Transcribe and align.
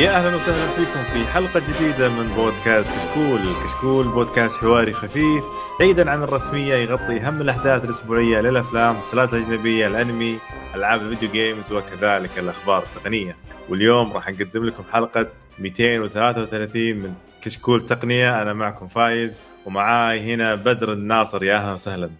يا 0.00 0.16
أهلا 0.16 0.36
وسهلا 0.36 0.66
فيكم 0.66 1.02
في 1.12 1.26
حلقة 1.26 1.60
جديدة 1.60 2.08
من 2.08 2.26
بودكاست 2.36 2.92
كشكول، 2.92 3.40
كشكول 3.64 4.08
بودكاست 4.08 4.56
حواري 4.56 4.92
خفيف 4.92 5.44
بعيدا 5.80 6.10
عن 6.10 6.22
الرسمية 6.22 6.74
يغطي 6.74 7.20
أهم 7.20 7.40
الأحداث 7.40 7.84
الأسبوعية 7.84 8.40
للأفلام، 8.40 8.98
السلاسل 8.98 9.36
الاجنبيه، 9.36 9.86
الأنمي، 9.86 10.38
ألعاب 10.74 11.02
الفيديو 11.02 11.30
games 11.30 11.72
وكذلك 11.72 12.38
الأخبار 12.38 12.82
التقنية، 12.82 13.36
واليوم 13.68 14.12
راح 14.12 14.28
نقدم 14.28 14.64
لكم 14.64 14.82
حلقة 14.92 15.26
233 15.58 16.96
من 16.96 17.14
كشكول 17.42 17.86
تقنية، 17.86 18.42
أنا 18.42 18.52
معكم 18.52 18.88
فايز 18.88 19.40
ومعاي 19.66 20.34
هنا 20.34 20.54
بدر 20.54 20.92
الناصر. 20.92 21.44
يا 21.44 21.56
أهلا 21.56 21.72
وسهلا. 21.72 22.10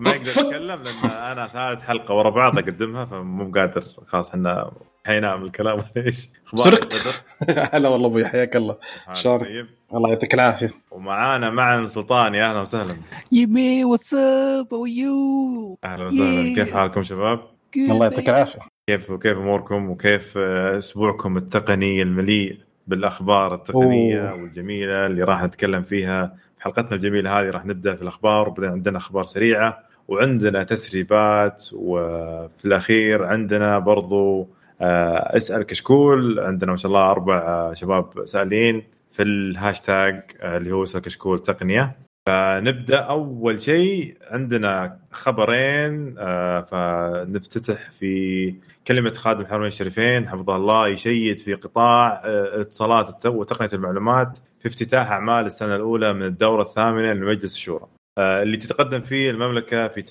ما 0.00 0.10
أقدر 0.10 0.30
اتكلم 0.30 0.82
لأن 0.82 1.10
أنا 1.10 1.46
ثالث 1.46 1.80
حلقة 1.80 2.14
ورا 2.14 2.30
بعض 2.30 2.58
أقدمها 2.58 3.04
فمو 3.04 3.52
قادر 3.54 3.84
خلاص 4.08 4.30
إحنا 4.30 4.70
حينام 5.08 5.44
الكلام. 5.44 5.78
ليش؟ 5.96 6.28
سرقت. 6.54 7.24
هلا 7.74 7.88
والله 7.88 8.06
أبوي 8.08 8.26
حياك 8.26 8.56
الله. 8.56 8.76
شلونك؟ 9.12 9.40
طيب. 9.40 9.66
الله 9.94 10.08
يعطيك 10.10 10.34
العافية. 10.34 10.70
ومعانا 10.90 11.50
معن 11.50 11.86
سلطان 11.86 12.34
يا 12.34 12.50
أهلا 12.50 12.60
وسهلا. 12.60 12.96
يمي 13.32 13.84
واتساب 13.84 14.74
أو 14.74 14.86
يو 14.86 15.78
أهلا 15.84 16.04
وسهلا. 16.04 16.54
كيف 16.54 16.74
حالكم 16.74 17.02
شباب؟ 17.02 17.40
الله 17.76 18.06
يعطيك 18.06 18.28
العافية. 18.28 18.58
كيف 18.86 19.10
وكيف 19.10 19.38
أموركم؟ 19.38 19.90
وكيف 19.90 20.34
آه، 20.36 20.78
أسبوعكم 20.78 21.36
التقني 21.36 22.02
المليء 22.02 22.58
بالأخبار 22.86 23.54
التقنية 23.54 24.30
أوه. 24.30 24.42
والجميلة 24.42 25.06
اللي 25.06 25.22
راح 25.22 25.42
نتكلم 25.42 25.82
فيها؟ 25.82 26.36
في 26.56 26.64
حلقتنا 26.64 26.94
الجميلة 26.94 27.40
هذه 27.40 27.50
راح 27.50 27.66
نبدأ 27.66 27.94
في 27.94 28.02
الأخبار. 28.02 28.48
وبعدين 28.48 28.70
عندنا 28.70 28.98
أخبار 28.98 29.22
سريعة 29.22 29.78
وعندنا 30.08 30.64
تسريبات 30.64 31.64
وفي 31.72 32.64
الأخير 32.64 33.24
عندنا 33.24 33.78
برضو 33.78 34.48
اسأل 34.80 35.62
كشكول. 35.62 36.40
عندنا 36.40 36.70
ما 36.70 36.76
شاء 36.76 36.92
الله 36.92 37.10
أربع 37.10 37.38
آه، 37.38 37.74
شباب 37.74 38.24
سائلين 38.24 38.82
في 39.10 39.22
الهاشتاج 39.22 40.22
آه، 40.40 40.56
اللي 40.56 40.72
هو 40.72 40.82
أسأل 40.82 41.00
كشكول 41.00 41.38
تقنية. 41.38 41.96
فنبدأ 42.28 42.98
أول 42.98 43.60
شيء. 43.60 44.16
عندنا 44.30 44.98
خبرين 45.12 46.14
آه، 46.18 46.60
فنفتتح 46.60 47.90
في 47.90 48.54
كلمة 48.86 49.10
خادم 49.10 49.40
الحرمين 49.40 49.66
الشريفين. 49.66 50.28
حفظه 50.28 50.56
الله 50.56 50.88
يشيد 50.88 51.40
في 51.40 51.54
قطاع 51.54 52.22
آه، 52.24 52.54
الاتصالات 52.54 53.08
الت- 53.08 53.26
وتقنية 53.26 53.70
المعلومات 53.72 54.38
في 54.58 54.68
افتتاح 54.68 55.10
أعمال 55.10 55.46
السنة 55.46 55.74
الأولى 55.74 56.12
من 56.12 56.22
الدورة 56.22 56.62
الثامنة 56.62 57.12
لمجلس 57.12 57.54
الشورى. 57.54 57.86
آه، 58.18 58.42
اللي 58.42 58.56
تتقدم 58.56 59.00
فيه 59.00 59.30
المملكة 59.30 59.88
في 59.88 60.02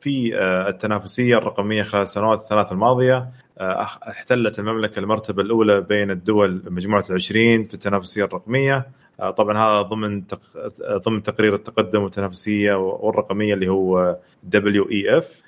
في 0.00 0.38
آه، 0.38 0.68
التنافسية 0.68 1.38
الرقمية 1.38 1.82
خلال 1.82 2.02
السنوات 2.02 2.40
الثلاث 2.40 2.72
الماضية. 2.72 3.16
آه، 3.16 3.30
احتلت 3.60 4.58
المملكة 4.58 4.98
المرتبة 4.98 5.42
الأولى 5.42 5.80
بين 5.80 6.10
الدول 6.10 6.62
مجموعة 6.66 7.04
العشرين 7.10 7.64
في 7.64 7.74
التنافسية 7.74 8.24
الرقمية. 8.24 8.86
آه، 9.20 9.30
طبعا 9.30 9.58
هذا 9.58 9.82
ضمن 9.82 10.26
تق... 10.26 10.40
ضمن 11.06 11.22
تقرير 11.22 11.54
التقدم 11.54 12.02
والتنافسية 12.02 12.74
والرقمية 12.74 13.54
اللي 13.54 13.68
هو 13.68 14.16
WEF 14.42 15.42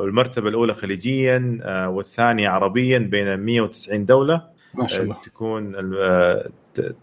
والمرتبة 0.00 0.48
الأولى 0.48 0.74
خليجيا 0.74 1.58
آه، 1.62 1.88
والثانية 1.88 2.48
عربيا 2.48 2.98
بين 2.98 3.36
190 3.36 4.04
دولة. 4.04 4.42
ما 4.74 4.86
شاء 4.86 5.02
الله. 5.02 5.16
تكون 5.22 5.74
آه، 6.00 6.50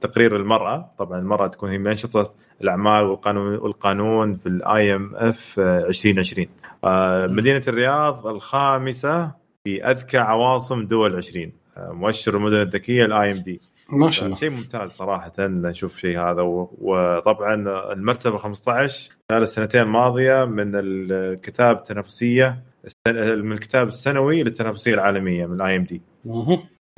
تقرير 0.02 0.36
المرأة. 0.36 0.92
طبعا 0.98 1.20
المرأة 1.20 1.48
تكون 1.48 1.70
هي 1.70 1.78
أنشطة 1.78 2.34
الأعمال 2.62 3.04
والقانون 3.04 3.56
والقانون 3.56 4.36
في 4.36 4.50
ال 4.50 4.96
IMF 4.96 5.60
2020 5.60 6.48
آه، 6.84 7.28
مدينة 7.28 7.64
الرياض 7.68 8.28
الخامسة 8.28 9.45
في 9.66 9.84
أذكى 9.84 10.18
عواصم 10.18 10.86
دول 10.86 11.16
20 11.16 11.52
آه، 11.78 11.92
مؤشر 11.92 12.38
المدن 12.38 12.62
الذكية 12.62 13.06
ال 13.06 13.32
IMD 13.32 13.60
ما 13.90 14.12
شاء 14.12 14.26
الله. 14.26 14.38
شيء 14.38 14.50
ممتاز 14.50 14.90
صراحة 14.90 15.34
نشوف 15.40 15.98
شيء 15.98 16.20
هذا. 16.20 16.42
وطبعا 16.82 17.56
المرتبة 17.94 18.38
15 18.38 19.12
خلال 19.32 19.44
السنتين 19.44 19.82
الماضية 19.82 20.46
من 20.46 20.72
الكتاب 20.76 21.78
التنافسية 21.78 22.64
من 23.08 23.52
الكتاب 23.52 23.88
السنوي 23.88 24.44
للتنافسية 24.44 24.94
العالمية 24.94 25.46
من 25.46 25.56
ال 25.62 25.76
IMD. 25.76 26.02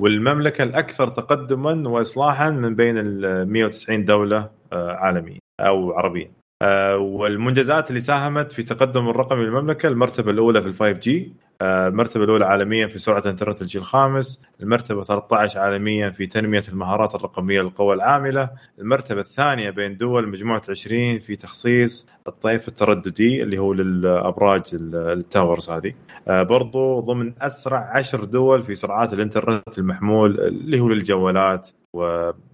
والمملكة 0.02 0.64
الأكثر 0.64 1.08
تقدما 1.08 1.88
واصلاحا 1.88 2.50
من 2.50 2.74
بين 2.74 2.98
ال 2.98 3.48
190 3.52 4.04
دولة 4.04 4.50
آه، 4.72 4.92
عالمية 4.92 5.38
أو 5.60 5.92
عربية. 5.92 6.37
آه، 6.62 6.96
والمنجزات 6.96 7.88
اللي 7.90 8.00
ساهمت 8.00 8.52
في 8.52 8.62
تقدم 8.62 9.08
الرقمي 9.08 9.44
للمملكة 9.44 9.88
المرتبة 9.88 10.30
الأولى 10.30 10.62
في 10.62 10.68
ال 10.68 10.74
5 10.74 10.92
G 10.92 11.32
المرتبة 11.62 12.24
الأولى 12.24 12.44
عالميا 12.46 12.86
في 12.86 12.98
سرعة 12.98 13.22
إنترنت 13.26 13.62
الجيل 13.62 13.80
الخامس، 13.80 14.42
المرتبة 14.62 15.02
13 15.02 15.60
عالميا 15.60 16.10
في 16.10 16.26
تنمية 16.26 16.62
المهارات 16.68 17.14
الرقمية 17.14 17.60
للقوى 17.62 17.94
العاملة، 17.94 18.50
المرتبة 18.78 19.20
الثانية 19.20 19.70
بين 19.70 19.96
دول 19.96 20.28
مجموعة 20.28 20.62
20 20.68 21.18
في 21.18 21.36
تخصيص 21.36 22.08
الطيف 22.28 22.68
الترددي 22.68 23.42
اللي 23.42 23.58
هو 23.58 23.72
للأبراج 23.72 24.62
ال- 24.72 24.94
ال 25.18 25.25
towers 25.25 25.70
هذه. 25.70 25.92
آه، 26.28 26.42
برضو 26.42 27.00
ضمن 27.00 27.32
أسرع 27.42 27.90
عشر 27.94 28.24
دول 28.24 28.62
في 28.62 28.74
سرعات 28.74 29.12
الإنترنت 29.12 29.78
المحمول 29.78 30.40
اللي 30.40 30.80
هو 30.80 30.88
للجوالات 30.88 31.68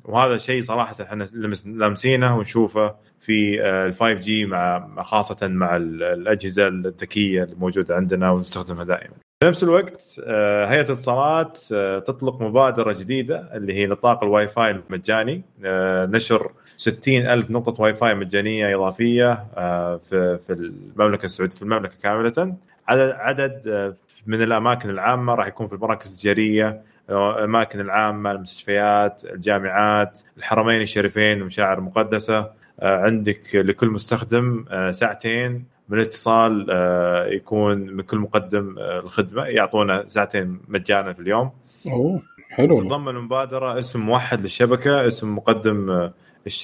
وهذا 0.04 0.38
شيء 0.38 0.62
صراحة 0.62 0.96
إحنا 1.02 1.24
لامسينه 1.66 2.36
ونشوفه 2.38 2.94
في 3.20 3.60
ال 3.66 3.94
5 3.94 4.12
G 4.12 4.46
مع 4.46 4.88
خاصة 5.02 5.48
مع 5.48 5.76
ال- 5.76 6.02
الأجهزة 6.02 6.68
الذكية 6.68 7.42
الموجودة 7.44 7.96
عندنا 7.96 8.30
ونستخدمها 8.30 8.84
دائما. 8.84 9.14
في 9.42 9.48
نفس 9.48 9.64
الوقت 9.64 10.20
آه، 10.24 10.66
هيئة 10.66 10.80
الاتصالات 10.82 11.58
آه، 11.72 11.98
تطلق 11.98 12.42
مبادرة 12.42 12.92
جديدة 12.92 13.50
اللي 13.56 13.74
هي 13.74 13.86
نطاق 13.86 14.24
الواي 14.24 14.48
فاي 14.48 14.70
المجاني 14.70 15.42
آه، 15.64 16.06
نشر 16.06 16.52
60 16.76 17.26
ألف 17.26 17.50
نقطة 17.50 17.82
واي 17.82 17.94
فاي 17.94 18.14
مجانية 18.14 18.76
إضافية 18.76 19.44
آه، 19.56 19.96
في 19.96 20.38
في 20.46 20.52
المملكة 20.52 21.24
السعودية 21.24 21.56
في 21.56 21.62
المملكة 21.62 21.94
كاملة 22.02 22.54
عدد 22.88 23.62
آه، 23.68 23.94
من 24.26 24.42
الأماكن 24.42 24.90
العامة 24.90 25.34
راح 25.34 25.46
يكون 25.46 25.66
في 25.66 25.72
المراكز 25.74 26.12
التجارية 26.14 26.82
الأماكن 27.10 27.80
العامة 27.80 28.30
المستشفيات 28.30 29.24
الجامعات 29.24 30.20
الحرمين 30.36 30.82
الشريفين 30.82 31.40
المشاعر 31.40 31.78
المقدسة 31.78 32.50
آه، 32.80 32.96
عندك 32.96 33.40
لكل 33.54 33.88
مستخدم 33.88 34.64
آه، 34.70 34.90
ساعتين 34.90 35.64
من 35.88 35.98
الاتصال 35.98 36.66
آه، 36.70 37.26
يكون 37.26 37.78
من 37.78 38.02
كل 38.02 38.18
مقدم 38.18 38.74
الخدمة 38.78 39.44
يعطونا 39.44 40.04
ساعتين 40.08 40.60
مجانا 40.68 41.12
في 41.12 41.20
اليوم. 41.20 41.50
أوه 41.86 42.22
حلو. 42.50 42.78
تتضمن 42.78 43.08
المبادره 43.08 43.78
اسم 43.78 44.00
موحد 44.00 44.40
للشبكة 44.40 45.06
اسم 45.06 45.34
مقدم 45.36 46.10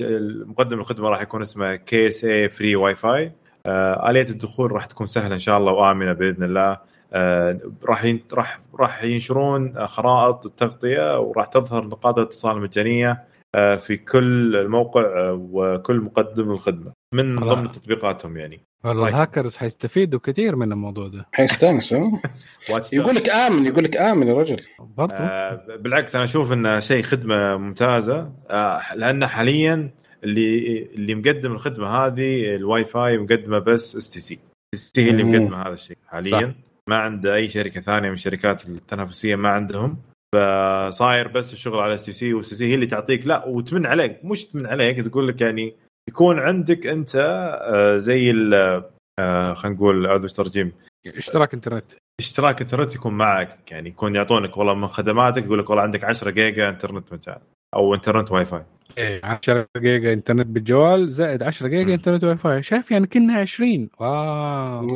المقدم 0.00 0.80
الخدمة 0.80 1.08
راح 1.08 1.22
يكون 1.22 1.42
اسمه 1.42 1.76
KSA 1.76 2.25
free 2.25 2.76
Wi-Fi. 2.76 3.32
آلية 3.66 4.26
الدخول 4.30 4.72
راح 4.72 4.86
تكون 4.86 5.06
سهلة 5.06 5.34
إن 5.34 5.38
شاء 5.38 5.58
الله 5.58 5.72
وآمنة 5.72 6.12
بإذن 6.12 6.42
الله. 6.42 6.78
راح 7.84 8.04
ين- 8.04 8.25
راح 8.32 8.60
راح 8.81 9.04
ينشرون 9.04 9.76
آه، 9.76 9.87
خرائط 9.87 10.47
التغطية 10.47 11.21
وراح 11.21 11.47
تظهر 11.47 11.84
نقاط 11.84 12.19
الاتصال 12.19 12.56
المجانية 12.56 13.25
آه، 13.54 13.76
في 13.76 13.97
كل 13.97 14.56
الموقع 14.56 15.00
آه، 15.03 15.49
وكل 15.53 16.00
مقدم 16.00 16.50
الخدمه 16.50 16.93
من 17.14 17.38
الله. 17.38 17.55
ضمن 17.55 17.73
تطبيقاتهم 17.73 18.37
يعني 18.37 18.61
والله. 18.84 19.08
الهاكرز 19.08 19.56
حيستفيدوا 19.56 20.20
كثير 20.20 20.56
من 20.56 20.73
الموضوع 20.73 21.08
ده 21.08 21.26
حيستانس 21.32 21.93
ها؟ 21.94 22.23
واتس 22.70 22.93
يقول 22.93 23.14
لك 23.14 23.29
آمن 23.29 23.67
يقول 23.67 23.84
لك 23.84 23.96
آمن 23.96 24.29
يا 24.29 24.34
رجل 24.34 24.56
برضو 24.96 25.14
آه، 25.14 25.64
بالعكس 25.81 26.14
أنا 26.14 26.25
أشوف 26.25 26.52
إنه 26.52 26.79
شيء 26.79 27.02
خدمة 27.02 27.56
ممتازة 27.56 28.32
آه، 28.50 28.81
لأن 28.94 29.26
حاليا 29.26 29.90
اللي 30.25 30.82
اللي 30.94 31.14
مقدم 31.14 31.52
الخدمة 31.52 31.88
هذه 31.88 32.55
الواي 32.55 32.84
فاي 32.84 33.19
مقدمة 33.19 33.58
بس 33.58 33.96
STC 33.96 34.20
ST 34.20 35.05
هي 35.05 35.11
اللي. 35.11 35.23
مقدمة 35.25 35.62
هذا 35.62 35.73
الشيء 35.75 35.96
حاليا 36.08 36.31
صح. 36.40 36.69
ما 36.90 36.96
عند 36.96 37.26
أي 37.26 37.48
شركة 37.48 37.81
ثانية 37.81 38.08
من 38.08 38.14
الشركات 38.14 38.69
التنافسية 38.69 39.37
ما 39.37 39.48
عندهم. 39.48 39.98
فصاير 40.34 41.28
بس 41.28 41.52
الشغل 41.52 41.78
على 41.81 41.94
STC 41.94 42.55
و 42.55 42.58
SC 42.58 42.67
هي 42.66 42.75
اللي 42.75 42.87
تعطيك. 42.87 43.26
لا 43.26 43.46
وتمن 43.46 43.87
عليك. 43.87 44.25
مش 44.25 44.44
تمن 44.44 44.66
عليك 44.66 45.00
تقول 45.00 45.28
لك 45.28 45.40
يعني 45.40 45.75
يكون 46.08 46.38
عندك 46.38 46.87
أنت 46.87 47.12
آه، 47.62 47.98
زي 47.98 48.31
ال 48.31 48.54
آه، 49.20 49.54
خلينا 49.54 49.76
نقول 49.76 50.06
اعوذ 50.06 50.20
بالترجيم 50.22 50.72
اشتراك 51.06 51.54
انترنت. 51.54 51.92
اشتراك 52.20 52.60
انترنت 52.62 52.94
يكون 52.94 53.12
معك. 53.12 53.72
يعني 53.72 53.88
يكون 53.88 54.16
يعطونك 54.16 54.56
والله 54.56 54.75
من 54.75 54.86
خدماتك 54.86 55.44
يقول 55.44 55.58
لك 55.58 55.70
والله 55.70 55.82
عندك 55.82 56.04
10 56.04 56.31
جيجا 56.31 56.69
انترنت 56.69 57.12
مجاني 57.12 57.43
أو 57.75 57.94
انترنت 57.94 58.32
واي 58.32 58.44
فاي. 58.44 58.62
إيه، 58.98 59.20
10 59.25 59.66
جيجا 59.78 60.12
انترنت 60.12 60.46
بالجوال 60.46 61.10
زائد 61.10 61.42
10 61.42 61.69
جيجا. 61.69 61.94
انترنت 61.94 62.25
واي 62.25 62.37
فاي. 62.37 62.62
شايف 62.62 62.90
يعني 62.90 63.06
كذا 63.06 63.34
20 63.34 63.88
wow. 64.00 64.87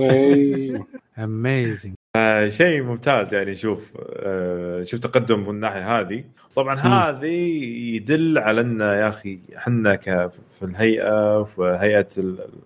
Amazing 1.18 1.94
آه، 2.16 2.48
شيء 2.48 2.82
ممتاز 2.82 3.34
يعني 3.34 3.54
شوف 3.54 3.92
آه، 4.16 4.82
شوف 4.82 5.00
تقدم 5.00 5.40
من 5.40 5.50
الناحية 5.50 6.00
هذه. 6.00 6.24
طبعا 6.56 6.74
هذه 6.76 7.26
يدل 7.96 8.38
على 8.38 8.60
إن 8.60 8.80
يا 8.80 9.08
أخي 9.08 9.38
إحنا 9.56 9.96
في 9.96 10.62
الهيئة 10.62 11.42
في 11.44 11.62
هيئة 11.80 12.08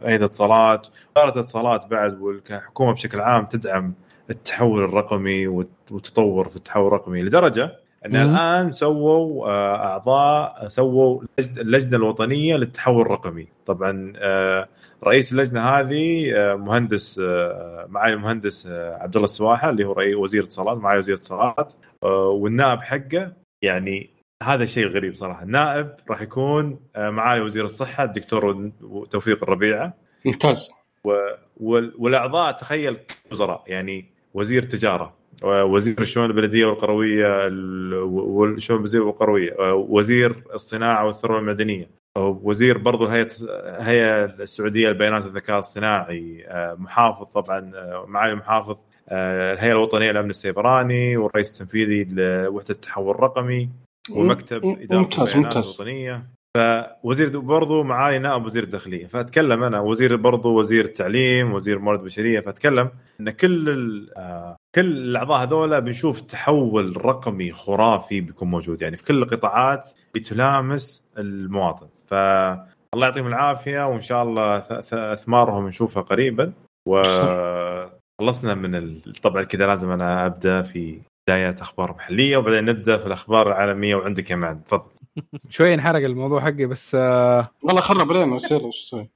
هيئة 0.02 0.16
الاتصالات 0.16 0.86
وزارة 1.16 1.32
الاتصالات 1.34 1.86
بعد 1.86 2.20
والحكومة 2.20 2.92
بشكل 2.92 3.20
عام 3.20 3.44
تدعم 3.46 3.94
التحول 4.30 4.84
الرقمي 4.84 5.46
والت- 5.46 5.92
والتطور 5.92 6.48
في 6.48 6.56
التحول 6.56 6.86
الرقمي 6.86 7.22
لدرجة 7.22 7.72
إن 8.06 8.10
مم. 8.26 8.34
الآن 8.34 8.72
سووا 8.72 9.48
آه، 9.48 9.76
أعضاء 9.76 10.68
سووا 10.68 11.20
لجنة- 11.40 11.58
اللجنة 11.58 11.96
الوطنية 11.96 12.56
للتحول 12.56 13.02
الرقمي. 13.06 13.46
طبعا 13.66 14.12
آه، 14.16 14.68
رئيس 15.04 15.32
اللجنة 15.32 15.60
هذه 15.60 16.32
آه، 16.36 16.54
مهندس 16.54 17.18
معالي 17.88 18.14
المهندس 18.14 18.66
عبد 18.72 19.14
الله 19.16 19.24
السواحة 19.24 19.70
اللي 19.70 19.84
هو 19.84 19.92
رئيس 19.92 20.16
وزير 20.16 20.42
اتصالات 20.42 20.78
معالي 20.78 20.98
وزير 20.98 21.14
اتصالات 21.14 21.72
والنائب 22.02 22.80
حقه 22.80 23.32
يعني 23.62 24.10
هذا 24.42 24.64
شيء 24.66 24.86
غريب 24.88 25.14
صراحة. 25.14 25.42
النائب 25.42 25.94
راح 26.10 26.22
يكون 26.22 26.78
معالي 26.96 27.40
وزير 27.42 27.64
الصحة 27.64 28.04
الدكتور 28.04 28.70
توفيق 29.10 29.42
الربيعة. 29.42 29.94
ممتاز. 30.24 30.70
وال- 31.04 31.94
والأعضاء 31.98 32.52
تخيل 32.52 32.96
وزراء. 33.32 33.62
يعني 33.66 34.10
وزير 34.34 34.62
تجارة 34.62 35.14
وزير 35.42 36.00
الشؤون 36.00 36.26
البلدية 36.26 36.66
والقروية 36.66 37.46
ال- 37.46 37.94
والشؤون 38.12 38.78
البلدية 38.78 38.98
والقروية 38.98 39.54
وزير 39.74 40.44
الصناعة 40.54 41.06
والثروة 41.06 41.38
المعدنيه 41.38 41.88
وزير 42.18 42.78
برضو 42.78 43.06
الهيئه 43.06 43.28
الهيئه 43.80 44.24
السعودية 44.24 44.88
للبيانات 44.88 45.24
والذكاء 45.24 45.54
الاصطناعي 45.56 46.46
محافظ 46.78 47.26
طبعا 47.26 47.72
معالي 48.06 48.32
المحافظ 48.32 48.76
الهيئة 49.12 49.72
الوطنية 49.72 50.10
للأمن 50.10 50.30
السيبراني 50.30 51.16
والرئيس 51.16 51.52
التنفيذي 51.52 52.04
لوحدة 52.04 52.70
التحول 52.70 53.14
الرقمي 53.14 53.68
ومكتب. 54.10 54.64
إدارة 54.64 54.98
ممتاز 55.00 55.28
البيانات 55.28 55.56
ممتاز 55.56 55.74
الوطنية 55.80 56.22
فوزير 56.56 57.38
برضو 57.38 57.82
معالي 57.82 58.18
نائب 58.18 58.44
وزير 58.44 58.62
الداخلية. 58.62 59.06
فأتكلم 59.06 59.62
أنا 59.62 59.80
وزير 59.80 60.16
برضو 60.16 60.58
وزير 60.58 60.84
التعليم 60.84 61.52
وزير 61.52 61.76
الموارد 61.76 61.98
البشرية 62.00 62.40
فأتكلم 62.40 62.90
إن 63.20 63.30
كل 63.30 64.10
آه، 64.16 64.56
كل 64.74 64.80
الأعضاء 64.86 65.42
هذول 65.42 65.80
بنشوف 65.80 66.20
تحول 66.20 67.04
رقمي 67.04 67.52
خرافي 67.52 68.20
بيكون 68.20 68.48
موجود. 68.50 68.82
يعني 68.82 68.96
في 68.96 69.04
كل 69.04 69.22
القطاعات 69.22 69.90
بتلامس 70.14 71.04
المواطن. 71.18 71.86
فالله 72.06 73.06
يعطيهم 73.06 73.26
العافية 73.26 73.86
وإن 73.86 74.00
شاء 74.00 74.22
الله 74.22 74.62
اثمارهم 74.92 75.68
نشوفها 75.68 76.02
قريبا. 76.02 76.52
وخلصنا 76.88 78.54
من 78.54 78.74
ال- 78.74 79.12
طبعا 79.22 79.42
كذا 79.42 79.66
لازم 79.66 79.90
أنا 79.90 80.26
أبدأ 80.26 80.62
في 80.62 81.00
بدايه 81.28 81.56
أخبار 81.60 81.90
محلية 81.92 82.36
وبعدين 82.36 82.64
نبدأ 82.64 82.98
في 82.98 83.06
الأخبار 83.06 83.48
العالمية 83.48 83.94
وعندك 83.96 84.30
يا 84.30 84.36
معن 84.36 84.64
تفضل. 84.64 84.90
شوي 85.48 85.74
انحرق 85.74 86.04
الموضوع 86.04 86.40
حقي 86.40 86.66
بس 86.66 86.94
آه 86.94 87.48
والله 87.62 87.80
خرب 87.80 88.10
علينا 88.12 88.36
بس 88.36 88.50
يلا 88.50 88.60
شو 88.60 88.68
أسوي؟ 88.86 89.10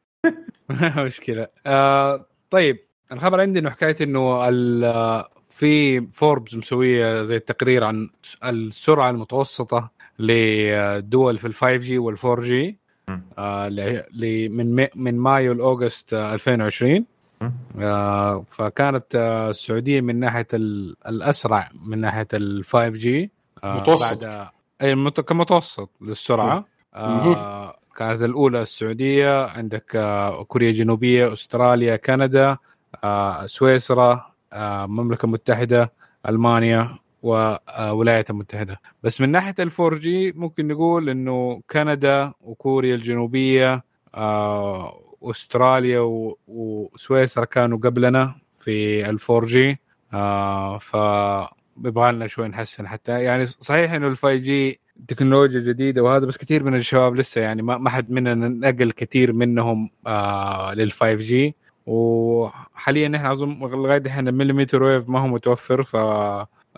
مشكلة 1.06 1.46
آه 1.66 2.26
طيب 2.50 2.78
الخبر 3.12 3.40
عندي 3.40 3.58
إنه 3.58 3.70
حكاية 3.70 3.96
إنه 4.00 4.48
ال- 4.48 4.84
آه، 4.84 5.28
في 5.50 6.00
فوربس 6.06 6.54
مسوية 6.54 7.22
زي 7.22 7.36
التقرير 7.36 7.84
عن 7.84 8.10
السرعة 8.44 9.10
المتوسطة 9.10 9.90
لدول 10.18 11.38
في 11.38 11.46
ال 11.46 11.53
five 11.53 11.82
G 11.82 11.98
وال 11.98 12.13
four 12.13 12.42
G 12.44 12.78
مم. 13.08 13.22
آه 13.38 13.68
ل- 13.68 14.04
ل- 14.12 14.48
من 14.48 14.86
من 14.94 15.18
مايو 15.18 15.52
ل 15.52 15.61
August 15.61 16.14
آه، 16.14 16.34
2020 16.34 17.04
مم. 17.40 17.52
آه 17.80 18.44
فكانت 18.48 19.14
آه 19.14 19.50
السعودية 19.50 20.00
من 20.00 20.20
ناحية 20.20 20.46
ال- 20.54 20.96
الأسرع 21.08 21.70
من 21.86 21.98
ناحية 22.00 22.28
ال 22.34 22.46
five 22.46 22.94
G 22.94 23.30
آه 23.64 23.76
متوسط. 23.76 24.24
بعد 24.24 24.48
مت- 24.82 25.20
كمتوسط 25.20 25.90
للسرعة. 26.00 26.64
آه 26.94 27.76
كانت 27.96 28.22
الأولى 28.22 28.62
السعودية 28.62 29.46
عندك 29.46 29.96
آه 29.96 30.42
كوريا 30.44 30.70
الجنوبية 30.70 31.32
أستراليا 31.32 31.96
كندا 31.96 32.56
آه 33.04 33.46
سويسرا 33.46 34.32
آه 34.52 34.84
المملكة 34.84 35.26
المتحدة 35.26 35.92
ألمانيا 36.28 36.98
والولايات 37.22 38.30
المتحدة. 38.30 38.80
بس 39.02 39.20
من 39.20 39.28
ناحية 39.30 39.54
ال 39.58 39.66
four 39.66 39.98
G 39.98 40.32
ممكن 40.32 40.68
نقول 40.68 41.08
إنه 41.08 41.60
كندا 41.70 42.32
وكوريا 42.40 42.94
الجنوبية 42.94 43.84
آه 44.14 44.98
أستراليا 45.22 46.00
و- 46.00 46.38
وسويسرا 46.48 47.44
كانوا 47.44 47.78
قبلنا 47.78 48.34
في 48.60 49.10
ال 49.10 49.17
four 49.17 49.46
G 49.46 49.78
آه 50.14 50.78
ف 50.78 50.96
بيبغى 51.76 52.12
لنا 52.12 52.26
شوي 52.26 52.48
نحسن 52.48 52.88
حتى. 52.88 53.22
يعني 53.22 53.46
صحيح 53.46 53.92
إنه 53.92 54.08
ال 54.08 54.14
five 54.14 54.38
G 54.38 54.80
تكنولوجيا 55.08 55.60
جديدة 55.60 56.02
وهذا 56.02 56.26
بس 56.26 56.38
كثير 56.38 56.62
من 56.64 56.74
الشباب 56.76 57.16
لسه 57.16 57.40
يعني 57.40 57.62
ما 57.62 57.90
حد 57.90 58.10
مننا 58.10 58.34
نقل 58.48 58.92
كثير 58.92 59.32
منهم 59.32 59.90
آه 60.06 60.74
لل 60.74 61.02
5 61.04 61.30
G 61.30 61.56
وحاليا 61.86 63.16
إحنا 63.16 63.32
أظن 63.32 63.58
لغاية 63.60 63.98
دحين 63.98 64.28
ال 64.28 64.33
millimeter 64.33 64.82
wave 64.82 65.08
ما 65.08 65.20
هو 65.20 65.26
متوفر 65.26 65.82
ف 65.82 65.96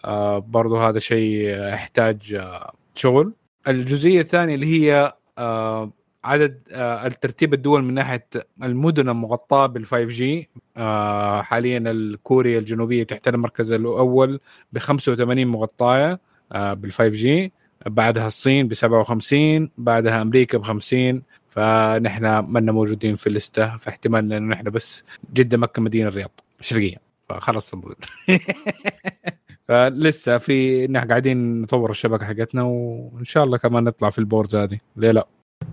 آه 0.04 0.38
برضه 0.38 0.88
هذا 0.88 0.98
شيء 0.98 1.48
يحتاج 1.72 2.34
آه 2.40 2.72
شغل. 2.94 3.32
الجزئية 3.68 4.20
الثانية 4.20 4.54
اللي 4.54 4.66
هي 4.66 5.12
آه 5.38 5.90
عدد 6.24 6.60
آه 6.72 7.06
الترتيب 7.06 7.54
الدول 7.54 7.84
من 7.84 7.94
ناحية 7.94 8.26
المدن 8.62 9.08
المغطاة 9.08 9.66
بال 9.68 9.94
5 9.94 10.21
G 10.21 10.48
آه 10.76 11.42
حاليا 11.42 11.78
الكوريا 11.78 12.58
الجنوبية 12.58 13.02
تحتل 13.02 13.34
المركز 13.34 13.72
الأول 13.72 14.40
ب 14.72 14.78
85 14.78 15.46
مغطاة 15.46 16.18
آه 16.52 16.74
بال 16.74 17.02
5 17.02 17.27
G 17.27 17.52
بعدها 17.86 18.26
الصين 18.26 18.68
ب 18.68 18.74
57 18.74 19.70
بعدها 19.78 20.22
أمريكا 20.22 20.58
ب 20.58 20.62
50 20.62 21.22
فنحن 21.48 22.44
منا 22.52 22.72
موجودين 22.72 23.16
في 23.16 23.26
الليستة 23.26 23.76
فاحتمال 23.76 24.32
انه 24.32 24.54
نحن 24.54 24.70
بس 24.70 25.04
جدة 25.34 25.56
مكة 25.56 25.82
مدينة 25.82 26.08
الرياض 26.08 26.40
الشرقيه 26.60 26.96
فخلص 27.28 27.74
فلسه 29.68 30.38
في 30.38 30.86
نحن 30.86 31.08
قاعدين 31.08 31.62
نطور 31.62 31.90
الشبكة 31.90 32.26
حقتنا 32.26 32.62
وإن 32.62 33.24
شاء 33.24 33.44
الله 33.44 33.58
كمان 33.58 33.84
نطلع 33.84 34.10
في 34.10 34.18
ال 34.18 34.24
boards 34.24 34.56
هذه. 34.56 34.78
ليه 34.96 35.10
لا؟ 35.10 35.26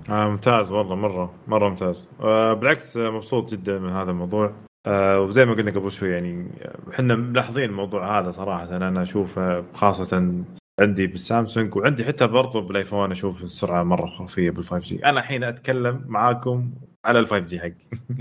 آه 0.10 0.30
ممتاز 0.30 0.72
والله 0.72 0.96
مرة 0.96 1.34
مرة 1.48 1.70
ممتاز. 1.70 2.10
آه 2.22 2.54
بالعكس 2.54 2.98
آه، 2.98 3.10
مبسوط 3.10 3.52
جدا 3.52 3.80
من 3.80 3.90
هذا 3.90 4.12
الموضوع. 4.12 4.54
آه 4.86 5.20
وزي 5.22 5.46
ما 5.46 5.54
قلنا 5.54 5.72
قبل 5.72 5.92
شوي 5.92 6.10
يعني 6.10 6.48
إحنا 6.94 7.16
ملاحظين 7.16 7.70
الموضوع 7.70 8.20
هذا 8.20 8.32
صراحة. 8.32 8.78
أنا 8.78 9.02
اشوفه 9.02 9.64
خاصة 9.74 10.34
عندي 10.82 11.08
بالسامسونج 11.08 11.76
وعندي 11.76 12.06
حتى 12.06 12.28
برضو 12.28 12.62
بالآيفون 12.62 13.12
أشوف 13.12 13.44
السرعة 13.44 13.84
مرة 13.84 14.06
خرافيه 14.06 14.52
بال 14.52 14.74
5 14.74 14.84
G. 14.84 15.06
أنا 15.06 15.20
الحين 15.20 15.44
أتكلم 15.44 16.04
معاكم 16.08 16.72
على 17.06 17.26
ال 17.26 17.34
5 17.34 17.47
G 17.47 17.60
حقي. 17.60 17.74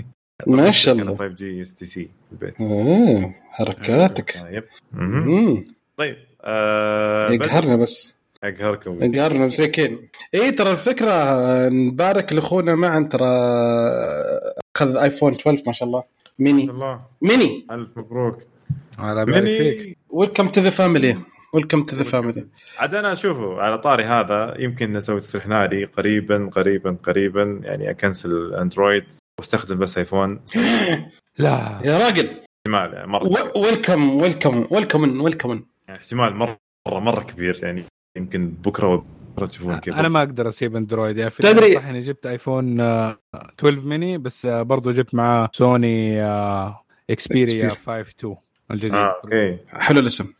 ما 0.47 0.71
شاء 0.71 0.95
الله. 0.95 1.15
5 1.15 1.27
G 1.27 1.61
STC 1.61 2.03
في 2.03 2.31
البيت. 2.31 2.61
آه، 2.61 3.33
حركاتك. 3.49 4.37
آه، 4.37 4.49
yep 4.49 4.63
مهم. 4.91 5.27
مم. 5.27 5.65
طيب 5.97 6.15
آه 6.41 7.29
يقهرنا 7.31 7.75
بس. 7.75 8.20
أقهركم. 8.43 8.97
يقهرنا 9.01 9.45
مساكين 9.45 10.09
اي 10.33 10.51
ترى 10.51 10.71
الفكرة 10.71 11.13
نبارك 11.69 12.33
لأخونا 12.33 12.75
معاذ 12.75 12.99
ترى 13.11 13.29
أخذ 14.75 14.97
ايفون 14.97 15.33
12 15.33 15.63
ما 15.67 15.73
شاء 15.73 15.87
الله. 15.87 16.03
ما 16.39 16.45
ميني 16.45 16.65
شاء 16.65 16.75
الله. 16.75 17.01
ميني. 17.21 17.67
ألف 17.71 17.97
مبروك. 17.97 18.37
على 18.97 19.25
بالي 19.25 19.57
فيك. 19.57 19.79
mini 19.79 19.97
welcome 20.09 20.47
to 20.47 20.61
the 20.61 20.69
family 20.69 21.17
welcome 21.53 21.83
to 21.83 21.95
the 21.95 22.03
family 22.03 22.47
عاد 22.77 22.95
أنا 22.95 23.13
أشوفه 23.13 23.61
على 23.61 23.77
طاري 23.77 24.03
هذا 24.03 24.55
يمكن 24.59 24.93
نسوي 24.93 25.19
تصريح 25.19 25.47
ناري 25.47 25.85
قريبا 25.85 26.49
قريبا 26.53 26.97
قريبا. 27.03 27.61
يعني 27.63 27.89
أ 27.89 27.98
cancel 27.98 28.53
أندرويد 28.53 29.03
واستخدم 29.39 29.79
بس 29.79 29.97
ايفون 29.97 30.41
لا. 31.37 31.79
يا 31.85 31.97
راجل. 31.97 32.29
احتمال 32.67 32.93
يعني 32.93 33.07
مره. 33.07 33.51
welcome 33.55 34.15
welcome 34.15 34.67
welcome 34.71 35.21
welcome 35.21 35.63
احتمال 35.89 36.35
مره 36.35 36.57
مرة 36.87 36.99
مرة 36.99 37.23
كبير 37.23 37.59
يعني. 37.63 37.83
يمكن 38.15 38.49
بكرة 38.49 39.05
بكره 39.35 39.45
تشوفون 39.45 39.77
كيف. 39.77 39.95
أنا 39.95 40.09
ما 40.09 40.19
أقدر 40.19 40.47
أسيب 40.47 40.75
أندرويد. 40.75 41.17
يا 41.17 41.29
في 41.29 41.43
تدري- 41.43 41.75
صح 41.75 41.85
اني 41.85 42.01
جبت 42.01 42.25
ايفون 42.25 42.79
آه، 42.79 43.17
12 43.59 43.85
ميني 43.85 44.17
بس 44.17 44.45
آه، 44.45 44.61
برضو 44.61 44.91
جبت 44.91 45.15
معاه 45.15 45.49
سوني 45.53 46.21
Xperia. 47.09 47.73
5 47.73 48.01
2 48.01 48.35
الجديد. 48.71 48.93
آه 48.93 49.15
okay. 49.23 49.57
حلو 49.69 49.99
الاسم. 49.99 50.33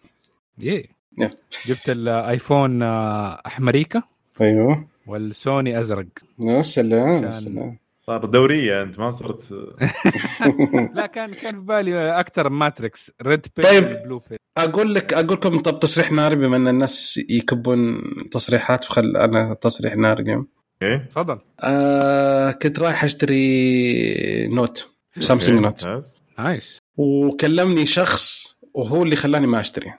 Yeah. 0.59 1.29
جبت 1.67 1.89
الايفون 1.89 2.83
آه، 2.83 3.41
أحمر 3.45 3.77
يكا. 3.77 4.01
أيوه. 4.41 4.87
والسوني 5.07 5.79
أزرق. 5.79 6.05
يا 6.39 6.61
سلام 6.61 7.23
يا 7.23 7.31
سلام. 7.31 7.77
صار 8.07 8.25
دورية 8.25 8.83
أنت 8.83 8.99
ما 8.99 9.11
صرت. 9.11 9.51
لا 10.95 11.05
كان 11.05 11.31
كان 11.31 11.51
في 11.51 11.65
بالي 11.65 12.19
أكثر 12.19 12.49
Matrix 12.49 13.11
red 13.21 13.47
pill 13.57 13.65
طيب. 13.65 13.83
blue 13.83 14.19
pill 14.29 14.37
أقول 14.57 14.95
لك 14.95 15.13
أقول 15.13 15.33
لكم 15.33 15.59
طب 15.59 15.79
تصريح 15.79 16.11
ناري 16.11 16.35
بما 16.35 16.57
أن 16.57 16.67
الناس 16.67 17.19
يكبون 17.29 18.01
تصريحات 18.31 18.83
فخل 18.83 19.17
أنا 19.17 19.53
تصريح 19.53 19.95
ناري 19.95 20.23
اليوم. 20.23 20.47
Okay. 20.83 21.05
تفضل. 21.09 21.39
آه 21.59 22.51
كنت 22.51 22.79
رايح 22.79 23.03
أشتري 23.03 24.47
نوت 24.47 24.89
سامسونج 25.19 25.59
Note. 25.59 25.85
ممتاز. 25.85 26.15
Nice. 26.39 26.79
وكلمني 26.97 27.85
شخص 27.85 28.55
وهو 28.73 29.03
اللي 29.03 29.15
خلاني 29.15 29.47
ما 29.47 29.59
أشتري. 29.59 29.93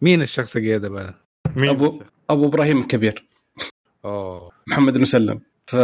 مين 0.00 0.22
الشخص 0.22 0.56
القيادة 0.56 0.88
بقى؟ 0.88 1.14
مين 1.56 1.68
ابو 1.68 2.02
أبو 2.30 2.46
إبراهيم 2.46 2.80
الكبير. 2.80 3.26
أوه. 4.04 4.50
محمد 4.66 4.96
المسلم 4.96 5.40
ف 5.66 5.76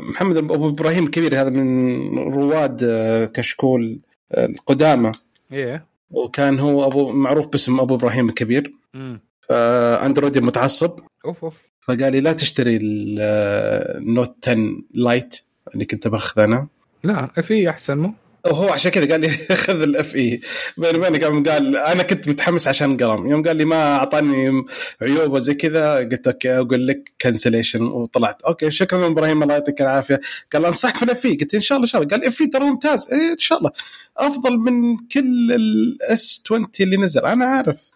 محمد 0.00 0.36
أبو 0.36 0.68
إبراهيم 0.68 1.04
الكبير 1.04 1.40
هذا 1.40 1.50
من 1.50 2.18
رواد 2.18 2.80
آه، 2.84 3.24
كشكول 3.26 4.00
آه، 4.32 4.46
القدامى. 4.46 5.12
إيه. 5.52 5.86
وكان 6.10 6.58
هو 6.58 6.86
أبو 6.86 7.12
معروف 7.12 7.46
باسم 7.46 7.80
أبو 7.80 7.94
إبراهيم 7.94 8.28
الكبير. 8.28 8.72
مم. 8.94 9.20
فاندرويدي 9.40 10.40
متعصب. 10.40 10.90
أوف 11.24 11.44
أوف. 11.44 11.56
فقال 11.80 12.12
لي 12.12 12.20
لا 12.20 12.32
تشتري 12.32 12.78
ال 12.82 13.15
Note 13.15 14.48
10 14.48 14.82
Lite 14.94 15.40
اللي 15.74 15.84
كنت 15.84 16.08
باخذ 16.08 16.40
أنا. 16.40 16.68
لا 17.04 17.26
في 17.26 17.70
أحسن 17.70 17.98
مو؟ 17.98 18.14
وهو 18.46 18.68
عشان 18.68 18.90
كذا 18.90 19.10
قال 19.10 19.20
لي 19.20 19.28
خذ 19.64 19.82
الاف 19.82 20.16
اي 20.16 20.40
بيني 20.76 20.98
وبينك 20.98 21.24
قام 21.24 21.44
قال 21.44 21.76
أنا 21.76 22.02
كنت 22.02 22.28
متحمس 22.28 22.68
عشان 22.68 22.96
قلم 22.96 23.26
يوم 23.26 23.42
قال 23.42 23.56
لي 23.56 23.64
ما 23.64 23.96
أعطاني 23.96 24.64
عيوبه 25.02 25.38
زي 25.38 25.54
كذا 25.54 25.94
قلت 25.96 26.26
okay 26.26 26.58
أقول 26.58 26.86
لك 26.86 27.12
cancellation 27.18 27.82
وطلعت. 27.82 28.42
Okay 28.42 28.70
شكرا 28.70 29.06
إبراهيم 29.06 29.42
الله 29.42 29.54
يعطيك 29.54 29.82
العافية. 29.82 30.20
قال 30.52 30.64
انصحك 30.66 30.96
في 30.96 31.02
ال 31.02 31.26
FE 31.26 31.36
قلت 31.36 31.54
إن 31.54 31.60
شاء 31.60 31.76
الله 31.76 31.86
إن 31.86 31.90
شاء 31.90 32.02
الله. 32.02 32.16
قال 32.16 32.26
FE 32.26 32.46
ترى 32.46 32.64
ممتاز. 32.64 33.08
إيه 33.12 33.32
إن 33.32 33.38
شاء 33.38 33.58
الله. 33.58 33.70
أفضل 34.16 34.58
من 34.58 34.96
كل 34.96 35.52
ال 35.52 36.42
S20 36.46 36.68
اللي 36.80 36.96
نزل. 36.96 37.26
أنا 37.26 37.44
عارف. 37.44 37.90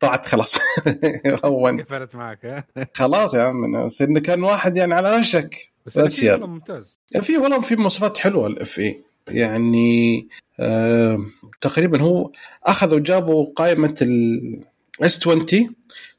طلعت 0.00 0.26
خلاص. 0.26 0.58
هونت 1.44 1.80
قفلت 1.80 2.14
معك 2.14 2.66
خلاص 2.94 3.34
يا 3.34 3.42
عم. 3.42 3.88
إنه 4.00 4.20
كان 4.20 4.42
واحد 4.42 4.76
يعني 4.76 4.94
على 4.94 5.16
وشك. 5.16 5.56
بس 5.86 5.98
بس. 5.98 6.24
والله 6.24 6.46
ممتاز. 6.46 6.96
في 7.20 7.36
والله 7.38 7.60
في 7.60 7.76
مواصفات 7.76 8.18
حلوة 8.18 8.46
ال 8.46 8.78
FE 8.78 9.09
يعني 9.30 10.28
آه 10.60 11.26
تقريبا 11.60 12.00
هو 12.02 12.30
أخذوا 12.64 12.98
جابوا 12.98 13.46
قائمة 13.56 13.94
ال 14.02 15.18
S20 15.28 15.46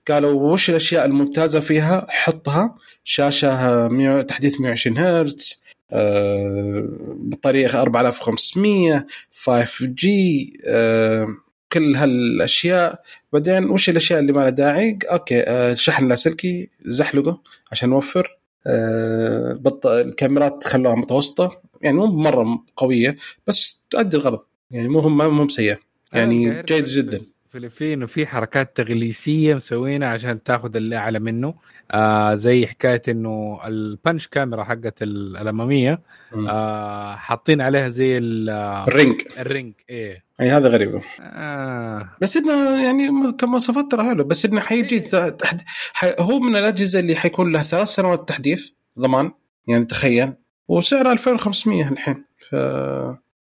قالوا 0.08 0.51
وش 0.53 0.70
الأشياء 0.70 1.06
الممتازة 1.06 1.60
فيها؟ 1.60 2.06
حطها 2.10 2.75
شاشة 3.03 3.88
100 3.88 4.22
تحديث 4.22 4.62
120 4.62 4.98
هرتز 4.98 5.63
آه 5.94 6.88
بطارية 7.15 7.82
4500 7.82 9.06
5G 9.46 10.53
كل 11.72 11.96
هالأشياء. 11.96 13.01
بعدين 13.34 13.70
وش 13.70 13.89
الأشياء 13.89 14.20
اللي 14.20 14.34
ما 14.34 14.39
لها 14.41 14.50
داعي؟ 14.50 15.00
okay 15.12 15.41
آه 15.41 15.74
شحن 15.74 16.08
لاسلكي 16.08 16.70
زحلقه 16.82 17.41
عشان 17.72 17.89
نوفر 17.89 18.38
آه 18.68 19.53
بط... 19.53 19.88
الكاميرات 19.88 20.63
خلوها 20.63 20.96
متوسطة. 20.96 21.62
يعني 21.83 21.97
مو 21.97 22.05
مره 22.07 22.63
قوية 22.75 23.17
بس 23.47 23.81
تؤدي 23.89 24.17
الغرض. 24.17 24.39
يعني 24.71 24.88
مو 24.88 25.00
هم 25.00 25.17
مو 25.38 25.50
سيئه 25.50 25.77
يعني 26.13 26.47
أنا 26.47 26.61
جيد 26.61 26.83
جدا. 26.83 27.21
فلبين 27.50 28.03
وفي 28.03 28.27
حركات 28.27 28.77
تغليسية 28.77 29.55
مسوينها 29.55 30.07
عشان 30.07 30.43
تاخذ 30.43 30.75
اللي 30.75 30.95
أعلى 30.97 31.19
منه. 31.19 31.53
آه 31.91 32.35
زي 32.35 32.67
حكاية 32.67 33.01
إنه 33.09 33.59
ال 33.67 33.77
punch 33.77 34.27
كاميرا 34.27 34.63
حقت 34.63 35.01
ال- 35.01 35.38
الأمامية 35.38 36.01
آه 36.50 37.15
حاطين 37.15 37.61
عليها 37.61 37.89
زي 37.89 38.17
ال- 38.17 38.50
ال 38.88 38.93
ring. 38.93 39.22
ال 39.39 39.46
ring 39.46 39.74
إيه. 39.89 40.23
أي 40.41 40.50
هذا 40.50 40.69
غريبه 40.69 41.01
آه. 41.21 42.09
بس 42.21 42.38
إنه 42.38 42.83
يعني 42.85 43.31
كمواصفات 43.33 43.91
ترى 43.91 44.03
حلو. 44.03 44.23
بس 44.23 44.45
إنه 44.45 44.59
حيجي 44.61 45.00
تحد... 45.00 45.61
حي... 45.93 46.13
هو 46.19 46.39
من 46.39 46.55
الأجهزة 46.57 47.00
اللي 47.00 47.15
حيكون 47.15 47.51
له 47.51 47.63
ثلاث 47.63 47.88
سنوات 47.88 48.29
تحديث 48.29 48.69
ضمان. 49.00 49.31
يعني 49.67 49.85
تخيل. 49.85 50.33
وسعره 50.72 51.12
2500 51.12 51.90
الحين. 51.92 52.24
ف 52.50 52.54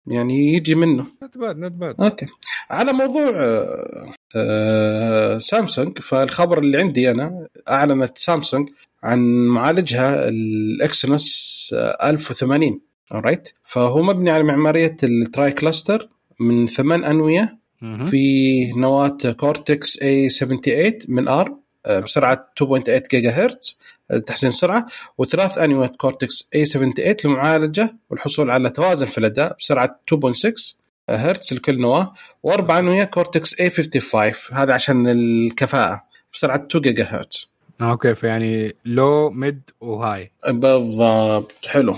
يعني 0.06 0.54
يجي 0.54 0.74
منه. 0.74 1.06
not 1.22 1.38
bad 1.38 1.56
not 1.56 1.72
bad 1.72 2.00
Okay. 2.00 2.26
على 2.70 2.92
موضوع 2.92 3.30
آه، 3.36 4.14
آه، 4.36 5.38
سامسونج 5.38 5.98
فالخبر 5.98 6.58
اللي 6.58 6.78
عندي 6.78 7.10
أنا 7.10 7.48
أعلنت 7.70 8.18
سامسونج 8.18 8.68
عن 9.02 9.46
معالجها 9.46 10.28
ال 10.28 10.48
Exynos 10.48 11.70
آه، 11.76 12.10
1080 12.10 12.80
right 13.12 13.48
فهو 13.64 14.02
مبني 14.02 14.30
على 14.30 14.42
معمارية 14.42 14.96
ال 15.02 15.52
tri-cluster 15.52 16.08
من 16.40 16.66
ثمان 16.66 17.04
أنوية 17.04 17.58
في 18.06 18.72
نواة 18.72 19.18
Cortex 19.36 20.02
A78 20.02 20.98
من 21.08 21.28
ار 21.28 21.56
بسرعة 22.02 22.50
2.8 22.62 23.08
جيجا 23.10 23.30
هرتز 23.30 23.80
آه، 23.80 23.99
تحسين 24.26 24.48
السرعة. 24.48 24.86
وثلاث 25.18 25.58
انويه 25.58 25.86
Cortex 25.86 26.48
A78 26.54 27.16
للمعالجه 27.24 27.96
والحصول 28.10 28.50
على 28.50 28.70
توازن 28.70 29.06
في 29.06 29.18
الأداء 29.18 29.56
بسرعة 29.58 30.00
2.6 30.14 30.76
هرتز 31.10 31.54
لكل 31.54 31.80
نواة. 31.80 32.14
وأربع 32.42 32.78
أنوية 32.78 33.04
Cortex 33.04 33.60
A55 33.60 34.32
هذا 34.52 34.72
عشان 34.74 35.08
الكفاءة 35.08 36.02
بسرعة 36.32 36.56
2 36.56 36.82
جيجا 36.82 37.04
هرتز 37.04 37.50
okay 37.80 38.14
فيعني 38.14 38.76
low 38.84 39.30
mid 39.30 39.60
و 39.80 39.90
high 39.90 40.32
بالضبط. 40.48 41.52
حلو. 41.66 41.96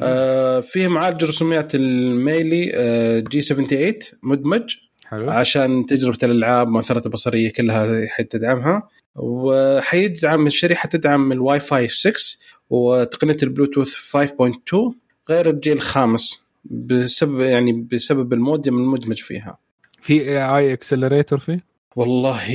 آه 0.00 0.60
فيه 0.60 0.88
معالج 0.88 1.24
رسوميات 1.24 1.74
ال 1.74 1.94
Mali 1.94 2.72
آه 2.74 3.20
G78 3.20 3.94
مدمج. 4.22 4.76
حلو. 5.06 5.30
عشان 5.30 5.86
تجربة 5.86 6.18
الألعاب 6.22 6.68
مؤثرات 6.68 7.06
البصريه 7.06 7.52
كلها 7.52 8.06
حتدعمها 8.08 8.88
وحيدعم 9.16 10.46
الشريحة 10.46 10.88
تدعم 10.88 11.32
الواي 11.32 11.60
فاي 11.60 11.88
6 11.88 12.12
وتقنية 12.70 13.36
البلوتوث 13.42 14.16
5.2 14.16 14.22
غير 15.28 15.50
الجيل 15.50 15.76
الخامس 15.76 16.42
بسبب 16.64 17.40
يعني 17.40 17.72
بسبب 17.72 18.32
المودم 18.32 18.78
المدمج 18.78 19.22
فيها. 19.22 19.58
في 20.00 20.12
AI 20.12 20.56
accelerator 20.56 21.38
فيه؟ 21.38 21.72
والله 21.96 22.46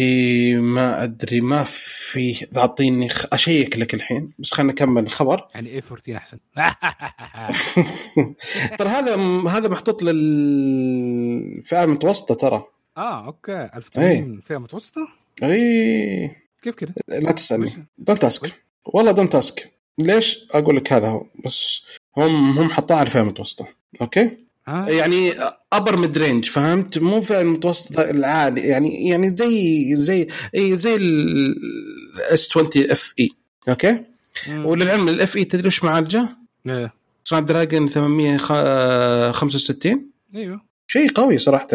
ما 0.61 1.03
أدري 1.03 1.41
ما 1.41 1.63
في. 1.63 2.47
أعطيني 2.57 3.09
خ... 3.09 3.25
أشيك 3.33 3.77
لك 3.77 3.93
الحين 3.93 4.31
بس 4.39 4.53
خلينا 4.53 4.73
نكمل 4.73 5.03
الخبر. 5.03 5.47
يعني 5.55 5.69
A14 5.69 6.17
أحسن. 6.17 6.37
ترى 8.79 8.89
هذا 8.89 9.15
هذا 9.49 9.69
محطوط 9.69 10.03
للفئه 10.03 11.83
المتوسطه 11.83 12.35
ترى. 12.35 12.63
آه 12.97 13.25
okay. 13.25 13.69
1080 13.75 14.39
فيها 14.39 14.57
متوسطة؟ 14.57 15.07
اي 15.43 16.46
كيف 16.61 16.75
كذا؟ 16.75 16.93
لا 17.07 17.31
تسألني؟ 17.31 17.85
don't 17.97 18.23
ask 18.23 18.53
والله 18.85 19.11
don't 19.11 19.35
ask 19.35 19.71
ليش 19.99 20.45
أقول 20.51 20.75
لك 20.75 20.93
هذا 20.93 21.07
هو؟ 21.07 21.25
بس 21.45 21.81
هم 22.17 22.59
هم 22.59 22.69
حطوه 22.69 22.97
على 22.97 23.05
الفئة 23.05 23.21
المتوسطة. 23.21 23.67
okay؟ 24.01 24.37
آه. 24.67 24.85
يعني 24.89 25.31
upper 25.73 25.97
mid-range 25.97 26.49
فهمت؟ 26.49 26.97
مو 26.97 27.21
فئة 27.21 27.41
المتوسطة 27.41 28.09
العالي. 28.09 28.61
يعني 28.61 29.09
يعني 29.09 29.29
زي 29.29 29.95
زي 29.95 30.27
إي 30.55 30.75
زي 30.75 30.95
ال 30.95 31.34
S20 31.34 32.49
FE 32.49 33.13
okay؟ 33.19 34.03
مم. 34.47 34.65
وللعلم 34.65 35.09
ال 35.09 35.37
FE 35.37 35.43
تدري 35.43 35.67
وش 35.67 35.83
معالجه؟ 35.83 36.27
إيه. 36.67 36.93
Snapdragon 37.23 37.87
865 37.87 40.09
أيوه. 40.35 40.61
شيء 40.87 41.11
قوي 41.11 41.37
صراحة. 41.37 41.67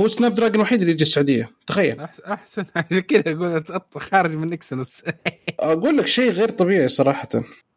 هو 0.00 0.08
Snapdragon 0.08 0.54
الوحيد 0.54 0.80
اللي 0.80 0.92
يجي 0.92 1.02
السعودية. 1.02 1.50
تخيل. 1.66 2.00
أحسن. 2.26 2.64
عشان 2.76 3.00
كذا 3.00 3.30
أقول 3.70 4.02
خارج 4.02 4.34
من 4.36 4.52
Exynos 4.52 5.02
أقول 5.60 5.96
لك 5.96 6.06
شيء 6.06 6.30
غير 6.30 6.48
طبيعي 6.48 6.88
صراحة. 6.88 7.28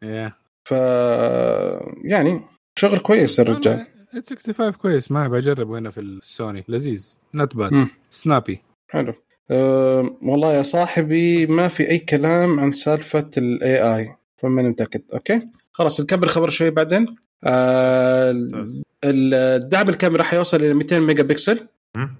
إيه. 0.02 0.36
ف 0.64 0.70
يعني 2.04 2.40
شغل 2.78 2.98
كويس 2.98 3.40
الرجال 3.40 3.86
ال 4.14 4.22
65 4.22 4.72
كويس. 4.72 5.10
ما 5.10 5.28
بجربه 5.28 5.78
هنا 5.78 5.90
في 5.90 6.00
السوني 6.00 6.64
لذيذ. 6.68 7.18
Not 7.34 7.56
bad. 7.56 7.86
سنابي 8.10 8.62
حلو. 8.88 9.14
أه 9.50 10.16
والله 10.22 10.52
يا 10.54 10.62
صاحبي 10.62 11.46
ما 11.46 11.68
في 11.68 11.90
أي 11.90 11.98
كلام 11.98 12.60
عن 12.60 12.72
سالفة 12.72 13.30
ال 13.38 13.96
AI 13.96 14.16
فماني 14.36 14.68
متأكد. 14.68 15.02
Okay؟ 15.14 15.48
خلاص 15.72 16.00
نكبر 16.00 16.28
خبر 16.28 16.50
شوي 16.50 16.70
بعدين. 16.70 17.16
الدعم 19.04 19.88
الكاميرا 19.88 20.22
حيوصل 20.22 20.56
إلى 20.56 20.74
200 20.74 20.98
ميجا 20.98 21.22
بكسل. 21.22 21.66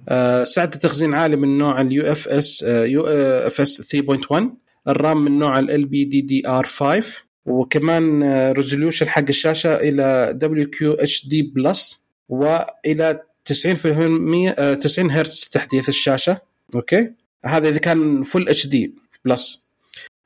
آه، 0.09 0.45
سعه 0.45 0.65
التخزين 0.65 1.15
عالي 1.15 1.37
من 1.37 1.59
نوع 1.59 1.81
ال 1.81 2.13
UFS 2.13 2.63
UFS 2.63 3.83
3.1 3.83 4.43
ال 4.89 4.98
RAM 4.98 5.25
من 5.25 5.39
نوع 5.39 5.59
ال 5.59 5.87
بي 5.87 6.05
دي 6.05 6.21
دي 6.21 6.49
آر 6.49 6.65
5 6.65 7.03
وكمان 7.47 8.23
resolution 8.53 9.09
حق 9.09 9.25
الشاشة 9.29 9.77
إلى 9.77 10.33
WQHD 10.35 11.29
plus 11.29 12.03
وإلى 12.29 13.21
90% 13.45 14.55
آه، 14.59 14.75
90 14.75 15.11
هرتز 15.11 15.49
تحديث 15.53 15.89
الشاشة. 15.89 16.41
Okay؟ 16.75 17.13
هذا 17.45 17.69
إذا 17.69 17.79
كان 17.79 18.23
full 18.23 18.49
HD 18.49 18.67
plus. 18.67 19.68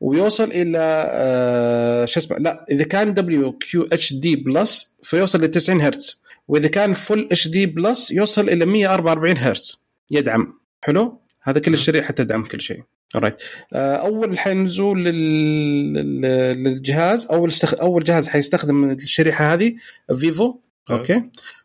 ويوصل 0.03 0.51
إلى 0.53 0.79
آه، 1.11 2.05
شو 2.05 2.21
اسمه 2.21 2.37
لا 2.39 2.67
إذا 2.71 2.85
كان 2.85 3.15
WQHD 3.15 4.13
plus 4.15 4.95
فيوصل 5.03 5.45
ل 5.45 5.49
90 5.51 5.81
هرتز. 5.81 6.21
وإذا 6.49 6.69
كان 6.69 6.93
full 6.93 7.25
HD 7.33 7.49
plus 7.49 8.11
يوصل 8.11 8.49
إلى 8.49 8.67
144 8.67 9.39
هرتز. 9.39 9.81
يدعم. 10.11 10.59
حلو؟ 10.83 11.21
هذا 11.43 11.61
كل 11.61 11.73
الشريحة 11.73 12.13
تدعم 12.13 12.45
كل 12.45 12.61
شيء. 12.61 12.83
right 13.17 13.37
أول 13.75 14.39
حينزول 14.39 15.05
لل... 15.05 15.93
لل- 15.95 16.65
للجهاز. 16.65 17.27
أول 17.27 17.49
استخ... 17.49 17.75
أول 17.75 18.05
جهاز 18.05 18.29
حيستخدم 18.29 18.91
الشريحة 18.91 19.55
هذه 19.55 19.75
فيفو 20.19 20.55
أوكي. 20.91 21.23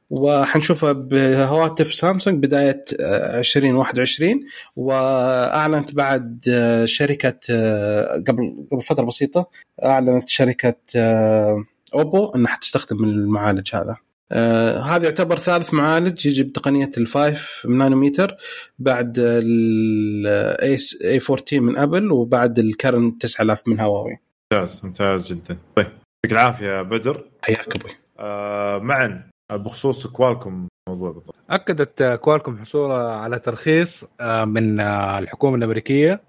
وحنشوفها 0.09 0.91
بهواتف 0.91 1.93
سامسونج 1.93 2.43
بداية 2.45 2.85
آه، 3.01 3.39
2021 3.39 4.45
وأعلنت 4.75 5.95
بعد 5.95 6.45
آه، 6.49 6.85
شركة 6.85 7.39
آه، 7.51 8.23
قبل 8.27 8.67
قبل 8.71 8.81
فترة 8.81 9.05
بسيطة 9.05 9.49
أعلنت 9.83 10.29
شركة 10.29 10.75
آه، 10.95 11.63
أوبو 11.93 12.31
إنها 12.35 12.51
حتستخدم 12.51 13.03
المعالج 13.03 13.75
هذا. 13.75 13.97
آه 14.31 14.79
هذا 14.79 15.03
يعتبر 15.05 15.37
ثالث 15.37 15.73
معالج 15.73 16.25
يجي 16.25 16.43
بتقنية 16.43 16.91
ال 16.97 17.11
five 17.11 17.65
نانومتر 17.69 18.37
بعد 18.79 19.15
ال 19.19 19.98
A 19.98 20.77
14 21.03 21.59
من 21.61 21.77
أبل 21.77 22.11
وبعد 22.11 22.59
الكيرن 22.59 23.17
9000 23.17 23.67
من 23.67 23.79
هواوي. 23.79 24.19
ممتاز 24.53 24.81
ممتاز 24.83 25.27
جدا. 25.33 25.57
طيب 25.75 25.85
يعطيك 25.85 26.31
العافية 26.31 26.81
بدر. 26.81 27.25
حياك 27.43 27.75
أبوي. 27.75 27.91
آه 28.19 28.77
معا. 28.77 29.29
بخصوص 29.51 30.07
كوالكوم 30.07 30.67
الموضوع 30.89 31.11
بالضبط. 31.11 31.35
أكدت 31.49 32.03
كوالكوم 32.03 32.57
حصولها 32.57 33.15
على 33.15 33.39
ترخيص 33.39 34.05
آه، 34.21 34.45
من 34.45 34.79
آه، 34.79 35.19
الحكومة 35.19 35.55
الأمريكية. 35.55 36.21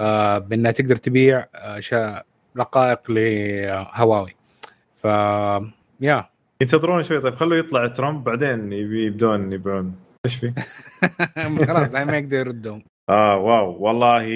آه، 0.00 0.38
بأنها 0.38 0.70
تقدر 0.70 0.96
تبيع 0.96 1.46
رقائق 2.58 3.10
لهواوي. 3.10 4.30
ف 4.96 5.04
يا. 6.00 6.28
ينتظرون 6.62 7.02
شوي. 7.02 7.20
طيب 7.20 7.34
خلوا 7.34 7.56
يطلع 7.56 7.86
ترامب 7.86 8.24
بعدين 8.24 8.72
يبي- 8.72 9.06
يبدون 9.06 9.52
يبيعون. 9.52 9.94
إيش 10.26 10.36
في؟ 10.36 10.52
خلاص 11.68 11.90
ما 11.92 12.16
يقدر 12.18 12.36
يردهم 12.36 12.82
آه 13.10 13.36
واو. 13.36 13.76
والله 13.84 14.26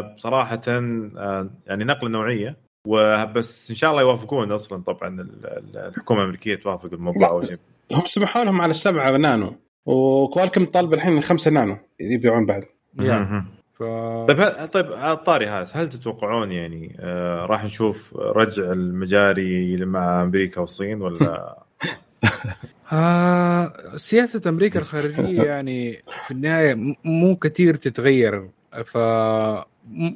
بصراحة 0.00 0.60
يعني 1.66 1.84
نقلة 1.84 2.10
نوعية 2.10 2.56
وبس 2.86 3.70
إن 3.70 3.76
شاء 3.76 3.90
الله 3.90 4.02
يوافقون 4.02 4.52
أصلا. 4.52 4.82
طبعا 4.82 5.08
ال- 5.20 5.46
ال- 5.46 5.76
الحكومة 5.76 6.20
الأمريكية 6.20 6.54
توافق 6.54 6.92
الموضوع 6.92 7.40
هم 7.92 8.02
سمحوا 8.06 8.44
لهم 8.44 8.60
على 8.60 8.70
السبعة 8.70 9.16
نانو. 9.16 9.54
وكوالكم 9.86 10.64
طالب 10.64 10.94
الحين 10.94 11.18
الخمسه 11.18 11.50
نانو. 11.50 11.76
يبيعون 12.00 12.46
بعد. 12.46 12.64
ف 13.78 13.82
طيب 14.28 14.40
هل 14.40 14.68
طيب 14.68 14.92
على 14.92 15.12
الطاري 15.12 15.46
هذا 15.46 15.68
هل 15.72 15.88
تتوقعون 15.88 16.52
يعني 16.52 16.96
آه 17.00 17.46
راح 17.46 17.64
نشوف 17.64 18.16
رجع 18.16 18.72
المجاري 18.72 19.84
مع 19.84 20.22
أمريكا 20.22 20.60
والصين 20.60 21.02
ولا؟ 21.02 21.58
آه 22.92 23.72
سياسة 23.96 24.48
أمريكا 24.48 24.80
الخارجية 24.80 25.42
يعني 25.52 26.02
في 26.26 26.30
النهاية 26.30 26.74
مو 27.04 27.36
كثير 27.36 27.74
تتغير. 27.74 28.48
ف 28.84 28.98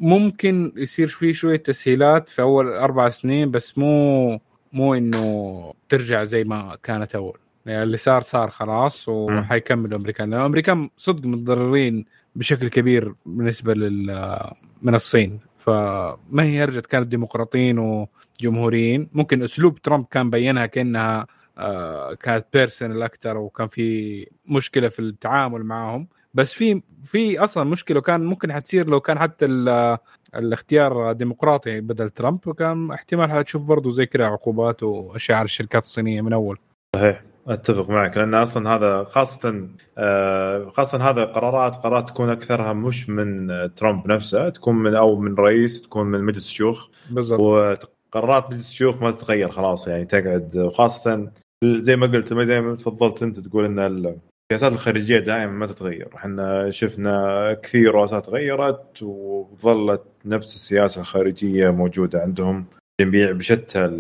ممكن 0.02 0.73
يصير 0.76 1.07
في 1.07 1.33
شوية 1.33 1.57
تسهيلات 1.57 2.29
في 2.29 2.43
أول 2.43 2.69
أربع 2.69 3.09
سنين 3.09 3.50
بس 3.50 3.79
مو 3.79 4.38
مو 4.73 4.95
إنه 4.95 5.75
ترجع 5.88 6.25
زي 6.25 6.45
ما 6.45 6.76
كانت 6.83 7.14
أول. 7.14 7.38
يعني 7.66 7.83
اللي 7.83 7.97
صار 7.97 8.23
صار 8.23 8.50
خلاص 8.50 9.09
وحيكملوا 9.09 9.87
الأمريكان 9.88 10.31
لأن 10.31 10.40
الأمريكان 10.40 10.90
صدق 10.97 11.26
متضررين 11.26 12.04
بشكل 12.37 12.69
كبير 12.69 13.14
بالنسبة 13.26 13.75
لل 13.75 14.38
من 14.83 14.95
الصين. 14.95 15.40
فما 15.59 16.42
هي 16.42 16.64
رجعت 16.64 16.87
كانت 16.87 17.07
ديمقراطيين 17.07 18.07
وجمهوريين. 18.40 19.09
ممكن 19.12 19.42
أسلوب 19.42 19.83
ترامب 19.83 20.07
كان 20.11 20.31
بينها 20.31 20.66
كأنها 20.66 21.26
آه، 21.59 22.14
كانت 22.14 22.47
بيرسونال 22.52 23.02
أكثر 23.02 23.37
وكان 23.37 23.66
في 23.69 24.26
مشكلة 24.49 24.88
في 24.88 24.99
التعامل 24.99 25.64
معهم. 25.64 26.09
بس 26.35 26.52
في 26.52 26.83
في 27.04 27.38
أصلا 27.38 27.64
مشكلة 27.64 28.00
كان 28.00 28.25
ممكن 28.25 28.52
حتصير 28.52 28.90
لو 28.90 29.00
كان 29.00 29.19
حتى 29.19 29.45
ال- 29.45 29.99
الاختيار 30.35 31.12
ديمقراطي 31.12 31.81
بدل 31.81 32.11
ترامب. 32.11 32.49
وكان 32.49 32.90
احتمال 32.90 33.31
حتشوف 33.31 33.62
برضه 33.62 33.90
زي 33.90 34.07
كذا 34.07 34.26
عقوبات 34.26 34.83
واشياء 34.83 35.38
على 35.38 35.45
الشركات 35.45 35.83
الصينية 35.83 36.21
من 36.21 36.33
أول. 36.33 36.59
صحيح. 36.97 37.23
أتفق 37.49 37.90
معك 37.90 38.16
لأن 38.16 38.34
أصلا 38.34 38.76
هذا 38.76 39.04
خاصة 39.04 39.68
آه 39.99 40.69
خاصة 40.69 41.10
هذا 41.10 41.25
قرارات 41.25 41.76
قرارات 41.76 42.08
تكون 42.08 42.30
أكثرها 42.30 42.73
مش 42.73 43.08
من 43.08 43.49
ترامب 43.75 44.06
نفسه 44.06 44.49
تكون 44.49 44.75
من 44.75 44.95
أو 44.95 45.17
من 45.17 45.34
رئيس 45.34 45.82
تكون 45.82 46.06
من 46.06 46.25
مجلس 46.25 46.45
الشيوخ. 46.47 46.88
بالضبط. 47.10 47.40
وقرارات 47.40 48.50
مجلس 48.50 48.71
الشيوخ 48.71 49.02
ما 49.02 49.10
تتغير 49.10 49.49
خلاص 49.49 49.88
يعني 49.88 50.04
تقعد. 50.04 50.56
وخاصة 50.56 51.30
زي 51.64 51.97
ما 51.97 52.06
قلت 52.06 52.34
زي 52.34 52.60
ما 52.60 52.75
تفضلت 52.75 53.23
أنت 53.23 53.40
تقول 53.40 53.64
إن 53.64 53.78
السياسات 53.78 54.73
الخارجية 54.73 55.19
دائما 55.19 55.52
ما 55.52 55.67
تتغير. 55.67 56.08
إحنا 56.17 56.71
شفنا 56.71 57.54
كثير 57.62 57.95
رؤساء 57.95 58.21
تغيرت 58.21 59.02
وظلت 59.02 60.02
نفس 60.25 60.54
السياسة 60.54 61.00
الخارجية 61.00 61.71
موجودة 61.71 62.21
عندهم 62.21 62.67
جميع 63.00 63.32
بشتى 63.32 63.90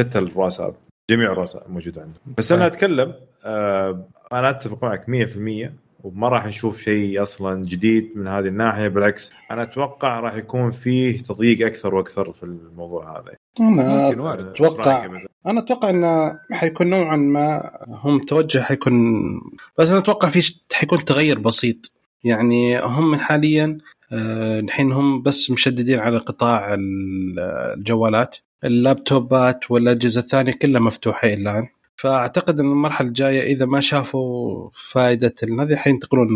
شتى 0.00 0.18
الرؤساء. 0.18 0.74
جميع 1.10 1.32
الرؤساء 1.32 1.68
موجودة 1.68 2.00
عندهم. 2.00 2.34
بس 2.38 2.52
أنا 2.52 2.66
أتكلم 2.66 3.14
آه 3.44 4.08
أنا 4.32 4.50
أتفق 4.50 4.84
معك 4.84 5.04
100% 5.04 5.70
وما 6.04 6.28
راح 6.28 6.46
نشوف 6.46 6.80
شيء 6.82 7.22
أصلا 7.22 7.64
جديد 7.64 8.12
من 8.16 8.26
هذه 8.28 8.46
الناحية 8.46 8.88
بالعكس 8.88 9.32
أنا 9.50 9.62
أتوقع 9.62 10.20
راح 10.20 10.34
يكون 10.34 10.70
فيه 10.70 11.18
تضييق 11.18 11.66
أكثر 11.66 11.94
وأكثر 11.94 12.32
في 12.32 12.42
الموضوع 12.42 13.12
هذا. 13.20 13.34
أنا 13.60 14.08
بدر؟ 14.34 15.26
أنا 15.46 15.60
أتوقع 15.60 15.90
إنه 15.90 16.38
حيكون 16.52 16.86
نوعا 16.90 17.16
ما 17.16 17.70
هم 17.88 18.18
توجه 18.18 18.58
حيكون 18.58 19.22
بس 19.78 19.90
أنا 19.90 19.98
أتوقع 19.98 20.28
في 20.28 20.54
حيكون 20.72 21.04
تغير 21.04 21.38
بسيط. 21.38 21.92
يعني 22.24 22.78
هم 22.80 23.16
حاليا 23.16 23.78
آه، 24.12 24.60
الحين 24.60 24.92
هم 24.92 25.22
بس 25.22 25.50
مشددين 25.50 25.98
على 25.98 26.18
قطاع 26.18 26.74
ال- 26.74 27.38
الجوالات. 27.78 28.36
اللابتوبات 28.64 29.70
والأجهزة 29.70 30.20
الثانية 30.20 30.52
كلها 30.52 30.80
مفتوحة 30.80 31.28
الآن. 31.28 31.68
فأعتقد 31.96 32.60
إن 32.60 32.66
المرحلة 32.66 33.08
الجاية 33.08 33.52
إذا 33.52 33.66
ما 33.66 33.80
شافوا 33.80 34.70
فائدة 34.72 35.34
هذه 35.42 35.76
حينتقلون 35.76 36.28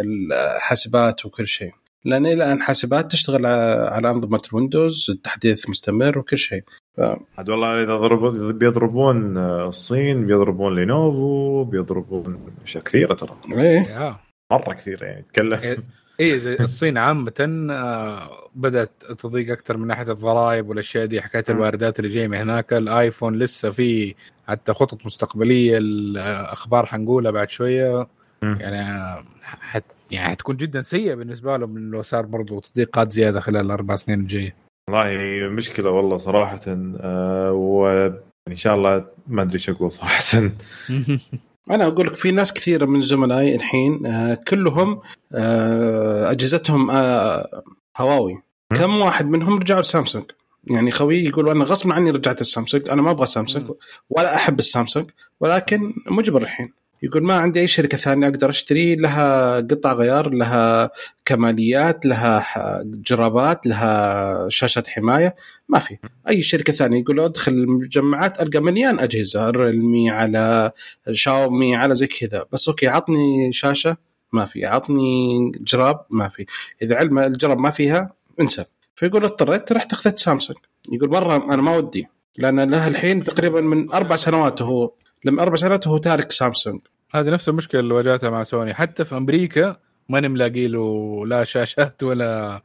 الحاسبات 0.00 1.26
وكل 1.26 1.48
شيء. 1.48 1.72
لأن 2.04 2.26
إلى 2.26 2.34
الآن 2.34 2.62
حاسبات 2.62 3.12
تشتغل 3.12 3.46
على 3.46 4.10
أنظمة 4.10 4.40
الويندوز 4.52 5.06
التحديث 5.10 5.68
مستمر 5.70 6.18
وكل 6.18 6.38
شيء. 6.38 6.62
عاد 6.98 7.48
والله 7.48 7.82
إذا 7.82 7.96
ضربوا 7.96 8.52
بيضربون 8.52 9.38
الصين 9.38 10.26
بيضربون 10.26 10.74
لينوفو 10.74 11.64
بيضربون 11.64 12.40
أشياء 12.64 12.84
كثيرة 12.84 13.14
ترى. 13.14 13.36
إيه. 13.52 14.20
مرة 14.52 14.74
كثيرة 14.74 15.04
يعني. 15.04 15.24
تكلم. 15.32 15.58
إيه. 15.58 15.76
اي 16.20 16.38
زي 16.38 16.54
الصين 16.54 16.98
عامة 16.98 17.66
آه، 17.70 18.48
بدأت 18.54 18.90
تضيق 19.18 19.52
أكثر 19.52 19.76
من 19.76 19.86
ناحية 19.86 20.12
الضرائب 20.12 20.68
والأشياء 20.68 21.06
دي 21.06 21.22
حكاية 21.22 21.44
الواردات 21.48 21.98
اللي 21.98 22.10
جاية 22.10 22.28
من 22.28 22.36
هناك. 22.38 22.72
الآيفون 22.72 23.38
لسه 23.38 23.70
في 23.70 24.14
حتى 24.48 24.72
خطط 24.72 25.06
مستقبلية 25.06 25.78
الأخبار 25.78 26.86
حنقولها 26.86 27.30
بعد 27.30 27.50
شوية. 27.50 28.06
مم. 28.42 28.58
يعني 28.60 28.80
آه، 28.80 29.24
حت 29.42 29.84
يعني 30.10 30.30
حتكون 30.30 30.56
جدا 30.56 30.82
سيئة 30.82 31.14
بالنسبة 31.14 31.56
لهم 31.56 31.90
لو 31.90 32.02
صار 32.02 32.26
برضو 32.26 32.60
تضييقات 32.60 33.12
زيادة 33.12 33.40
خلال 33.40 33.66
الأربع 33.66 33.96
سنين 33.96 34.20
الجاية. 34.20 34.54
والله 34.90 35.48
مشكلة 35.48 35.90
والله 35.90 36.16
صراحة 36.16 36.60
آه 37.00 37.52
وان 37.52 38.56
شاء 38.56 38.74
الله 38.74 39.04
ما 39.26 39.42
أدري 39.42 39.54
إيش 39.54 39.70
أقول 39.70 39.92
صراحة. 39.92 40.22
أنا 41.70 41.86
أقول 41.86 42.06
لك 42.06 42.14
في 42.14 42.30
ناس 42.30 42.52
كثيرة 42.52 42.84
من 42.86 43.00
زملائي 43.00 43.54
الحين 43.56 44.06
آه، 44.06 44.34
كلهم 44.34 45.00
آه، 45.34 46.30
أجهزتهم 46.30 46.90
آه، 46.90 47.62
هواوي. 47.96 48.42
كم 48.76 48.96
واحد 48.96 49.26
منهم 49.26 49.58
رجعوا 49.58 49.80
لسامسونج؟ 49.80 50.24
يعني 50.64 50.90
خوي 50.90 51.24
يقول 51.24 51.48
أنا 51.48 51.64
غصب 51.64 51.92
عني 51.92 52.10
رجعت 52.10 52.40
السامسونج 52.40 52.88
أنا 52.88 53.02
ما 53.02 53.10
أبغى 53.10 53.26
سامسونج. 53.26 53.70
ولا 54.10 54.34
أحب 54.34 54.58
السامسونج 54.58 55.10
ولكن 55.40 55.94
مجبر 56.10 56.42
الحين. 56.42 56.72
يقول 57.02 57.22
ما 57.22 57.34
عندي 57.34 57.60
أي 57.60 57.66
شركة 57.66 57.98
ثانية 57.98 58.28
أقدر 58.28 58.50
أشتري 58.50 58.96
لها 58.96 59.56
قطع 59.60 59.92
غيار 59.92 60.30
لها 60.30 60.90
كماليات 61.24 62.06
لها 62.06 62.46
جرابات 62.84 63.66
لها 63.66 64.48
شاشه 64.48 64.82
حماية 64.88 65.36
ما 65.68 65.78
في. 65.78 65.98
أي 66.28 66.42
شركة 66.42 66.72
ثانية 66.72 67.00
يقول 67.00 67.20
أدخل 67.20 67.52
المجمعات 67.52 68.42
ألقى 68.42 68.60
مليان 68.60 69.00
أجهزة 69.00 69.50
ريلمي 69.50 70.10
على 70.10 70.70
شاومي 71.12 71.76
على 71.76 71.94
زي 71.94 72.06
كذا. 72.06 72.44
بس 72.52 72.68
أوكي 72.68 72.88
عطني 72.88 73.52
شاشة 73.52 73.96
ما 74.32 74.46
في. 74.46 74.66
عطني 74.66 75.52
جراب 75.60 76.04
ما 76.10 76.28
في. 76.28 76.46
إذا 76.82 76.96
علم 76.96 77.18
الجراب 77.18 77.58
ما 77.58 77.70
فيها 77.70 78.12
انسى. 78.40 78.64
فيقول 78.94 79.24
اضطريت 79.24 79.72
رحت 79.72 79.92
أخذت 79.92 80.18
سامسونج. 80.18 80.58
يقول 80.92 81.10
مرة 81.10 81.36
أنا 81.36 81.62
ما 81.62 81.76
ودي 81.76 82.08
لأن 82.38 82.60
له 82.70 82.88
الحين 82.88 83.22
تقريبا 83.22 83.60
من 83.60 83.92
أربع 83.92 84.16
سنوات 84.16 84.62
وهو 84.62 84.90
لما 85.24 85.42
أربع 85.42 85.56
سنوات 85.56 85.86
وهو 85.86 85.98
تارك 85.98 86.32
سامسونج. 86.32 86.80
هذه 87.14 87.30
نفس 87.30 87.48
المشكلة 87.48 87.80
اللي 87.80 87.94
واجهتها 87.94 88.30
مع 88.30 88.42
سوني. 88.42 88.74
حتى 88.74 89.04
في 89.04 89.16
أمريكا 89.16 89.76
ماني 90.08 90.28
ملاقي 90.28 90.66
له 90.68 91.22
لا 91.26 91.44
شاشات 91.44 92.02
ولا 92.02 92.62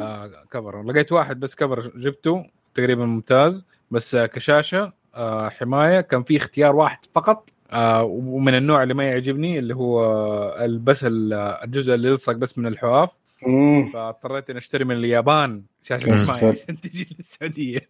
آه، 0.00 0.30
cover 0.50 0.82
لقيت 0.82 1.12
واحد 1.12 1.40
بس 1.40 1.54
cover 1.54 1.80
جبته 1.96 2.42
تقريبا 2.74 3.04
ممتاز 3.06 3.64
بس 3.90 4.14
آه 4.14 4.26
كشاشة 4.26 4.92
آه 5.14 5.48
حماية. 5.48 6.00
كان 6.00 6.22
في 6.22 6.36
اختيار 6.36 6.76
واحد 6.76 6.98
فقط 7.14 7.50
آه 7.70 8.02
ومن 8.02 8.54
النوع 8.54 8.82
اللي 8.82 8.94
ما 8.94 9.04
يعجبني 9.04 9.58
اللي 9.58 9.74
هو 9.74 10.04
آه، 10.04 10.66
بس 10.84 11.04
ال- 11.04 11.32
الجزء 11.32 11.94
اللي 11.94 12.08
يلصق 12.08 12.32
بس 12.32 12.58
من 12.58 12.66
الحواف. 12.66 13.10
فاضطريت 13.92 14.50
إني 14.50 14.58
أشتري 14.58 14.84
من 14.84 14.96
اليابان 14.96 15.62
شاشة 15.84 16.02
يا 16.04 16.06
حمايه 16.06 16.16
ساتر. 16.18 16.58
عشان 16.62 16.80
تجي 16.90 17.16
للسعودية. 17.18 17.80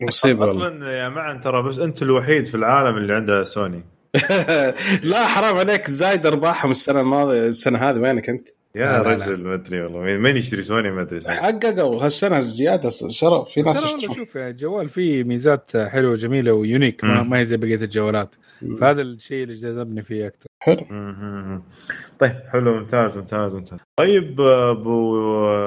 مصيبة 0.00 0.46
والله. 0.46 0.66
أصلا 0.66 0.92
يا 0.92 1.08
معن 1.08 1.40
ترى 1.40 1.62
بس 1.62 1.78
أنت 1.78 2.02
الوحيد 2.02 2.44
في 2.46 2.54
العالم 2.54 2.96
اللي 2.96 3.14
عنده 3.14 3.44
سوني. 3.44 3.82
لا 5.02 5.26
حرام 5.26 5.56
عليك. 5.56 5.90
زايد 5.90 6.26
أرباحهم 6.26 6.70
السنة 6.70 7.00
الماضية 7.00 7.46
السنة 7.46 7.78
هذه 7.78 7.98
وينك 7.98 8.28
أنت؟ 8.30 8.48
يا 8.74 9.02
رجل 9.02 9.42
ما 9.44 9.54
أدري 9.54 9.82
والله. 9.82 10.00
مين 10.18 10.36
يشتري 10.36 10.62
سوني؟ 10.62 10.90
ما 10.90 11.02
أدري. 11.02 11.20
حققوا. 11.28 12.04
هالسنة 12.04 12.40
زيادة 12.40 12.88
شرف. 13.08 13.48
في 13.48 13.62
ناس 13.62 13.84
يشترون. 13.84 14.14
شوف 14.16 14.36
يعني 14.36 14.50
الجوال 14.50 14.88
فيه 14.88 15.24
ميزات 15.24 15.76
حلوة 15.76 16.16
جميلة 16.16 16.52
و 16.52 16.59
unique 16.59 17.04
ما, 17.04 17.38
هي 17.38 17.46
زي 17.46 17.56
بقية 17.56 17.74
الجوالات. 17.76 18.34
فهذا 18.80 19.02
الشيء 19.02 19.42
اللي 19.42 19.54
جذبني 19.54 20.02
فيه 20.02 20.26
أكثر. 20.26 20.46
حلو. 20.60 20.86
طيب. 22.24 22.40
حلو 22.52 22.74
ممتاز 22.78 23.16
ممتاز 23.16 23.54
ممتاز. 23.54 23.78
طيب 23.96 24.40
أبو 24.40 25.16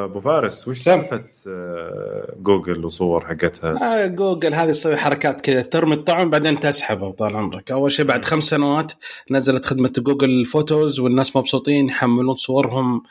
أبو 0.06 0.20
فارس 0.20 0.68
وش. 0.68 0.82
سالفة 0.82 1.24
آه، 1.48 2.34
جوجل 2.40 2.86
وصور 2.86 3.26
حقتها؟ 3.26 4.04
آه 4.04 4.08
جوجل 4.08 4.54
هذه 4.54 4.68
تسوي 4.72 4.98
حركات 4.98 5.42
كذا 5.42 5.62
ترمي 5.62 5.94
الطعم 5.96 6.30
بعدين 6.30 6.60
تسحبه 6.60 7.12
طال 7.12 7.36
عمرك. 7.36 7.72
أول 7.72 7.92
شيء 7.92 8.06
بعد 8.06 8.26
خمس 8.26 8.44
سنوات 8.44 8.94
نزلت 9.32 9.66
خدمة 9.66 9.94
جوجل 9.98 10.46
فوتوز 10.46 11.00
والناس 11.00 11.36
مبسوطين 11.36 11.88
يحملون 11.90 12.36
صورهم 12.36 13.04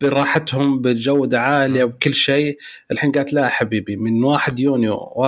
براحتهم 0.00 0.80
بجودة 0.80 1.40
عالية 1.40 1.84
وبكل 1.84 2.14
شيء. 2.14 2.58
الحين 2.90 3.12
قالت 3.12 3.32
لا 3.32 3.48
حبيبي 3.48 3.96
من 3.96 4.24
1 4.24 4.58
يونيو 4.58 4.94
و 5.16 5.24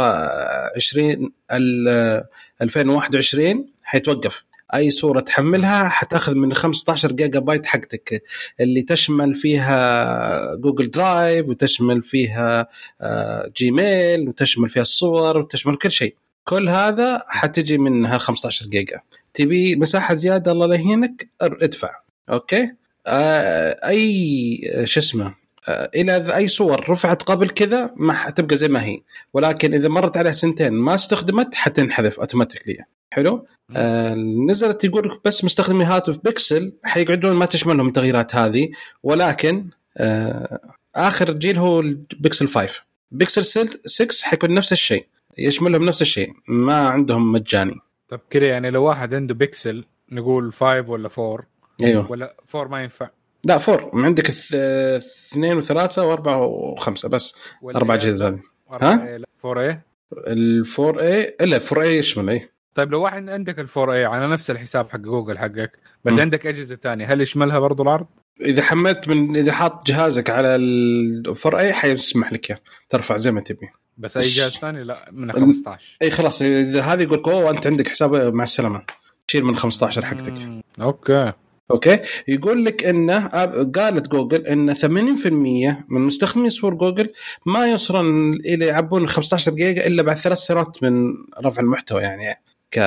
20 0.76 1.32
ال- 1.52 2.22
2021 2.62 3.66
حيتوقف. 3.84 4.47
أي 4.74 4.90
صورة 4.90 5.20
تحملها 5.20 5.88
حتأخذ 5.88 6.34
من 6.34 6.54
15 6.54 7.12
جيجا 7.12 7.40
بايت 7.40 7.66
حقتك 7.66 8.22
اللي 8.60 8.82
تشمل 8.82 9.34
فيها 9.34 10.54
جوجل 10.54 10.90
درايف 10.90 11.48
وتشمل 11.48 12.02
فيها 12.02 12.68
آه، 13.00 13.52
جيميل 13.56 14.28
وتشمل 14.28 14.68
فيها 14.68 14.82
الصور 14.82 15.38
وتشمل 15.38 15.76
كل 15.76 15.90
شيء. 15.90 16.14
كل 16.44 16.68
هذا 16.68 17.24
حتجي 17.28 17.78
من 17.78 18.06
هال 18.06 18.20
15 18.20 18.66
جيجا. 18.66 19.00
تبي 19.34 19.76
مساحة 19.76 20.14
زيادة 20.14 20.52
الله 20.52 20.66
لا 20.66 20.74
يهينك 20.74 21.28
ادفع. 21.40 21.90
أوكي؟ 22.30 22.72
آه 23.06 23.88
أي 23.88 24.60
آه، 24.74 24.84
شو 24.84 25.00
اسمه؟ 25.00 25.34
إلى 25.68 26.36
أي 26.36 26.48
صور 26.48 26.90
رفعت 26.90 27.22
قبل 27.22 27.48
كذا 27.48 27.94
ما 27.96 28.12
حتبقى 28.12 28.56
زي 28.56 28.68
ما 28.68 28.84
هي. 28.84 29.00
ولكن 29.34 29.74
إذا 29.74 29.88
مرت 29.88 30.16
عليها 30.16 30.32
سنتين 30.32 30.72
ما 30.72 30.94
استخدمت 30.94 31.54
حتنحذف 31.54 32.20
automatically 32.20 32.84
حلو؟ 33.10 33.46
آه 33.76 34.14
نزلت 34.48 34.84
يقول 34.84 35.20
بس 35.24 35.44
مستخدمي 35.44 35.84
هاتف 35.84 36.18
بيكسل 36.24 36.72
حيقعدون 36.84 37.32
ما 37.32 37.46
تشملهم 37.46 37.86
التغييرات 37.86 38.34
هذه. 38.34 38.68
ولكن 39.02 39.66
آه 39.96 40.58
آخر 40.96 41.32
جيل 41.32 41.58
هو 41.58 41.80
البيكسل 41.80 42.48
5 42.48 42.82
بيكسل 43.10 43.44
6 43.84 44.24
حيكون 44.24 44.54
نفس 44.54 44.72
الشيء. 44.72 45.06
يشملهم 45.38 45.84
نفس 45.84 46.02
الشيء. 46.02 46.32
ما 46.48 46.88
عندهم 46.88 47.32
مجاني. 47.32 47.74
طب 48.08 48.20
كذا 48.30 48.46
يعني 48.46 48.70
لو 48.70 48.84
واحد 48.84 49.14
عنده 49.14 49.34
بيكسل 49.34 49.84
نقول 50.12 50.52
5 50.52 50.90
ولا 50.90 51.10
4 51.18 51.46
أيوه. 51.82 52.10
ولا 52.10 52.34
4 52.54 52.68
ما 52.68 52.82
ينفع. 52.82 53.10
لا 53.48 53.58
four. 53.58 53.90
عندك 53.94 54.26
الث- 54.30 54.54
اثنين 54.54 55.56
وثلاثة 55.56 56.06
وأربعة 56.06 56.42
وخمسة 56.46 57.08
بس. 57.08 57.34
ولا 57.62 57.76
أربع 57.76 57.94
إيه؟ 57.94 58.00
أجهزة. 58.00 58.28
هذه 58.28 58.40
ها؟ 58.70 59.20
4 59.44 59.62
a 59.62 59.80
ال 60.26 60.41
four 60.41 61.00
a 61.00 61.36
إلا 61.40 61.56
ال 61.56 61.62
four 61.62 61.82
a 61.82 61.98
يشمل 61.98 62.30
إي 62.30 62.48
طيب 62.74 62.92
لو 62.92 63.02
واحد 63.02 63.28
عندك 63.28 63.58
ال 63.58 63.65
four 63.65 63.92
a 63.92 64.04
على 64.04 64.28
نفس 64.28 64.50
الحساب 64.50 64.90
حق 64.90 64.96
جوجل 64.98 65.38
حقك 65.38 65.72
بس 66.04 66.12
مم. 66.12 66.20
عندك 66.20 66.46
أجهزة 66.46 66.76
ثانية 66.82 67.12
هل 67.12 67.20
يشملها 67.20 67.58
برضو 67.58 67.82
العرض؟ 67.82 68.06
إذا 68.40 68.62
حملت 68.62 69.08
من 69.08 69.36
إذا 69.36 69.52
حاط 69.52 69.86
جهازك 69.86 70.30
على 70.30 70.56
ال 70.56 70.77
four 70.77 71.58
a 71.58 71.72
حيسمح 71.72 72.32
لك 72.32 72.50
إياه. 72.50 72.60
ترفع 72.90 73.16
زي 73.16 73.30
ما 73.32 73.40
تبي. 73.40 73.68
بس 73.98 74.16
أي 74.16 74.22
جهاز 74.22 74.52
ثاني؟ 74.52 74.84
لا 74.84 75.08
من 75.12 75.32
15 75.32 75.96
إي 76.02 76.10
خلاص. 76.10 76.42
إذا 76.42 76.80
هذا 76.82 77.02
يقول 77.02 77.18
لك 77.18 77.28
أوه 77.28 77.50
أنت 77.50 77.66
عندك 77.66 77.88
حساب 77.88 78.14
مع 78.34 78.44
السلامة. 78.44 78.82
تشيل 79.28 79.44
من 79.44 79.56
15 79.56 80.06
حقتك. 80.06 80.34
أوكي. 80.80 81.32
أوكي 81.70 81.98
يقول 82.28 82.64
لك 82.64 82.84
إنه 82.84 83.28
أب- 83.28 83.70
قالت 83.78 84.08
جوجل 84.08 84.46
ان 84.46 84.74
80% 84.74 85.84
من 85.88 86.00
مستخدمي 86.00 86.50
صور 86.50 86.74
جوجل 86.74 87.08
ما 87.46 87.66
يوصلون 87.70 88.34
إلى 88.34 88.66
يعبون 88.66 89.08
15 89.08 89.52
جيجا 89.54 89.86
إلا 89.86 90.02
بعد 90.02 90.16
ثلاث 90.16 90.38
سنوات 90.38 90.82
من 90.82 91.14
رفع 91.44 91.60
المحتوى 91.62 92.02
يعني 92.02 92.34
ك 92.70 92.78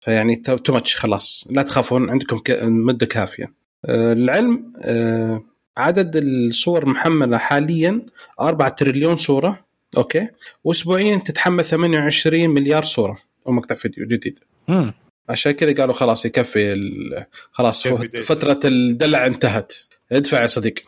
فيعني 0.00 0.36
too 0.36 0.72
much 0.72 0.96
خلاص 0.96 1.46
لا 1.50 1.62
تخافون 1.62 2.10
عندكم. 2.10 2.40
مدة 2.62 3.06
كافية 3.06 3.52
آه، 3.84 4.12
العلم 4.12 4.72
آه، 4.84 5.42
عدد 5.76 6.16
الصور 6.16 6.86
محملة 6.86 7.38
حاليا 7.38 8.00
4 8.40 8.68
تريليون 8.68 9.16
صورة 9.16 9.64
أوكي 9.96 10.28
واسبوعيا 10.64 11.16
تتحمل 11.16 11.64
28 11.64 12.50
مليار 12.50 12.84
صورة 12.84 13.18
أو 13.46 13.52
مقطع 13.52 13.74
فيديو 13.74 14.06
جديد 14.06 14.38
مم. 14.68 14.94
عشان 15.28 15.52
كذا 15.52 15.74
قالوا 15.74 15.94
خلاص 15.94 16.26
يكفي 16.26 16.72
ال- 16.72 17.24
خلاص. 17.50 17.88
فترة 18.24 18.60
الدلع 18.64 19.26
انتهت. 19.26 19.72
ادفع 20.12 20.40
يا 20.42 20.46
صديق. 20.46 20.74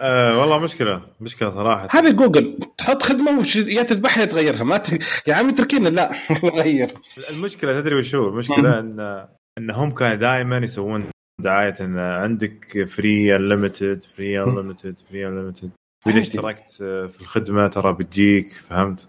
آه 0.00 0.40
والله 0.40 0.58
مشكلة 0.58 1.02
مشكلة 1.20 1.50
صراحة. 1.50 1.88
هذا 1.90 2.10
جوجل 2.10 2.58
تحط 2.78 3.02
خدمة 3.02 3.38
وش 3.38 3.56
يا 3.56 3.82
تذبحها 3.82 4.20
يا 4.20 4.26
تغيرها. 4.26 4.64
ما 4.64 4.76
ت... 4.76 5.02
يا 5.26 5.34
عمي 5.34 5.52
تركينا 5.52 5.88
لا 5.88 6.10
غير 6.62 6.88
المشكلة 7.30 7.80
تدري 7.80 7.94
وش 7.94 8.14
هو؟ 8.14 8.28
المشكلة 8.28 8.78
ان 8.78 9.26
إن 9.58 9.70
هم 9.70 9.90
كانوا 9.90 10.14
دائما 10.14 10.58
يسوون 10.58 11.04
دعاية 11.40 11.74
إن 11.80 11.98
عندك 11.98 12.86
free 12.88 13.36
unlimited 13.36 14.04
free 14.16 14.42
unlimited 14.42 15.00
free 15.10 15.26
unlimited 15.28 15.70
وإذا. 16.06 16.20
اشتركت 16.20 16.72
في 16.78 17.20
الخدمة 17.20 17.68
ترى 17.68 17.92
بتجيك 17.92 18.52
فهمت؟ 18.52 19.08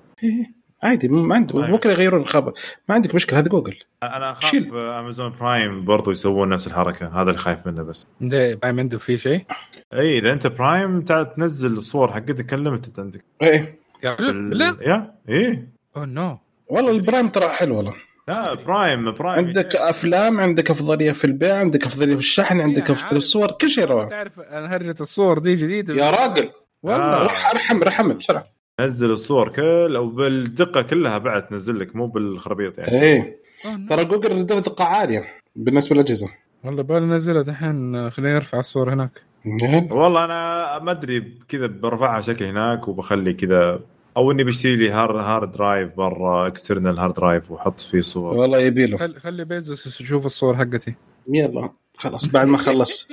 إيه، 0.83 0.89
عادي 0.89 1.07
ما 1.07 1.35
عنده 1.35 1.61
طيب. 1.61 1.71
بكره 1.71 1.91
يغيرون 1.91 2.21
الخبر. 2.21 2.53
ما 2.89 2.95
عندك 2.95 3.15
مشكلة 3.15 3.39
هذا 3.39 3.47
جوجل. 3.49 3.75
أنا 4.03 4.35
شيل. 4.39 4.63
اخاف 4.63 4.73
امازون 4.75 5.33
برايم 5.39 5.85
برضو 5.85 6.11
يسوون 6.11 6.49
نفس 6.49 6.67
الحركة. 6.67 7.07
هذا 7.21 7.21
اللي 7.29 7.37
خايف 7.37 7.67
منه 7.67 7.83
بس. 7.83 8.07
ده 8.21 8.55
باين 8.55 8.79
عنده 8.79 8.97
في 8.97 9.17
شيء؟ 9.17 9.45
إي 9.93 10.17
إذا 10.17 10.33
أنت 10.33 10.47
برايم 10.47 11.01
تنزل 11.01 11.73
الصور 11.73 12.13
حقتك 12.13 12.53
عندك. 12.99 13.23
إيه 13.41 13.79
يا 14.03 14.15
بال- 14.15 14.29
رجل 14.29 14.57
لا 14.57 14.77
يا 14.81 15.13
إيه 15.29 15.67
oh 15.97 16.05
no. 16.05 16.37
والله 16.67 16.91
البرايم 16.91 17.27
ترى 17.27 17.49
حلو 17.49 17.77
والله. 17.77 17.93
لا 18.27 18.53
برايم 18.53 19.11
برايم 19.11 19.45
عندك 19.45 19.75
أفلام 19.75 20.39
عندك 20.39 20.71
أفضلية 20.71 21.11
في 21.11 21.23
البيع 21.25 21.57
عندك 21.57 21.85
أفضلية 21.85 22.13
في 22.13 22.19
الشحن 22.19 22.61
عندك 22.61 22.83
أنا 22.83 22.91
أفضلية 22.91 23.09
في. 23.09 23.15
الصور 23.17 23.51
كل 23.51 23.69
شيء 23.69 23.85
روعه 23.85 24.09
تعرف 24.09 24.39
أنا 24.39 24.75
هرجة 24.75 24.95
الصور 25.01 25.37
دي 25.39 25.55
جديدة. 25.55 25.93
يا 25.93 26.09
راجل. 26.11 26.49
والله. 26.83 27.03
آه. 27.05 27.23
روح 27.23 27.49
أرحم 27.49 27.81
ارحم 27.81 28.13
بسرعة. 28.13 28.45
نزل 28.79 29.11
الصور 29.11 29.49
كل 29.49 29.95
أو 29.95 30.09
بالدقة 30.09 30.81
كلها 30.81 31.17
بعد 31.17 31.47
تنزل 31.47 31.79
لك 31.79 31.95
مو 31.95 32.07
بالخرابيط 32.07 32.77
يعني. 32.77 33.01
إيه. 33.01 33.41
oh، 33.65 33.75
no. 33.77 33.87
ترى 33.87 34.05
جوجل 34.05 34.45
دقه 34.45 34.85
عالية 34.85 35.25
بالنسبة 35.55 35.95
للأجهزة. 35.95 36.29
والله 36.63 36.83
بالي 36.83 37.05
نزلها 37.05 37.41
دحين 37.41 38.09
خليني 38.09 38.37
أرفع 38.37 38.59
الصور 38.59 38.93
هناك. 38.93 39.21
والله 39.91 40.25
أنا 40.25 40.79
ما 40.79 40.91
أدري 40.91 41.39
كذا 41.47 41.67
برفعها 41.67 42.21
شكل 42.21 42.45
هناك 42.45 42.87
وبخلي 42.87 43.33
كذا 43.33 43.79
أو 44.17 44.31
إني 44.31 44.43
بشتري 44.43 44.75
لي 44.75 44.89
hard 44.89 45.15
hard 45.15 45.51
drive 45.51 45.95
برا 45.97 46.47
external 46.47 46.99
hard 46.99 47.13
drive 47.13 47.51
وأحط 47.51 47.79
فيه 47.79 48.01
صور. 48.01 48.33
والله 48.33 48.59
يبي 48.59 48.85
له. 48.85 48.97
خلي 48.97 49.19
خلي 49.19 49.45
بيزوس 49.45 50.01
يشوف 50.01 50.25
الصور 50.25 50.57
حقتي. 50.57 50.95
يلا 51.27 51.69
خلاص 51.97 52.27
بعد 52.27 52.47
ما 52.47 52.57
خلص 52.57 53.07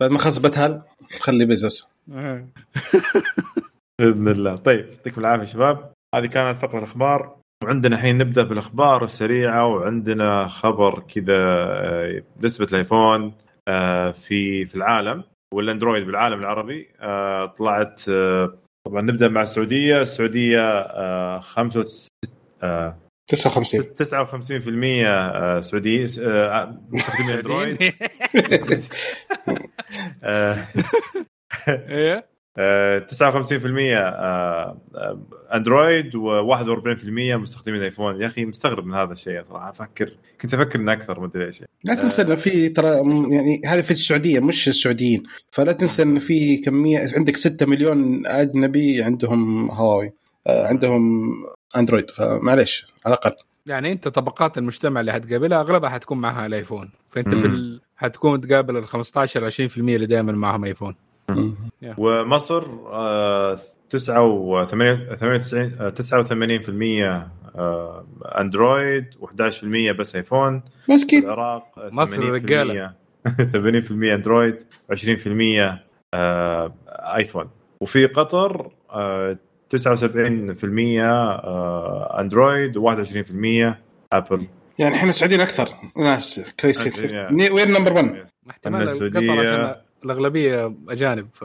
بعد 0.00 0.10
ما 0.10 0.18
خلص 0.18 0.38
بتهل 0.38 0.82
خلي 1.20 1.44
بزنس 1.44 1.86
آه. 2.12 2.46
بإذن 4.00 4.28
الله. 4.28 4.56
طيب 4.56 4.86
يعطيكم 4.88 5.20
العافية 5.20 5.44
شباب. 5.44 5.92
هذه 6.14 6.26
كانت 6.26 6.56
فقرة 6.56 6.78
الأخبار. 6.78 7.36
وعندنا 7.64 7.96
الحين 7.96 8.18
نبدأ 8.18 8.42
بالأخبار 8.42 9.04
السريعة 9.04 9.66
وعندنا 9.66 10.46
خبر 10.48 11.00
كذا 11.00 11.34
آه، 11.36 12.22
نسبة 12.42 12.66
الآيفون 12.70 13.34
آه، 13.68 14.10
في 14.10 14.64
في 14.66 14.74
العالم 14.74 15.24
والاندرويد 15.54 16.06
بالعالم 16.06 16.40
العربي 16.40 16.88
آه، 17.00 17.46
طلعت 17.46 18.02
طبعا 18.86 19.02
نبدأ 19.02 19.28
مع 19.28 19.42
السعودية. 19.42 20.02
السعودية 20.02 20.60
آه، 20.80 21.40
65 21.40 22.08
آه، 22.62 22.96
59 23.30 23.82
59% 23.94 25.06
آه، 25.06 25.60
سعودي 25.60 26.04
مستخدمين 26.90 27.30
أندرويد. 27.30 27.78
59% 32.60 33.96
آه، 33.96 34.76
آه، 34.94 35.20
أندرويد 35.54 36.16
و41% 36.16 37.36
مستخدمين 37.36 37.82
ايفون 37.82 38.22
يا 38.22 38.26
أخي 38.26 38.44
مستغرب 38.44 38.86
من 38.86 38.94
هذا 38.94 39.12
الشيء 39.12 39.42
صراحة 39.42 39.70
أفكر. 39.70 40.16
كنت 40.40 40.54
أفكر 40.54 40.78
انه 40.78 40.92
أكثر 40.92 41.20
ما 41.20 41.26
أدري 41.26 41.46
إيش. 41.46 41.62
لا 41.84 41.94
تنسى 41.94 42.22
إنه 42.22 42.34
في 42.34 42.68
ترى 42.68 42.88
يعني 43.30 43.60
هذه 43.66 43.80
في 43.80 43.90
السعودية 43.90 44.40
مش 44.40 44.68
السعوديين. 44.68 45.22
فلا 45.50 45.72
تنسى 45.72 46.02
انه 46.02 46.20
في 46.20 46.56
كمية 46.56 46.98
عندك 47.16 47.36
6 47.36 47.66
مليون 47.66 48.26
أجنبي 48.26 49.02
عندهم 49.02 49.70
هواوي 49.70 50.12
آه، 50.46 50.66
عندهم 50.66 51.30
أندرويد. 51.76 52.10
فمعليش 52.10 52.86
على 53.06 53.14
الأقل. 53.14 53.36
يعني 53.66 53.92
أنت 53.92 54.08
طبقات 54.08 54.58
المجتمع 54.58 55.00
اللي 55.00 55.12
حتقابلها 55.12 55.60
أغلبها 55.60 55.90
حتكون 55.90 56.18
معها 56.18 56.46
الآيفون. 56.46 56.90
فأنت 57.08 57.34
في. 57.34 57.46
ال... 57.46 57.80
حتكون 57.96 58.40
تقابل 58.40 58.76
ال 58.76 58.86
15 58.86 59.50
20% 59.50 59.78
اللي 59.78 60.06
دائما 60.06 60.32
معهم 60.32 60.64
آيفون. 60.64 60.94
ومصر 61.98 62.64
آه، 62.86 63.58
99 63.90 65.92
89% 65.94 67.28
آه، 67.56 68.06
أندرويد 68.24 69.04
و11% 69.20 69.92
بس 69.98 70.16
آيفون. 70.16 70.62
مسكين 70.88 71.24
العراق 71.24 71.64
مصر 71.92 72.16
80% 72.16 72.20
رجالة. 72.24 72.92
80% 73.54 73.90
Android 73.90 74.62
20% 74.92 75.80
آه، 76.14 76.74
iPhone. 76.88 77.50
وفي 77.80 78.06
قطر 78.06 78.70
آه، 78.90 79.38
79% 79.68 81.00
آه، 81.00 82.20
Android 82.20 82.78
و21% 82.78 83.74
Apple. 84.12 84.46
يعني 84.78 84.94
إحنا 84.94 85.12
سعوديين 85.12 85.40
أكثر 85.40 85.68
ناس 85.96 86.54
كويسين 86.60 86.92
وين 87.52 87.72
number 87.72 87.92
1 87.92 88.26
احتمال 88.50 88.88
قطر 88.88 89.40
عشان 89.40 89.74
الأغلبية 90.04 90.74
أجانب 90.88 91.28
ف. 91.32 91.44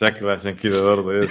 شكله 0.00 0.32
عشان 0.32 0.50
كذا 0.50 0.82
برضه 0.82 1.14
yes. 1.14 1.30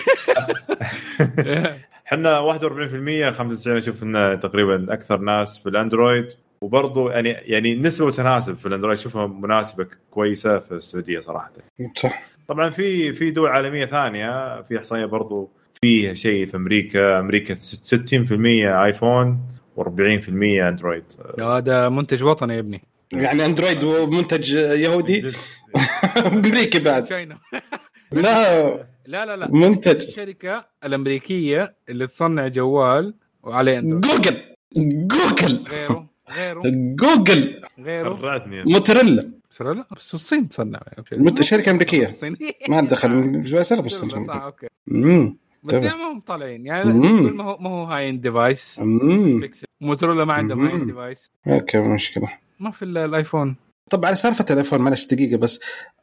إحنا 2.07 2.59
41% 2.59 3.33
95 3.33 3.77
أشوف 3.77 4.03
إنه 4.03 4.35
تقريبا 4.35 4.93
أكثر 4.93 5.17
ناس 5.17 5.59
في 5.59 5.69
الأندرويد. 5.69 6.27
وبرضه 6.61 7.11
يعني 7.11 7.29
يعني 7.29 7.75
نسبة 7.75 8.05
وتناسب 8.05 8.57
في 8.57 8.65
الأندرويد 8.65 8.97
اشوفها 8.97 9.27
مناسبة 9.27 9.87
كويسة 10.09 10.59
في 10.59 10.71
السعودية 10.71 11.19
صراحة. 11.19 11.51
صح. 11.95 12.23
طبعا 12.47 12.69
في 12.69 13.13
في 13.13 13.31
دول 13.31 13.49
عالمية 13.49 13.85
ثانية 13.85 14.61
في 14.61 14.77
إحصائية 14.77 15.05
برضو 15.05 15.51
في 15.81 16.15
شيء 16.15 16.45
في 16.45 16.57
أمريكا. 16.57 17.19
أمريكا 17.19 17.55
60% 17.55 17.57
آيفون 18.83 19.39
و40% 19.77 20.29
أندرويد. 20.61 21.03
هذا 21.39 21.89
منتج 21.89 22.23
وطني 22.23 22.53
يا 22.53 22.59
ابني. 22.59 22.81
يعني 23.13 23.45
اندرويد 23.45 23.83
ومنتج 23.83 24.53
يهودي. 24.53 25.31
أمريكي 26.27 26.79
بعد. 26.79 27.13
لا. 28.11 28.87
لا 29.07 29.25
لا 29.25 29.35
لا. 29.35 29.51
منتج. 29.51 30.05
الشركة 30.07 30.65
الأمريكية 30.83 31.75
اللي 31.89 32.07
تصنع 32.07 32.47
جوال 32.47 33.13
وعليه 33.43 33.79
Android 33.79 34.05
Google. 34.05 34.41
Google. 35.07 35.63
غيره 35.71 36.07
غيره. 36.37 36.61
جوجل. 36.95 37.61
غيره. 37.79 38.15
خرعتني 38.15 38.63
موتوريلا 38.63 39.31
ترى 39.57 39.75
لا 39.75 39.85
بس 39.97 40.13
الصين 40.13 40.49
تصنع. 40.49 40.79
مت- 41.11 41.41
شركة 41.41 41.71
أمريكية. 41.71 42.11
ما 42.69 42.81
دخل. 42.81 43.41
بس 43.41 43.73
صح 43.95 44.41
أوكي. 44.43 44.67
امم 44.91 45.37
بس. 45.63 45.73
يعني 45.73 45.97
ما 45.97 46.11
هم 46.11 46.19
طالعين. 46.19 46.65
يعني. 46.65 46.93
ما 46.93 47.43
هو 47.43 47.57
ما 47.59 47.69
هو 47.69 47.83
high-end 47.83 48.21
device 48.21 48.79
امم 48.79 49.39
Pixel 49.39 49.65
Motorola 49.81 50.25
ما 50.25 50.33
عندهم 50.33 50.65
high-end. 50.67 50.85
device 50.85 51.31
okay 51.47 51.79
مشكلة. 51.79 52.29
ما 52.59 52.71
في 52.71 52.85
إلا 52.85 53.05
ال 53.05 53.12
iPhone. 53.12 53.55
طب 53.89 54.05
على 54.05 54.15
سالفة 54.15 54.45
ال 54.51 54.56
iPhone 54.56 54.81
معلش 54.81 55.05
دقيقة 55.05 55.37
بس 55.37 55.59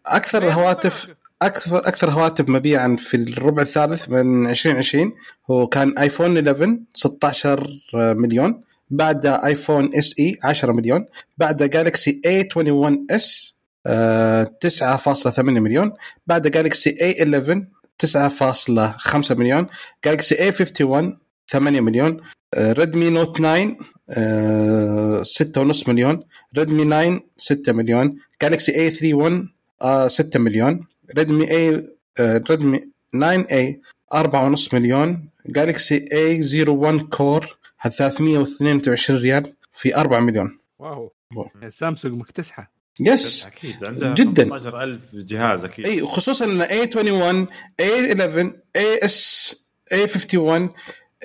أكثر 0.06 0.42
الهواتف 0.42 1.14
أكثر 1.42 1.78
أكثر 1.78 2.10
هواتف 2.10 2.48
مبيعا 2.48 2.96
في 2.98 3.16
الربع 3.16 3.62
الثالث 3.62 4.08
من 4.08 4.46
2020 4.50 5.12
هو 5.50 5.66
كان 5.66 5.98
iPhone 5.98 6.36
11 6.36 6.78
16 6.94 7.66
مليون 7.94 8.60
بعد 8.90 9.26
iPhone 9.26 9.90
SE 9.94 10.38
10 10.44 10.72
مليون 10.72 11.06
بعد 11.38 11.62
Galaxy 11.62 12.20
A21s 12.26 13.54
9.8 13.88 15.40
مليون 15.40 15.92
بعد 16.26 16.48
Galaxy 16.48 16.96
A11 17.02 17.64
9.5 18.06 19.32
مليون 19.32 19.66
Galaxy 20.04 20.40
A51 20.40 21.18
8 21.50 21.80
مليون 21.80 22.20
Redmi 22.58 23.10
Note 23.10 23.38
9 23.38 23.76
6 24.12 25.60
ونص 25.60 25.88
مليون. 25.88 26.22
Redmi 26.58 26.84
9 26.84 27.20
6 27.36 27.72
مليون. 27.72 28.18
Galaxy 28.42 28.74
A31 28.74 30.08
6 30.08 30.40
مليون. 30.40 30.86
Redmi 31.18 31.50
A 31.50 31.88
Redmi 32.20 32.90
9A 33.12 33.80
4.5 34.14 34.74
مليون. 34.74 35.28
Galaxy 35.46 36.08
A01 36.12 36.64
Core 36.68 37.58
322 37.82 39.18
ريال 39.18 39.52
في 39.72 39.96
4 39.96 40.20
مليون. 40.20 40.58
wow, 40.78 41.12
يعني 41.54 41.70
سامسونج 41.70 42.14
مكتسحة. 42.14 42.72
yes 43.00 43.46
أكيد 43.46 43.84
عندها 43.84 44.14
جدا. 44.14 44.50
15000 44.50 45.00
جهاز 45.14 45.64
أكيد. 45.64 45.86
أي 45.86 46.06
خصوصا 46.06 46.44
إن 46.44 46.60
A21 46.60 46.80
A11 46.80 47.46
A 47.80 48.12
S 48.12 49.66
A51 49.92 50.00
A31 50.02 50.70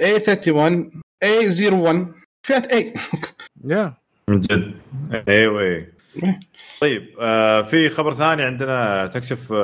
A01 0.02 2.08
فئة 2.48 2.72
A 2.74 2.94
يا 3.66 3.94
من 4.30 4.40
جد. 4.40 4.74
أيوه 5.28 5.62
A 5.62 5.88
طيب 6.82 7.08
آه 7.20 7.62
في 7.62 7.90
خبر 7.90 8.14
ثاني 8.14 8.44
عندنا 8.44 9.08
تكشف 9.08 9.52
آه 9.54 9.58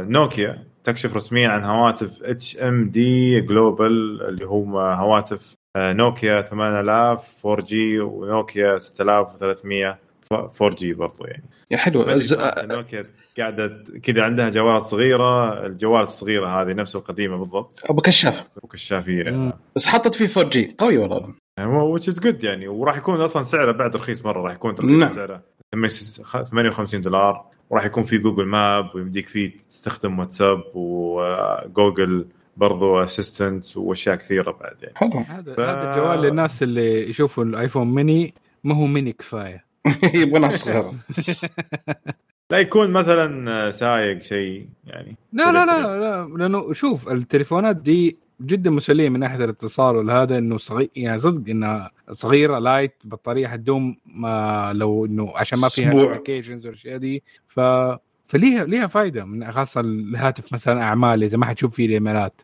آه، 0.00 0.02
نوكيا 0.02 0.64
تكشف 0.84 1.16
رسميا 1.16 1.48
عن 1.48 1.64
هواتف 1.64 2.22
HMD 2.22 3.40
Global 3.40 4.22
اللي 4.28 4.44
هم 4.44 4.76
هواتف 4.76 5.54
آه 5.76 5.92
نوكيا 5.92 6.42
8000 6.42 7.46
4 7.46 7.66
جي 7.66 8.00
ونوكيا 8.00 8.78
6300 8.78 9.98
4G 10.32 10.92
برضو 10.92 11.24
يعني. 11.24 11.44
يا 11.70 11.76
حلو. 11.76 12.02
الز- 12.02 12.34
صراحة 12.34 12.66
نوكيا 12.76 13.02
قاعدة 13.38 13.84
كذا 14.02 14.22
عندها 14.22 14.48
جوال 14.48 14.82
صغيرة 14.82 15.66
الجوال 15.66 16.00
الصغيرة 16.02 16.62
هذه 16.62 16.72
نفس 16.74 16.96
القديمة 16.96 17.36
بالضبط. 17.36 17.90
أبو 17.90 18.00
كشاف. 18.00 18.48
وكشافيه 18.62 19.30
مم. 19.30 19.52
بس 19.76 19.86
حطت 19.86 20.14
فيه 20.14 20.40
4G. 20.40 20.74
قوي 20.78 20.98
والله. 20.98 21.34
وتش 21.60 22.08
از 22.08 22.20
جود 22.20 22.44
يعني. 22.44 22.68
وراح 22.68 22.96
يكون 22.96 23.20
أصلا 23.20 23.42
سعره 23.42 23.72
بعد 23.72 23.96
رخيص 23.96 24.24
مرة 24.24 24.40
راح 24.42 24.52
يكون 24.54 24.74
تقريبا 24.74 24.96
نعم. 24.98 25.12
سعره 25.12 25.42
58 25.72 27.02
دولار. 27.02 27.44
وراح 27.70 27.84
يكون 27.84 28.04
في 28.04 28.18
Google 28.18 28.44
Map 28.44 28.94
ويمديك 28.94 29.26
فيه 29.26 29.56
تستخدم 29.68 30.18
WhatsApp 30.18 30.62
و 30.74 30.96
Google 30.96 32.26
برضو 32.56 33.02
Assistant 33.04 33.76
وأشياء 33.76 34.16
كثيرة 34.16 34.50
بعد 34.60 34.76
يعني. 34.82 34.94
حلو. 34.96 35.10
هذا 35.28 35.54
ف- 35.54 35.60
هذا 35.60 35.92
الجوال 35.94 36.20
للناس 36.20 36.62
اللي 36.62 37.10
يشوفوا 37.10 37.44
ال 37.44 37.51
iPhone 37.51 37.94
mini 37.94 38.34
ما 38.64 38.74
هو 38.74 38.86
ميني 38.86 39.12
كفاية. 39.12 39.67
يبغى 40.14 40.38
ناس 40.38 40.64
صغيره 40.64 40.94
لا 42.50 42.58
يكون 42.58 42.90
مثلا 42.90 43.70
سايق 43.70 44.22
شيء 44.22 44.68
يعني. 44.86 45.16
لا 45.32 45.52
لا 45.52 45.66
لا, 45.66 46.00
لا. 46.00 46.28
لأنه 46.38 46.72
شوف 46.72 47.08
التليفونات 47.08 47.76
دي 47.76 48.18
جدا 48.40 48.70
مسلية 48.70 49.08
من 49.08 49.20
ناحية 49.20 49.44
الاتصال 49.44 49.96
والهذا 49.96 50.38
إنه 50.38 50.58
صغير 50.58 50.88
يعني 50.96 51.18
صدق 51.18 51.50
إنها 51.50 51.90
صغيرة 52.10 52.58
light 52.58 52.94
بطارية 53.04 53.46
حتدوم 53.46 53.96
ما 54.06 54.72
لو 54.74 55.06
إنه 55.06 55.32
عشان 55.36 55.60
ما 55.60 55.68
فيها. 55.68 55.92
applications 55.92 56.66
والأشياء 56.66 56.96
دي. 56.96 57.22
ف 57.48 57.60
فليها 58.26 58.64
ليها 58.64 58.86
فائده 58.86 59.24
من 59.24 59.52
خاصة 59.52 59.80
الهاتف 59.80 60.52
مثلا 60.52 60.82
أعمال 60.82 61.22
إذا 61.22 61.38
ما 61.38 61.46
حتشوف 61.46 61.74
فيه 61.74 61.86
الإيميلات. 61.86 62.42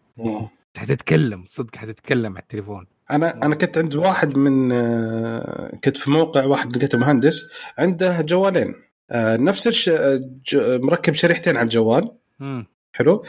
حتتكلم 0.77 1.45
صدق 1.47 1.77
حتتكلم 1.77 2.33
على 2.33 2.43
التليفون. 2.43 2.87
أنا 3.11 3.45
أنا 3.47 3.55
كنت 3.55 3.79
عند 3.79 3.95
واحد 3.95 4.37
من 4.37 4.73
آه، 4.73 5.73
كنت 5.85 5.97
في 5.97 6.11
موقع 6.11 6.45
واحد 6.45 6.77
لقيته 6.77 6.99
مهندس 6.99 7.51
عنده 7.79 8.21
جوالين. 8.21 8.75
آه، 9.11 9.37
نفس 9.37 9.67
الش... 9.67 9.89
آه، 9.89 10.21
مركب 10.57 11.15
شريحتين 11.15 11.57
على 11.57 11.65
الجوال. 11.65 12.09
مم. 12.41 12.67
حلو؟ 12.93 13.25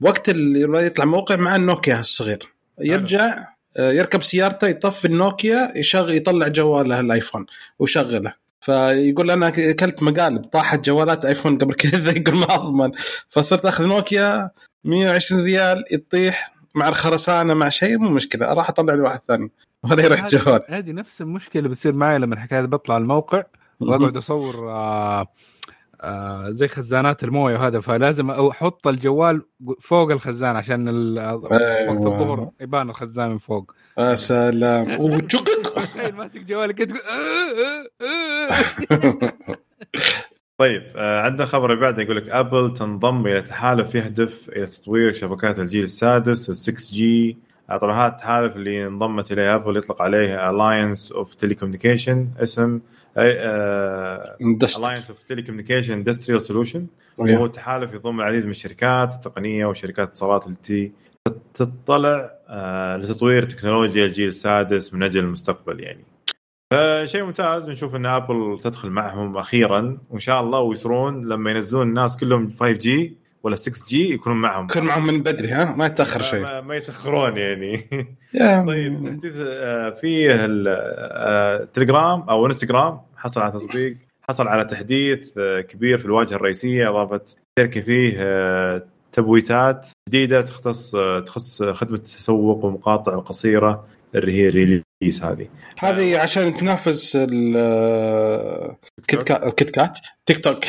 وقت 0.00 0.28
اللي 0.28 0.86
يطلع 0.86 1.04
موقع 1.04 1.36
مع 1.36 1.56
النوكيا 1.56 2.00
الصغير. 2.00 2.52
يرجع 2.80 3.44
يركب 3.78 4.22
سيارته 4.22 4.68
يطفي 4.68 5.04
النوكيا 5.04 5.72
يشغل 5.76 6.14
يطلع 6.14 6.48
جواله 6.48 7.00
الآيفون 7.00 7.46
ويشغله. 7.78 8.34
فيقول 8.60 9.30
أنا 9.30 9.48
أكلت 9.48 10.02
مقالب 10.02 10.44
طاحت 10.44 10.84
جوالات 10.84 11.24
آيفون 11.24 11.58
قبل 11.58 11.74
كذا 11.74 12.12
يقول 12.18 12.36
ما 12.36 12.54
أضمن. 12.54 12.90
فصرت 13.28 13.66
أخذ 13.66 13.86
نوكيا 13.86 14.50
120 14.84 15.44
ريال 15.44 15.84
يطيح. 15.92 16.57
مع 16.78 16.88
الخرسانة 16.88 17.54
مع 17.54 17.68
شيء 17.68 17.98
مو 17.98 18.08
مشكلة 18.10 18.50
أروح 18.50 18.68
أطلع 18.70 18.94
لي 18.94 19.00
واحد 19.02 19.20
ثاني 19.20 19.50
ولا 19.82 20.02
يروح 20.04 20.26
جوال. 20.26 20.60
هذه 20.68 20.92
نفس 20.92 21.20
المشكلة 21.20 21.60
اللي 21.60 21.68
بتصير 21.68 21.92
معي 21.92 22.18
لما 22.18 22.34
الحكاية 22.34 22.60
بطلع 22.60 22.96
الموقع 22.96 23.42
وأقعد 23.80 24.16
أصور 24.16 24.70
آه 24.70 25.26
آه 26.00 26.50
زي 26.50 26.68
خزانات 26.68 27.24
الموية 27.24 27.56
وهذا 27.58 27.80
فلازم 27.80 28.30
أحط 28.30 28.86
الجوال 28.86 29.42
فوق 29.80 30.10
الخزان 30.10 30.56
عشان 30.56 30.88
ال- 30.88 31.34
وقت 31.34 31.52
أيوة. 31.52 31.92
الظهر 31.92 32.50
يبان 32.60 32.90
الخزان 32.90 33.30
من 33.30 33.38
فوق. 33.38 33.74
يا 33.98 34.14
سلام. 34.14 34.86
ماسك 36.18 36.44
جوالك 36.44 36.88
آه، 40.60 40.64
آه، 40.64 40.66
آه. 40.66 40.70
طيب 40.70 40.82
آه 40.96 41.20
عندنا 41.20 41.46
خبر 41.46 41.74
بعده 41.74 42.02
يقول 42.02 42.16
لك 42.16 42.28
Apple 42.28 42.74
تنضم 42.74 43.26
إلى 43.26 43.42
تحالف 43.42 43.94
يهدف 43.94 44.48
إلى 44.48 44.66
تطوير 44.66 45.12
شبكات 45.12 45.58
الجيل 45.58 45.84
السادس 45.84 46.50
ال 46.50 46.56
6G 46.56 47.36
طبعا 47.68 48.06
هذا 48.06 48.12
التحالف 48.12 48.56
اللي 48.56 48.86
انضمت 48.86 49.32
إليه 49.32 49.54
Apple 49.54 49.76
يطلق 49.76 50.02
عليه 50.02 50.36
Alliance 50.50 51.12
of 51.12 51.26
Telecommunication 51.44 52.42
اسم 52.42 52.80
Alliance 54.78 55.08
of 55.10 55.32
Telecommunication 55.32 55.90
Industrial 55.90 56.40
Solution. 56.48 56.80
وهو 57.18 57.46
تحالف 57.46 57.94
يضم 57.94 58.20
العديد 58.20 58.44
من 58.44 58.50
الشركات 58.50 59.14
التقنية 59.14 59.66
وشركات 59.66 59.98
الاتصالات 59.98 60.46
التي 60.46 60.92
تطلع 61.54 62.30
آه، 62.48 62.96
لتطوير 62.96 63.44
تكنولوجيا 63.44 64.04
الجيل 64.06 64.28
السادس 64.28 64.94
من 64.94 65.02
أجل 65.02 65.20
المستقبل 65.20 65.80
يعني. 65.80 66.04
فشيء 66.70 67.22
ممتاز 67.24 67.70
نشوف 67.70 67.94
إن 67.94 68.06
Apple 68.06 68.58
تدخل 68.62 68.90
معهم 68.90 69.36
أخيرا 69.36 69.98
وإن 70.10 70.20
شاء 70.20 70.40
الله 70.40 70.60
ويصيرون 70.60 71.28
لما 71.28 71.50
ينزلون 71.50 71.88
الناس 71.88 72.16
كلهم 72.16 72.50
5 72.50 72.72
جي 72.72 73.16
ولا 73.42 73.56
6 73.56 73.86
جي 73.88 74.12
يكونون 74.12 74.40
معهم. 74.40 74.66
كن 74.66 74.84
معهم 74.84 75.06
من 75.06 75.22
بدري 75.22 75.48
ها؟ 75.48 75.76
ما 75.76 75.86
يتأخر 75.86 76.22
شيء. 76.22 76.42
ما, 76.42 76.60
ما 76.60 76.76
يتأخرون 76.76 77.36
يعني. 77.36 77.76
طيب 78.66 79.04
تحديث 79.04 79.34
آه، 79.36 79.90
في 79.90 80.34
التليجرام 81.64 82.20
أو 82.20 82.46
انستغرام 82.46 83.00
حصل 83.16 83.40
على 83.40 83.52
تطبيق 83.52 83.96
حصل 84.28 84.48
على 84.48 84.64
تحديث 84.64 85.38
آه، 85.38 85.60
كبير 85.60 85.98
في 85.98 86.04
الواجهة 86.04 86.36
الرئيسية 86.36 86.90
أضافت 86.90 87.36
الشركة 87.58 87.80
فيه 87.80 88.14
آه، 88.18 88.82
تبويبات 89.12 89.86
جديدة 90.08 90.40
تختص 90.40 90.94
آه، 90.94 91.20
تخص 91.20 91.62
خدمة 91.62 91.96
التسوق 91.96 92.64
والمقاطع 92.64 93.14
القصيره 93.14 93.86
اللي 94.14 94.32
هي 94.32 94.48
ريليس 94.48 95.22
هذه. 95.24 95.48
هذه 95.80 96.18
عشان 96.18 96.56
تنافس 96.56 97.18
ال 97.20 98.76
كيت 99.08 99.22
كات 99.22 99.70
كات 99.70 99.98
تيك 100.26 100.38
توك 100.38 100.64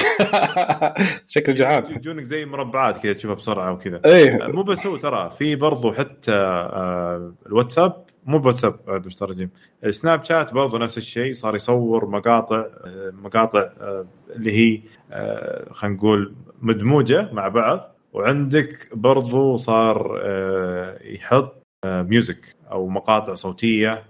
شكله 1.27 1.55
جعان 1.55 1.83
يجونك 1.95 2.23
زي 2.23 2.45
مربعات 2.45 3.03
كذا 3.03 3.13
تشوفها 3.13 3.35
بسرعة 3.35 3.71
وكذا. 3.73 4.01
إيه. 4.05 4.37
مو 4.47 4.63
بس 4.63 4.87
هو 4.87 4.97
ترى 4.97 5.31
في 5.37 5.55
برضو 5.55 5.91
حتى 5.91 6.31
آه، 6.31 7.33
الواتساب 7.45 8.05
مو 8.25 8.51
عاد 8.87 9.05
مش 9.07 9.15
ترجم 9.15 9.49
السناب 9.85 10.23
شات 10.23 10.53
برضو 10.53 10.77
نفس 10.77 10.97
الشيء 10.97 11.33
صار 11.33 11.55
يصور 11.55 12.05
مقاطع 12.05 12.57
آه، 12.57 13.11
مقاطع 13.13 13.59
آه، 13.59 14.05
اللي 14.35 14.51
هي 14.51 14.81
آه، 15.11 15.73
خلينا 15.73 15.95
نقول 15.97 16.35
مدموجة 16.61 17.29
مع 17.33 17.47
بعض. 17.47 17.95
وعندك 18.13 18.89
برضو 18.93 19.57
صار 19.57 20.19
آه، 20.23 20.97
يحط 21.03 21.55
آه، 21.55 21.58
music 21.85 22.55
أو 22.71 22.87
مقاطع 22.87 23.35
صوتية 23.35 24.03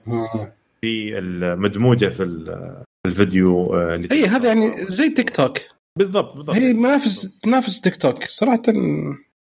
في 0.81 1.17
المدموجه 1.17 2.07
في 2.09 2.23
ال- 2.23 2.83
في 3.03 3.09
الفيديو 3.09 3.73
آه، 3.75 3.95
اللي 3.95 4.07
اي 4.11 4.25
هذا 4.25 4.47
يعني 4.47 4.71
زي 4.71 5.09
تيك 5.09 5.29
توك 5.29 5.57
بالضبط 5.97 6.35
بالضبط. 6.35 6.55
هي 6.55 6.73
منافس 6.73 7.39
تنافس 7.39 7.81
تيك 7.81 7.95
توك 7.95 8.23
صراحة 8.23 8.61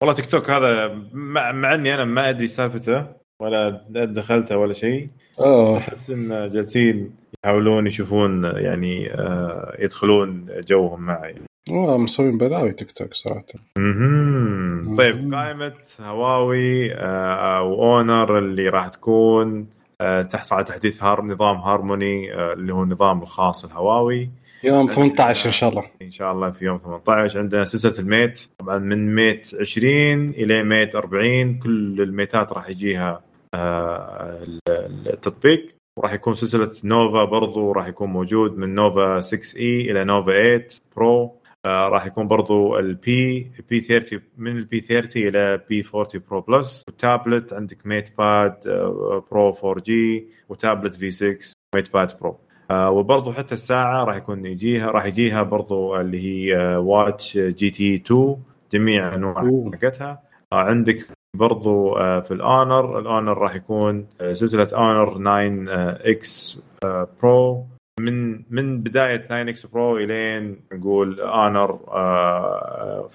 والله 0.01 0.13
تيك 0.15 0.25
توك 0.25 0.49
هذا 0.49 0.87
مع, 1.13 1.51
مع 1.51 1.73
إني 1.73 1.93
أنا 1.93 2.05
ما 2.05 2.29
أدري 2.29 2.47
سالفته 2.47 3.05
ولا 3.41 3.85
دخلته 3.89 4.57
ولا 4.57 4.73
شيء. 4.73 5.09
آه. 5.39 5.77
أحس 5.77 6.09
إن 6.09 6.47
جالسين 6.47 7.15
يحاولون 7.45 7.87
يشوفون 7.87 8.43
يعني 8.43 9.13
آه، 9.13 9.75
يدخلون 9.79 10.45
جوهم 10.67 11.01
معي. 11.01 11.35
والله 11.69 11.97
مسوين 11.97 12.37
بلاوي 12.37 12.71
تيك 12.71 12.91
توك 12.91 13.13
صراحة. 13.13 13.43
مهم. 13.77 14.95
طيب. 14.97 15.33
قائمة 15.33 15.73
هواوي 15.99 16.93
آه، 16.93 17.61
و 17.61 17.74
Honor 17.74 18.37
اللي 18.37 18.69
راح 18.69 18.87
تكون 18.87 19.67
آه، 20.01 20.21
تحصل 20.21 20.55
على 20.55 20.65
تحديث 20.65 21.03
هار 21.03 21.21
نظام 21.21 21.57
هارموني 21.57 22.33
آه، 22.33 22.53
اللي 22.53 22.73
هو 22.73 22.83
النظام 22.83 23.21
الخاص 23.21 23.65
الهواوي. 23.65 24.29
يوم 24.63 24.87
18 24.87 25.47
إن 25.47 25.51
شاء 25.51 25.69
الله. 25.69 25.85
إن 26.01 26.11
شاء 26.11 26.31
الله 26.31 26.51
في 26.51 26.65
يوم 26.65 26.77
18 26.77 27.39
عندنا 27.39 27.65
سلسلة 27.65 27.99
ال 27.99 28.07
Mate. 28.07 28.49
طبعا 28.57 28.77
من 28.77 29.15
Mate 29.15 29.55
20 29.59 30.29
إلى 30.29 30.63
Mate 30.63 30.95
40 30.95 31.59
كل 31.59 32.01
الميتات 32.01 32.53
راح 32.53 32.69
يجيها 32.69 33.21
آه، 33.53 34.41
التطبيق. 34.69 35.67
وراح 35.97 36.13
يكون 36.13 36.33
سلسلة 36.33 36.71
Nova 36.83 37.23
برضو 37.23 37.71
راح 37.71 37.87
يكون 37.87 38.09
موجود 38.09 38.57
من 38.57 38.75
Nova 38.75 39.19
6 39.19 39.57
إي 39.59 39.91
إلى 39.91 40.03
Nova 40.03 40.31
8 40.31 40.67
Pro. 40.95 41.38
آه، 41.65 41.87
راح 41.87 42.05
يكون 42.05 42.27
برضو 42.27 42.79
ال 42.79 43.15
P 43.15 43.51
P 43.69 43.79
30 43.81 44.21
من 44.37 44.57
ال 44.57 44.68
P 44.68 44.79
30 44.79 45.27
إلى 45.27 45.61
P 45.69 45.83
40 45.95 46.07
Pro 46.29 46.41
Plus 46.41 46.83
و 46.87 46.96
tablet 46.96 47.53
عندك 47.53 47.85
MatePad 47.87 48.67
آه، 48.67 49.23
Pro 49.31 49.49
4G 49.63 49.83
و 49.83 50.27
tablet 50.49 50.95
في 50.95 51.11
6 51.11 51.53
MatePad 51.75 52.19
Pro 52.19 52.39
آه، 52.71 52.89
وبرضو 52.89 53.31
حتى 53.31 53.53
الساعة 53.53 54.03
راح 54.03 54.15
يكون 54.15 54.45
يجيها 54.45 54.91
راح 54.91 55.05
يجيها 55.05 55.43
برضو 55.43 55.95
اللي 55.99 56.21
هي 56.23 56.75
Watch 56.75 57.37
GT 57.37 57.95
2 57.95 58.37
جميع 58.71 59.15
أنواع. 59.15 59.69
حقتها. 59.73 60.21
آه، 60.53 60.55
عندك 60.55 61.07
برضو 61.33 61.97
آه، 61.97 62.19
في 62.19 62.33
ال 62.33 62.44
Honor 62.44 62.99
ال 62.99 63.05
Honor 63.05 63.37
راح 63.37 63.55
يكون 63.55 64.07
سلسله 64.19 64.67
Honor 64.73 65.17
9 65.17 65.67
X 66.11 66.61
Pro 67.21 67.65
من 67.99 68.43
من 68.49 68.81
بداية 68.81 69.15
9X 69.15 69.65
Pro 69.65 69.97
إلين 69.97 70.61
نقول 70.73 71.19
Honor 71.19 71.79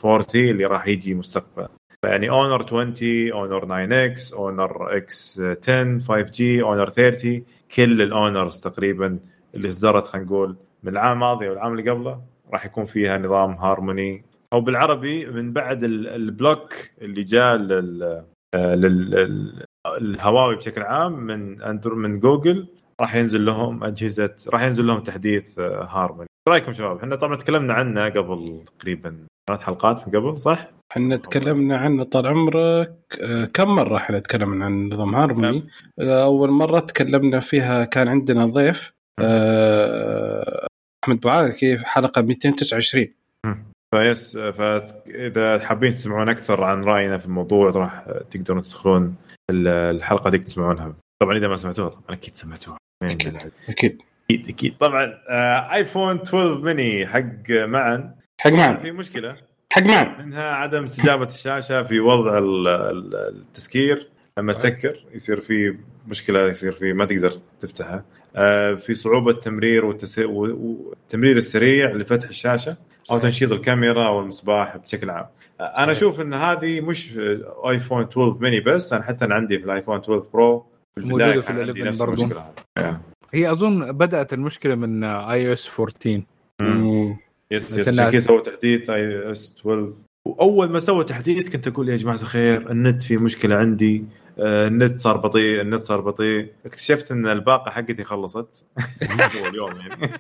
40 0.05 0.25
اللي 0.35 0.65
راح 0.65 0.87
يجي 0.89 1.15
مستقبلا 1.15 1.69
يعني 2.05 2.31
Honor 2.31 2.63
20 2.63 3.33
Honor 3.33 3.65
9X 3.65 4.33
Honor 4.33 4.97
X10 4.97 5.41
5G 5.63 6.63
Honor 6.63 6.91
30 6.91 7.43
كل 7.77 8.03
ال 8.03 8.11
Honors 8.11 8.61
تقريبا 8.61 9.19
اللي 9.55 9.69
اصدرت 9.69 10.07
خلينا 10.07 10.27
نقول 10.27 10.57
من 10.83 10.93
العام 10.93 11.13
الماضي 11.13 11.49
والعام 11.49 11.73
اللي 11.79 11.91
قبله 11.91 12.21
راح 12.53 12.67
يكون 12.67 12.85
فيها 12.85 13.19
نظام 13.19 13.51
هارموني. 13.53 14.25
أو 14.53 14.61
بالعربي 14.61 15.27
من 15.27 15.53
بعد 15.53 15.85
ال- 15.85 16.09
ال 16.09 16.20
block 16.20 16.75
اللي 17.03 17.23
جاء 17.23 17.55
آه، 17.55 18.75
لل- 18.75 19.63
الهواوي 19.87 20.57
بشكل 20.57 20.83
عام 20.83 21.13
من 21.13 21.63
Android 21.63 21.97
من 21.97 22.19
جوجل 22.19 22.67
راح 23.01 23.15
ينزل 23.15 23.45
لهم 23.47 23.85
أجهزة 23.85 24.35
راح 24.49 24.63
ينزل 24.63 24.87
لهم 24.87 25.01
تحديث 25.01 25.59
آه، 25.59 25.85
هارموني. 25.91 26.21
إيش 26.23 26.53
رأيكم 26.53 26.73
شباب؟ 26.73 26.97
إحنا 26.97 27.17
طبعا 27.17 27.37
تكلمنا 27.37 27.73
عنه 27.75 28.09
قبل 28.09 28.63
تقريبا 28.79 29.27
ثلاث 29.51 29.61
حلقات 29.61 30.09
من 30.09 30.15
قبل 30.21 30.41
صح؟ 30.41 30.71
إحنا 30.93 31.17
تكلمنا 31.17 31.77
عنه 31.77 32.03
طال 32.03 32.27
عمرك 32.27 32.95
آه، 33.23 33.45
كم 33.45 33.69
مرة 33.69 33.97
إحنا 33.97 34.19
تكلمنا 34.19 34.65
عن 34.65 34.89
نظام 34.89 35.15
هارموني؟ 35.15 35.69
آه، 36.01 36.25
أول 36.25 36.51
مرة 36.51 36.79
تكلمنا 36.81 37.41
فيها 37.41 37.85
كان 37.85 38.09
عندنا 38.09 38.47
ضيف 38.47 38.93
أحمد 41.05 41.21
بوعاكي 41.21 41.77
في 41.79 41.87
حلقة 41.87 42.23
229 42.23 43.07
فيس 43.95 44.37
فاذا 44.39 45.59
حابين 45.59 45.95
تسمعون 45.95 46.29
أكثر 46.29 46.65
عن 46.65 46.85
رأينا 46.85 47.19
في 47.19 47.27
الموضوع 47.27 47.71
راح 47.71 48.05
تقدرون 48.31 48.63
تدخلون 48.63 49.15
ال- 49.51 49.69
الحلقة 49.69 50.31
ديك 50.31 50.45
تسمعونها. 50.45 50.95
طبعا 51.23 51.37
إذا 51.37 51.49
ما 51.49 51.57
سمعتوها 51.57 51.89
طبعا 51.89 52.05
أكيد 52.11 52.37
سمعتوها. 52.37 52.77
أكيد. 53.03 53.37
أكيد. 53.69 53.99
أكيد. 54.31 54.77
طبعا 54.81 55.15
آه، 55.29 55.75
iPhone 55.75 56.21
12 56.21 56.61
ميني 56.61 57.07
حق 57.07 57.51
معا 57.51 58.15
حق 58.41 58.51
معنا 58.51 58.77
في 58.77 58.93
مشكلة. 58.93 59.35
حق 59.73 59.83
معنا 59.83 60.23
منها 60.23 60.43
عدم 60.43 60.83
استجابة 60.83 61.27
الشاشة 61.27 61.83
في 61.83 62.01
وضع 62.01 62.39
ال- 62.39 62.69
ال- 62.69 63.17
التسكير. 63.39 64.09
لما. 64.39 64.53
تسكر 64.53 65.05
يصير 65.15 65.41
في 65.41 65.77
مشكلة 66.09 66.49
يصير 66.49 66.73
في 66.73 66.93
ما 66.93 67.05
تقدر 67.05 67.33
تفتحها. 67.61 68.05
آه، 68.37 68.75
في 68.75 68.95
صعوبة 68.95 69.33
تمرير 69.33 69.85
والتمرير 69.85 71.37
السريع 71.37 71.91
لفتح 71.93 72.29
الشاشة 72.29 72.77
أو. 73.11 73.19
تنشيط 73.19 73.53
الكاميرا 73.53 74.07
أو 74.07 74.21
المصباح 74.21 74.77
بشكل 74.77 75.11
عام. 75.11 75.27
آه، 75.61 75.65
أنا. 75.85 75.93
أشوف 75.93 76.21
إن 76.21 76.35
هذه 76.35 76.81
مش 76.81 77.19
iPhone 77.69 78.03
12 78.03 78.39
ميني 78.43 78.61
بس. 78.61 78.93
أنا 78.93 79.03
حتى 79.05 79.25
أنا 79.25 79.35
عندي 79.35 79.59
في 79.59 79.65
ال 79.65 79.70
iPhone 79.70 79.99
12 79.99 80.27
Pro 80.33 80.67
موجودة 80.99 81.41
في 81.41 81.47
كان 81.47 81.59
عندي 81.59 81.71
11 81.73 81.89
نفس 81.89 81.99
برضو. 81.99 82.23
المشكلة 82.23 82.53
هذه. 82.79 83.01
هي 83.35 83.53
أظن 83.53 83.93
بدأت 83.93 84.33
المشكلة 84.33 84.75
من 84.75 85.05
iOS 85.05 85.71
14 85.81 86.23
مم. 86.61 87.17
yes 87.51 87.77
yes 87.79 87.89
عشان 87.89 88.11
كذا 88.11 88.21
سووا 88.21 88.41
تحديث 88.41 88.91
iOS 88.91 89.55
12 89.61 89.93
وأول 90.25 90.71
ما 90.71 90.79
سووا 90.79 91.03
تحديث 91.03 91.51
كنت 91.51 91.69
أقول 91.69 91.89
يا 91.89 91.97
جماعة 91.97 92.15
الخير 92.15 92.71
النت 92.71 93.03
في 93.03 93.17
مشكلة 93.17 93.57
عندي. 93.57 94.05
آه، 94.39 94.67
النت 94.67 94.97
صار 94.97 95.17
بطيء 95.17 95.61
النت 95.61 95.81
صار 95.81 96.01
بطيء. 96.01 96.53
اكتشفت 96.67 97.11
إن 97.11 97.27
الباقة 97.27 97.71
حقتي 97.71 98.05
خلصت. 98.05 98.67
هو 99.43 99.47
اليوم 99.47 99.77
يعني. 99.77 100.13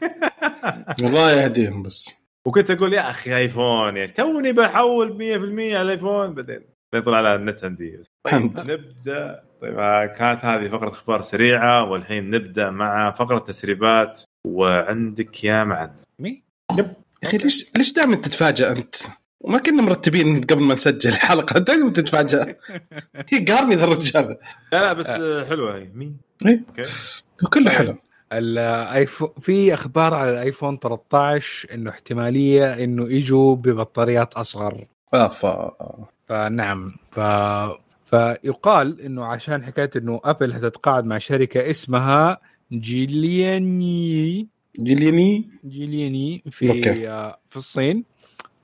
الله 1.02 1.32
يهديهم 1.32 1.82
بس. 1.82 2.14
وكنت 2.46 2.70
أقول 2.70 2.92
يا 2.92 3.10
أخي 3.10 3.36
ايفون 3.36 3.96
يعني 3.96 4.06
توني 4.12 4.52
بحول 4.52 5.08
100% 5.18 5.74
على 5.74 5.82
الايفون 5.82 6.34
بعدين 6.34 6.60
طلع 7.00 7.16
على 7.16 7.34
النت 7.34 7.64
عندي. 7.64 8.00
الحمد. 8.26 8.70
نبدأ. 8.70 9.42
طيب 9.60 9.78
آه، 9.78 10.06
كانت 10.06 10.44
هذه 10.44 10.68
فقرة 10.68 10.88
أخبار 10.90 11.22
سريعة 11.22 11.84
والحين 11.90 12.30
نبدأ 12.30 12.70
مع 12.70 13.10
فقرة 13.10 13.38
تسريبات. 13.38 14.22
وعندك 14.46 15.44
يا 15.44 15.64
معن. 15.64 15.90
مي؟ 16.18 16.42
يا 16.78 16.94
أخي 17.24 17.38
ليش 17.38 17.70
ليش 17.76 17.92
دائما 17.92 18.16
تتفاجئ 18.16 18.70
أنت؟ 18.70 18.94
وما 19.40 19.58
كنا 19.58 19.82
مرتبين 19.82 20.40
قبل 20.40 20.62
ما 20.62 20.74
نسجل 20.74 21.10
الحلقة. 21.10 21.58
دائما 21.68 21.90
تتفاجئ 21.90 22.54
هي 23.32 23.44
قارني 23.44 23.74
ذا 23.74 23.84
الرجال. 23.84 24.36
لا 24.72 24.80
لا 24.80 24.92
بس 24.92 25.06
آه، 25.06 25.44
حلوة 25.44 25.76
هي. 25.76 25.88
مين؟ 25.94 26.16
إيه. 26.46 26.64
أوكي. 26.68 26.82
كله 27.52 27.70
حلو. 27.70 27.96
الايفون 28.32 29.28
في 29.40 29.74
أخبار 29.74 30.14
على 30.14 30.30
الآيفون 30.30 30.78
13 30.78 31.74
إنه 31.74 31.90
احتمالية 31.90 32.84
إنه 32.84 33.12
يجوا 33.12 33.56
ببطاريات 33.56 34.34
أصغر. 34.34 34.86
آه 35.14 35.28
ف 35.28 35.46
فنعم 36.26 36.94
ف 37.10 37.20
فيقال 38.06 39.00
إنه 39.00 39.24
عشان 39.24 39.64
حكاية 39.64 39.90
إنه 39.96 40.20
أبل 40.24 40.52
هتتعاقد 40.52 41.04
مع 41.04 41.18
شركة 41.18 41.70
اسمها 41.70 42.38
جيلياني 42.72 44.48
جيليني 44.80 45.44
جيلياني 45.66 46.42
في 46.50 46.68
okay. 46.68 47.34
في 47.48 47.56
الصين. 47.56 48.04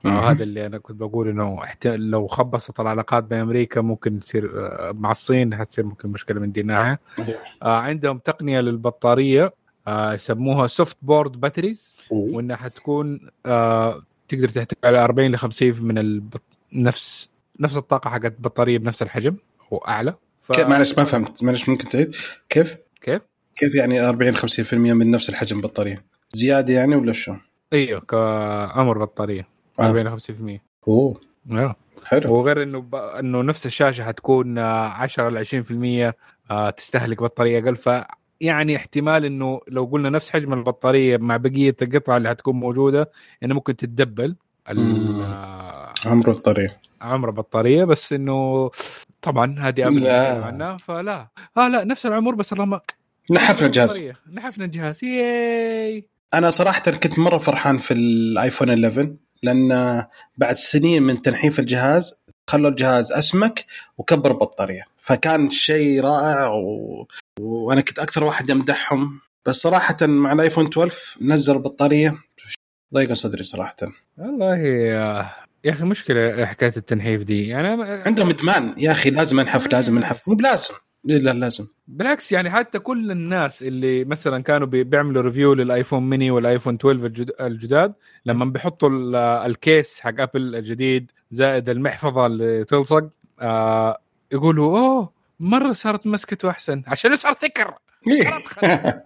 آه 0.05 0.09
هذا 0.09 0.43
اللي 0.43 0.65
أنا 0.65 0.77
كنت 0.77 0.99
بقول 0.99 1.29
إنه. 1.29 1.59
لو 1.85 2.27
خبصت 2.27 2.79
العلاقات 2.79 3.23
بين 3.23 3.39
أمريكا 3.39 3.81
ممكن 3.81 4.19
تصير 4.19 4.65
آه، 4.65 4.91
مع 4.91 5.11
الصين 5.11 5.55
حتصير 5.55 5.85
ممكن 5.85 6.09
مشكلة 6.09 6.39
من 6.39 6.51
دي 6.51 6.61
الناحيه 6.61 6.99
آه 7.63 7.77
عندهم 7.77 8.17
تقنية 8.17 8.59
للبطارية 8.59 9.53
آه 9.87 10.13
يسموها 10.13 10.67
soft 10.67 10.97
board 11.01 11.31
batteries 11.39 11.95
وإنها 12.11 12.55
حتكون 12.55 13.29
آه 13.45 14.03
تقدر 14.27 14.49
تحتوي 14.49 14.77
على 14.83 15.03
40 15.03 15.31
ل 15.31 15.37
50 15.37 15.83
من 15.83 15.97
البط... 15.97 16.41
نفس 16.73 17.30
نفس 17.61 17.77
الطاقة 17.77 18.09
حقت 18.09 18.25
البطاريه 18.25 18.77
بنفس 18.77 19.01
الحجم 19.01 19.35
أو 19.71 19.77
أعلى 19.77 20.13
ف... 20.41 20.51
كيف 20.51 20.67
معلش 20.67 20.97
ما 20.97 21.03
فهمت 21.03 21.43
معلش 21.43 21.69
ممكن 21.69 21.89
تعيد 21.89 22.15
كيف؟ 22.49 22.77
كيف؟ 23.01 23.21
كيف 23.55 23.75
يعني 23.75 24.09
40 24.09 24.35
50% 24.37 24.73
من 24.73 25.11
نفس 25.11 25.29
الحجم 25.29 25.61
بطارية؟ 25.61 26.03
زيادة 26.33 26.73
يعني 26.73 26.95
ولا 26.95 27.13
شو؟ 27.13 27.33
أيوه 27.73 27.99
كعمر 27.99 28.97
بطارية 28.97 29.47
آه. 29.79 30.17
45% 30.17 30.59
أوه 30.87 31.21
أيوه 31.51 31.75
حلو 32.05 32.33
وغير 32.33 32.63
إنه 32.63 32.79
ب... 32.81 32.95
إنه 32.95 33.41
نفس 33.41 33.65
الشاشة 33.65 34.03
حتكون 34.03 34.57
آه، 34.57 34.87
10 34.87 35.29
ل 35.29 35.45
20% 35.45 36.13
آه، 36.51 36.69
تستهلك 36.69 37.23
بطارية 37.23 37.59
أقل 37.63 37.75
ف 37.75 37.89
يعني 38.41 38.75
احتمال 38.75 39.25
إنه 39.25 39.61
لو 39.67 39.85
قلنا 39.85 40.09
نفس 40.09 40.31
حجم 40.31 40.53
البطارية 40.53 41.17
مع 41.17 41.37
بقية 41.37 41.75
القطع 41.81 42.17
اللي 42.17 42.29
حتكون 42.29 42.55
موجودة 42.55 43.11
إنه 43.43 43.53
ممكن 43.55 43.75
تتدبل 43.75 44.35
ال- 44.69 44.79
مم. 44.79 45.21
عمرة 47.01 47.13
عمر 47.13 47.29
البطاريه 47.29 47.83
بس 47.83 48.13
إنه 48.13 48.71
طبعا 49.21 49.55
هذه. 49.59 49.71
تتكلم 49.71 50.43
عنها 50.43 50.77
فلا. 50.77 51.27
آه 51.57 51.67
لا 51.67 51.83
نفس 51.83 52.05
العمر 52.05 52.35
بس 52.35 52.53
اللهم 52.53 52.79
نحفنا 53.31 53.67
الجهاز. 53.67 54.03
نحفنا 54.33 54.65
الجهاز. 54.65 55.03
ياي. 55.03 56.09
أنا 56.33 56.49
صراحة 56.49 56.81
كنت 56.91 57.19
مرة 57.19 57.37
فرحان 57.37 57.77
في 57.77 57.93
الآيفون 57.93 58.69
11 58.69 59.15
لأن 59.43 60.03
بعد 60.37 60.55
سنين 60.55 61.03
من 61.03 61.21
تنحيف 61.21 61.59
الجهاز 61.59 62.21
خلوا 62.49 62.69
الجهاز 62.69 63.11
أسمك 63.11 63.65
وكبر 63.97 64.31
البطارية. 64.31 64.83
فكان 64.97 65.49
شيء 65.49 66.01
رائع 66.01 66.47
و... 66.47 67.07
وأنا 67.39 67.81
كنت 67.81 67.99
أكثر 67.99 68.23
واحد 68.23 68.51
امدحهم 68.51 69.19
بس 69.45 69.55
صراحة 69.55 69.97
مع 70.01 70.31
الآيفون 70.31 70.65
12 70.65 71.17
نزل 71.21 71.55
البطارية. 71.55 72.17
ضيق 72.93 73.13
صدري 73.13 73.43
صراحة. 73.43 73.75
والله 74.17 74.61
يا 75.65 75.71
أخي 75.71 75.85
مشكلة 75.85 76.45
حكاية 76.45 76.73
التنحيف 76.77 77.21
دي. 77.23 77.47
يعني 77.47 77.67
عندهم 77.83 78.29
إدمان. 78.29 78.75
يا 78.77 78.91
أخي 78.91 79.09
لازم 79.09 79.39
أنحف 79.39 79.73
لازم 79.73 79.97
أنحف. 79.97 80.27
مو 80.27 80.35
بلازم. 80.35 80.73
لا 81.03 81.33
لازم. 81.33 81.67
بالعكس 81.87 82.31
يعني 82.31 82.49
حتى 82.49 82.79
كل 82.79 83.11
الناس 83.11 83.63
اللي 83.63 84.05
مثلا 84.05 84.43
كانوا 84.43 84.67
بي- 84.67 84.83
بيعملوا 84.83 85.21
review 85.21 85.53
لل 85.53 85.67
iPhone 85.67 86.09
mini 86.09 86.31
والآيفون 86.31 86.75
12 86.75 87.05
الجد- 87.05 87.31
الجداد 87.41 87.93
لما 88.25 88.45
بيحطوا 88.45 88.89
ال- 88.89 89.15
ال 89.15 89.32
case 89.32 89.99
حق 89.99 90.19
ابل 90.21 90.55
الجديد 90.55 91.11
زائد 91.29 91.69
المحفظة 91.69 92.25
اللي 92.25 92.63
تلصق 92.63 93.09
آه 93.39 94.01
يقولوا 94.31 94.79
أوه 94.79 95.13
مرة 95.39 95.71
صارت 95.71 96.07
مسكته 96.07 96.49
أحسن. 96.49 96.83
عشان 96.87 97.17
صار 97.17 97.33
thicker. 97.33 97.73
إيه. 98.11 98.27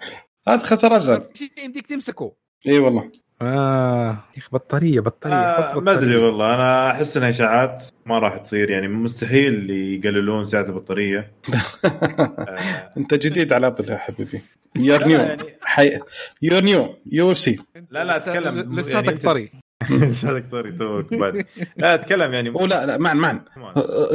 هذا 0.48 0.58
خسر 0.58 1.00
شيء 1.34 1.52
يمديك 1.58 1.88
تمسكه. 1.88 2.32
اي 2.68 2.80
والله. 2.80 3.12
آه. 3.42 4.24
يا 4.36 4.40
أخي 4.42 4.50
بطارية 4.52 5.00
بطارية 5.00 5.36
آه 5.36 5.80
ما 5.80 5.92
أدري. 5.92 6.16
والله. 6.16 6.54
أنا 6.54 6.92
أحس 6.92 7.18
انها 7.18 7.30
إشاعات 7.30 7.84
ما 8.06 8.20
راح 8.20 8.38
تصير 8.38 8.70
يعني 8.70 8.88
مستحيل 8.88 9.70
يقللون 9.70 10.46
سعة 10.46 10.62
البطارية. 10.62 11.32
آه. 11.86 12.92
أنت 12.98 13.14
جديد 13.14 13.54
على 13.54 13.68
أبل 13.68 13.90
يا 13.90 13.98
حبيبي. 13.98 14.42
You're 14.76 15.08
new 15.08 15.20
يعني 15.20 15.44
حي... 15.62 16.00
you're 16.42 16.64
new 16.64 16.96
you 17.12 17.34
see 17.34 17.60
لا 17.92 18.04
لا 18.04 18.18
أتكلم. 18.18 18.58
يعني 18.58 18.76
لساتك 18.76 19.20
أنت- 19.20 19.24
طري. 19.24 19.50
لساتك 19.92 20.46
طري 20.52 20.72
توك 20.72 21.14
بعد. 21.14 21.46
لا 21.78 21.94
أتكلم 21.94 22.34
يعني 22.34 22.50
لا 22.50 22.86
لا 22.86 22.98
معن 22.98 23.18
معن. 23.18 23.42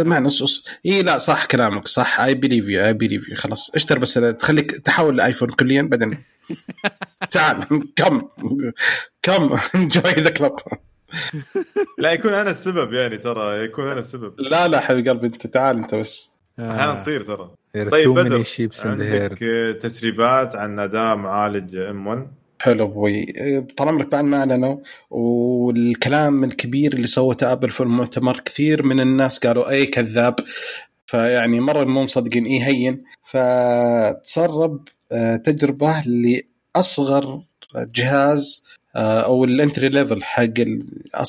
معن 0.05 0.27
أص 0.27 0.43
أص. 0.43 0.65
إي 0.87 1.03
لا 1.03 1.19
صح 1.19 1.45
كلامك 1.45 1.89
صح. 1.89 2.21
I 2.21 2.35
believe 2.35 2.69
you 2.69 2.85
I 2.87 2.93
believe 2.93 3.29
you 3.29 3.37
خلاص 3.37 3.71
اشتر 3.75 3.99
بس 3.99 4.15
تخليك 4.15 4.71
تحول 4.71 5.17
لآيفون 5.17 5.49
كليا 5.49 5.83
بعدين. 5.83 6.19
تعال 7.31 7.65
كم؟ 7.97 8.23
كم؟ 9.23 9.59
enjoy 9.75 10.13
the 10.13 10.31
club 10.31 10.53
لا 11.99 12.13
يكون 12.13 12.35
أنا 12.35 12.51
السبب 12.51 12.93
يعني 12.93 13.19
ترى 13.19 13.65
يكون 13.65 13.87
أنا 13.89 14.01
السبب. 14.01 14.41
لا 14.41 14.69
لا 14.69 14.81
حبيبي 14.81 15.11
قلبي 15.11 15.27
أنت 15.27 15.47
تعال 15.47 15.77
أنت 15.77 15.95
بس. 15.95 16.31
أحيانا 16.59 16.95
تصير 16.95 17.25
ترى. 17.25 17.51
طيب 17.91 18.11
بدر 18.11 18.45
عندك 18.85 19.43
آه، 19.43 19.73
تسريبات 19.73 20.57
عن 20.57 20.79
اداء 20.79 21.17
معالج 21.17 21.77
M1 21.77 22.27
حلو 22.61 22.85
أبوي. 22.85 23.27
طال 23.77 23.89
عمرك 23.89 24.11
بعد 24.11 24.25
ما 24.25 24.39
أعلنوا 24.39 24.77
والكلام 25.11 26.45
الكبير 26.45 26.93
اللي 26.93 27.07
سوته 27.07 27.53
أبل 27.53 27.71
في 27.71 27.81
المؤتمر 27.81 28.41
كثير 28.41 28.83
من 28.83 29.01
الناس 29.01 29.39
قالوا 29.39 29.71
أي 29.71 29.87
كذاب. 29.87 30.35
فيعني 31.07 31.61
مرة 31.61 31.85
مو 31.85 32.03
مصدقين 32.03 32.45
إيه 32.45 32.63
هين. 32.65 33.05
فتسرب 33.25 34.89
آه، 35.13 35.37
تجربة 35.37 36.03
لأصغر 36.07 37.41
جهاز 37.77 38.65
آه، 38.67 38.80
أو 38.97 39.45
ال 39.45 39.52
entry 39.52 39.89
level 39.89 40.23
حق 40.23 40.55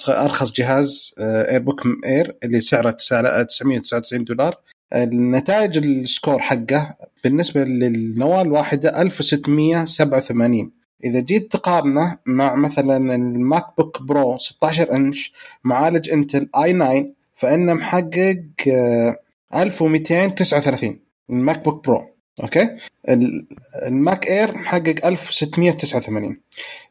أرخص 0.09 0.51
جهاز 0.51 1.16
Airbook 1.20 1.82
Air 2.05 2.36
اللي 2.43 2.62
سعره 2.62 2.91
999 2.91 4.24
دولار. 4.24 4.55
النتائج 4.93 5.78
ال 5.78 5.88
score 5.88 6.39
حقه 6.39 6.95
بالنسبة 7.24 7.64
للنواه 7.64 8.41
الواحده 8.41 9.01
1687 9.01 10.72
إذا 11.03 11.20
جيت 11.20 11.51
تقارنه 11.51 12.18
مع 12.26 12.55
مثلا 12.55 13.16
ال 13.16 13.66
MacBook 13.78 14.01
Pro 14.01 14.38
16 14.38 14.95
إنش 14.95 15.34
معالج 15.64 16.09
Intel 16.09 16.49
i9 16.64 17.05
فإنه 17.34 17.74
محقق 17.74 18.43
آه، 18.68 19.20
1239 19.55 20.99
ال 21.30 21.64
MacBook 21.64 21.88
Pro. 21.88 22.11
أوكي؟ 22.43 22.69
ال- 23.09 23.47
ال 23.88 23.97
Mac 23.97 24.28
Air 24.30 24.57
محقق 24.57 25.05
1689 25.05 26.38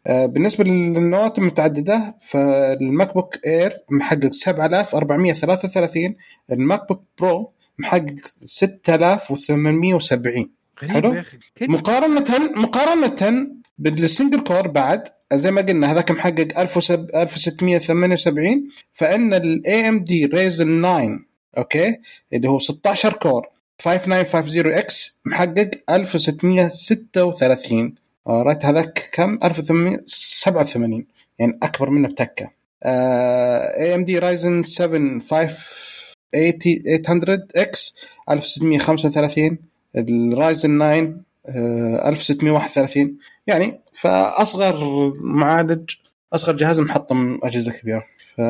آه، 0.07 0.27
بالنسبة 0.27 0.65
للنواه 0.65 1.33
المتعددة 1.39 2.17
فال 2.23 3.15
MacBook 3.15 3.47
Air 3.47 3.73
محقق 3.91 4.33
7433 4.33 6.17
ال 6.53 6.89
MacBook 6.89 7.03
Pro 7.21 7.53
محقق 7.79 8.15
6870 8.45 10.51
غريب 10.83 10.93
حلو. 10.95 11.15
يا 11.15 11.25
مقارنة 11.69 12.25
مقارنة 12.57 13.47
بال 13.79 13.94
single 13.94 14.41
core 14.41 14.69
بعد 14.69 15.03
زي 15.33 15.51
ما 15.51 15.61
قلنا 15.61 15.93
هذاك 15.93 16.11
محقق 16.11 16.59
1678 16.59 18.69
فإن 18.93 19.35
ال 19.35 19.89
AMD 19.89 20.27
Ryzen 20.27 20.83
9 20.83 21.19
أوكي 21.59 21.97
اللي 22.33 22.49
هو 22.49 22.59
16 22.59 23.13
core 23.13 23.47
5950X 23.81 25.21
محقق 25.25 25.71
1636 25.91 27.95
right 28.29 28.65
هذاك 28.65 29.11
كم 29.13 29.39
1887 29.45 31.07
يعني 31.39 31.59
اكبر 31.63 31.91
منه 31.91 32.09
بتكه 32.09 32.51
AMD 32.85 34.19
Ryzen 34.19 34.63
7 34.63 35.21
5800X 35.21 37.97
1635 38.31 39.59
ال 39.97 40.11
Ryzen 40.11 40.79
9 40.79 41.15
آه، 41.49 42.09
1631 42.09 43.19
يعني 43.47 43.81
فاصغر 43.93 45.13
معالج 45.21 45.91
اصغر 46.33 46.57
جهاز 46.57 46.81
محطم 46.81 47.39
اجهزه 47.43 47.73
كبيره 47.73 48.05
ف 48.37 48.41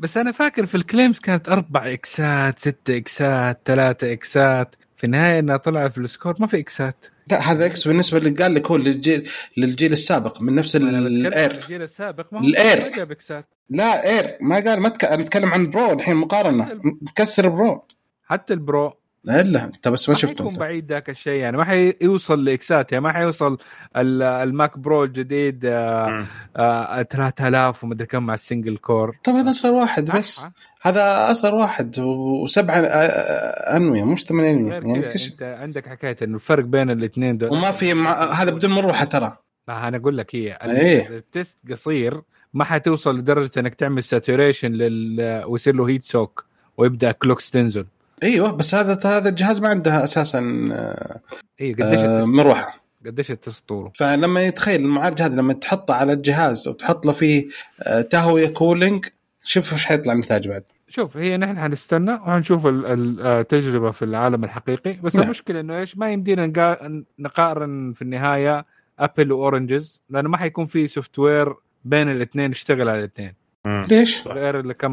بس 0.00 0.16
أنا 0.16 0.32
فاكر 0.32 0.66
في 0.66 0.74
ال 0.74 0.80
claims 0.80 1.18
كانت 1.18 1.48
أربع 1.48 1.92
إكسات 1.92 2.58
ست 2.58 2.90
إكسات 2.90 3.60
ثلاثة 3.64 4.12
إكسات. 4.12 4.76
في 4.96 5.04
النهاية 5.04 5.38
إنها 5.38 5.56
طلعت 5.56 5.92
في 5.92 5.98
ال 5.98 6.04
score 6.04 6.34
ما 6.38 6.46
في 6.46 6.58
إكسات. 6.58 7.06
لا 7.30 7.52
هذا 7.52 7.66
X 7.66 7.88
بالنسبة 7.88 8.18
اللي 8.18 8.30
قال 8.30 8.54
لك 8.54 8.70
هو 8.70 8.76
للجيل 8.76 9.28
للجيل 9.56 9.92
السابق 9.92 10.42
من 10.42 10.54
نفس 10.54 10.76
الأير. 10.76 11.50
الجيل 11.50 11.82
السابق 11.82 12.32
ما 12.32 12.38
هو. 12.38 12.42
ما 12.42 12.96
جاب 12.96 13.10
إكسات. 13.10 13.48
لا 13.70 14.10
أير. 14.10 14.36
ما 14.40 14.56
قال 14.56 14.80
ما 14.80 14.88
تك... 14.88 15.04
أنا 15.04 15.22
أتكلم 15.22 15.54
عن 15.54 15.70
برو 15.70 15.92
الحين 15.92 16.16
مقارنة. 16.16 16.80
مكسر 17.02 17.48
برو. 17.48 17.86
حتى 18.24 18.54
البرو. 18.54 18.92
إلا 19.28 19.64
انت 19.64 19.88
بس 19.88 20.08
ما 20.08 20.12
ما 20.14 20.18
شفته 20.18 20.34
حيكون 20.36 20.46
انت. 20.48 20.58
بعيد 20.58 20.92
ذاك 20.92 21.10
الشيء 21.10 21.32
يعني 21.40 21.56
ما 21.56 21.64
حيوصل 21.64 22.44
لاكسات 22.44 22.92
يعني 22.92 23.04
ما 23.04 23.12
حيوصل 23.12 23.58
ال- 23.96 24.22
الماك 24.22 24.78
برو 24.78 25.04
الجديد 25.04 25.62
آه، 25.64 26.06
مم. 26.08 26.26
آه، 26.56 27.02
3000 27.02 27.84
ومدري 27.84 28.06
كم 28.06 28.22
مع 28.26 28.34
السنجل 28.34 28.76
كور 28.76 29.16
طب 29.24 29.32
هذا 29.32 29.50
أصغر 29.50 29.70
واحد 29.72 30.10
بس؟ 30.10 30.46
هذا 30.82 31.30
أصغر 31.30 31.54
واحد 31.54 31.98
وسبعة 32.00 32.74
آه، 32.78 32.80
آه، 32.86 33.76
أنوية 33.76 34.04
مش 34.04 34.24
ثمان 34.24 34.44
أنوية 34.44 34.72
يعني 34.72 35.02
كش... 35.02 35.30
أنت 35.32 35.42
عندك 35.42 35.88
حكاية 35.88 36.16
انه 36.22 36.34
الفرق 36.34 36.64
بين 36.64 36.90
الاثنين 36.90 37.38
دول 37.38 37.50
وما 37.52 37.70
في 37.70 37.94
مع... 37.94 38.24
هذا 38.32 38.50
بدون 38.50 38.70
مروحة 38.70 39.04
ترى 39.04 39.36
لا 39.68 39.88
أنا 39.88 39.96
أقول 39.96 40.18
لك 40.18 40.36
هي 40.36 40.58
إيه. 40.64 41.08
ال 41.08 41.18
test 41.18 41.58
قصير 41.70 42.22
ما 42.54 42.64
حتوصل 42.64 43.14
لدرجة 43.18 43.50
إنك 43.60 43.74
تعمل 43.74 44.02
saturation 44.02 44.72
لل 44.72 45.42
ويصير 45.46 45.74
له 45.74 45.88
heat 45.88 46.04
soak 46.04 46.44
ويبدأ 46.76 47.12
clocks 47.12 47.50
تنزل 47.50 47.86
أيوه 48.22 48.50
بس 48.52 48.74
هذا 48.74 48.98
هذا 49.04 49.28
الجهاز 49.28 49.60
ما 49.60 49.68
عنده 49.68 50.04
أساسا 50.04 50.68
آه، 50.72 51.20
اي 51.60 51.72
قديش 51.72 51.98
آه، 51.98 52.24
مروحة 52.24 52.80
قديش 53.06 53.30
ال 53.30 53.38
test 53.38 53.68
طوله 53.68 53.90
فلما 53.94 54.42
يتخيل 54.42 54.80
المعالج 54.80 55.22
هذا 55.22 55.34
لما 55.36 55.52
تحطه 55.52 55.94
على 55.94 56.12
الجهاز 56.12 56.68
وتحط 56.68 57.06
له 57.06 57.12
فيه 57.12 57.48
آه، 57.82 58.00
تهوية 58.00 58.48
cooling 58.48 59.06
شوف 59.42 59.72
إيش 59.72 59.84
حيطلع 59.84 60.12
النتاج 60.12 60.48
بعد 60.48 60.64
شوف 60.88 61.16
هي 61.16 61.36
نحن 61.36 61.58
حنستنى 61.58 62.12
وحنشوف 62.14 62.66
ال- 62.66 62.86
ال- 62.86 63.20
التجربه 63.26 63.90
في 63.90 64.04
العالم 64.04 64.44
الحقيقي 64.44 64.92
بس 64.92 65.16
نعم. 65.16 65.24
المشكلة 65.24 65.60
إنه 65.60 65.78
إيش 65.78 65.96
ما 65.96 66.12
يمدينا 66.12 66.46
نقا- 66.46 67.04
نقارن 67.18 67.92
في 67.92 68.02
النهاية 68.02 68.66
apple 68.98 69.32
و 69.32 69.40
oranges 69.40 70.00
لأنه 70.10 70.28
ما 70.28 70.36
حيكون 70.36 70.66
في 70.66 70.86
software 70.86 71.54
بين 71.84 72.10
الاثنين 72.10 72.50
يشتغل 72.50 72.88
على 72.88 72.98
الاثنين. 72.98 73.34
ليش؟ 73.66 74.28
غير 74.28 74.60
اللي 74.60 74.74
كم 74.74 74.92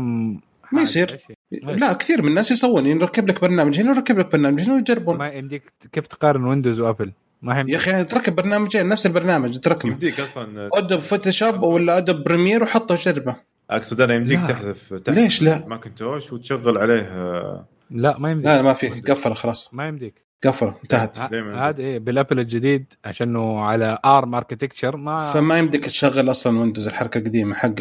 ما. 0.71 0.82
يصير. 0.82 1.19
إيش 1.53 1.65
هي؟ 1.65 1.75
لا 1.75 1.93
كثير 1.93 2.21
من 2.21 2.27
الناس 2.27 2.51
يسوون 2.51 2.85
يركب 2.85 3.27
لك 3.27 3.41
برنامج. 3.41 3.79
هنا 3.79 3.91
يركب 3.91 4.19
لك 4.19 4.31
برنامج 4.31 4.61
هنا 4.61 4.73
ويجربون 4.73 5.17
ما 5.17 5.29
يمديك 5.29 5.73
كيف 5.91 6.07
تقارن 6.07 6.45
Windows 6.45 6.80
و 6.80 6.85
Apple 6.85 7.11
ما 7.41 7.57
هي 7.57 7.65
يا 7.67 7.77
أخي 7.77 8.03
تركب 8.03 8.35
برنامجين 8.35 8.89
نفس 8.89 9.05
البرنامج 9.05 9.59
تركبه. 9.59 9.91
يمديك 9.91 10.19
أصلا. 10.19 10.69
Adobe 10.74 10.99
Photoshop 10.99 11.63
ولا 11.63 11.97
Adobe 11.97 12.24
Premiere 12.24 12.63
وحطه 12.63 12.93
وجربه 12.95 13.35
أقصد 13.69 14.01
أنا 14.01 14.15
يمديك 14.15 14.39
لا. 14.39 14.47
تحذف 14.47 14.93
تحذف 14.93 15.09
ليش 15.09 15.41
لا؟ 15.41 15.65
Macintosh 15.67 16.34
وتشغل 16.33 16.77
عليه 16.77 17.01
آه، 17.01 17.65
لا 17.91 18.19
ما 18.19 18.31
يمديك. 18.31 18.45
لا 18.47 18.55
لا 18.55 18.61
ما 18.61 18.73
في. 18.73 18.87
قفل 18.87 19.33
خلاص. 19.35 19.73
ما 19.73 19.87
يمديك. 19.87 20.23
قفل 20.45 20.73
انتهت. 20.83 21.19
هذا 21.19 21.79
إيه 21.79 21.99
بال 21.99 22.11
Apple 22.11 22.39
الجديد 22.39 22.93
عشانه 23.05 23.59
على 23.59 23.99
ARM 24.05 24.36
architecture 24.36 24.97
ما 24.97 25.19
فما 25.19 25.59
يمديك 25.59 25.85
تشغل 25.85 26.31
أصلا 26.31 26.59
Windows 26.59 26.88
الحركة 26.87 27.17
القديمة 27.17 27.55
حق 27.55 27.75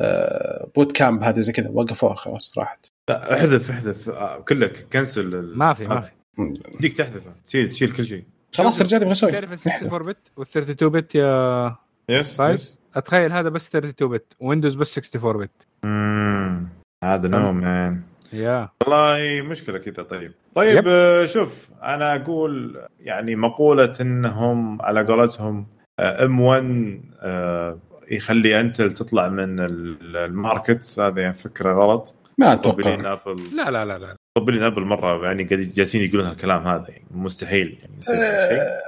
آه، 0.00 0.70
Boot 0.76 0.92
Camp 0.92 1.22
هذه 1.22 1.40
زي 1.40 1.52
كذا. 1.52 1.68
وقفوها 1.72 2.14
خلاص 2.14 2.58
راحت. 2.58 2.86
لا 3.08 3.34
احذف 3.34 3.70
احذف. 3.70 4.08
آه، 4.08 4.40
كلك 4.40 4.86
cancel 4.92 5.34
ال- 5.34 5.58
ما 5.58 5.72
في 5.74 5.86
ما 5.86 6.00
في. 6.00 6.10
يمديك 6.38 6.96
تحذفه. 6.98 7.32
تشيل 7.44 7.68
تشيل 7.68 7.92
كل 7.92 8.04
شيء. 8.04 8.24
خلاص 8.54 8.82
رجال 8.82 9.00
يبغى 9.02 9.10
يسوي. 9.12 9.32
تعرف 9.32 9.52
ال 9.66 9.72
64 9.72 10.06
bit 10.06 10.16
وال 10.36 10.46
32 10.46 10.88
bit 10.88 11.14
يا 11.14 11.76
yes 12.08 12.36
طيب. 12.36 12.54
yes 12.54 12.78
أتخيل 12.96 13.32
هذا 13.32 13.48
بس 13.48 13.68
32 13.68 14.08
bit 14.10 14.32
Windows 14.40 14.74
بس 14.74 14.98
64 14.98 15.36
bit 15.42 15.66
مم. 15.82 16.68
هذا 17.04 17.28
no 17.28 17.52
man 17.52 18.02
يا 18.32 18.68
والله 18.82 19.42
مشكلة 19.48 19.78
كذا 19.78 20.02
طيب. 20.02 20.32
طيب 20.54 20.76
yep. 20.78 20.84
آه، 20.88 21.26
شوف 21.26 21.68
أنا 21.82 22.14
أقول 22.16 22.80
يعني 23.00 23.36
مقولة 23.36 23.92
إنهم 24.00 24.82
على 24.82 25.02
قولتهم 25.04 25.66
M1 26.00 27.00
آه، 27.20 27.78
يخلي 28.10 28.60
Intel 28.60 28.92
تطلع 28.92 29.28
من 29.28 29.60
ال- 29.60 30.16
ال 30.16 30.27
market. 30.27 31.00
هذه 31.00 31.20
يعني 31.20 31.34
فكرة 31.34 31.72
غلط. 31.72 32.14
ما 32.38 32.52
أتوقع. 32.52 33.12
Apple. 33.12 33.42
لا 33.56 33.70
لا 33.70 33.84
لا 33.84 33.98
لا. 33.98 34.16
مطبلين 34.38 34.62
Apple 34.62 34.82
مرة 34.82 35.24
يعني 35.26 35.44
قاعد 35.44 35.60
جالسين 35.60 36.02
يقولون 36.02 36.26
هالكلام 36.26 36.66
هذا 36.68 36.84
يعني 36.88 37.04
مستحيل 37.10 37.78
يعني. 37.82 38.20
آه، 38.22 38.78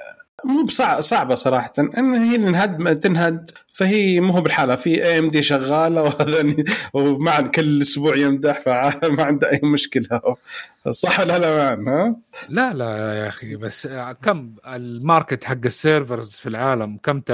مو 0.45 0.63
بصع- 0.65 1.01
صعبة 1.01 1.35
صراحة. 1.35 1.73
إن 1.99 2.15
هي 2.15 2.37
انهد 2.37 3.01
تنهد 3.01 3.51
فهي 3.73 4.21
مو 4.21 4.33
هو 4.33 4.41
بالحالة. 4.41 4.75
في 4.75 5.05
AMD 5.05 5.43
شغالة 5.43 6.03
وهذا 6.07 6.55
ومع 6.95 7.41
كل 7.41 7.83
أسبوع 7.83 8.17
يمدح 8.17 8.61
فما 8.61 9.23
عنده 9.25 9.51
أي 9.53 9.61
مشكلة. 9.63 10.21
صح 10.91 11.21
ولا 11.21 11.39
لا 11.39 11.73
ها؟ 11.93 12.17
لا 12.49 12.73
لا 12.75 13.15
يا 13.15 13.29
أخي 13.29 13.57
بس 13.57 13.89
كم 14.23 14.55
ال 14.67 14.78
market 14.78 15.45
حق 15.45 15.57
ال 15.65 15.73
servers 15.73 16.31
في 16.35 16.49
العالم 16.49 16.97
كم؟ 17.03 17.21
80% 17.21 17.29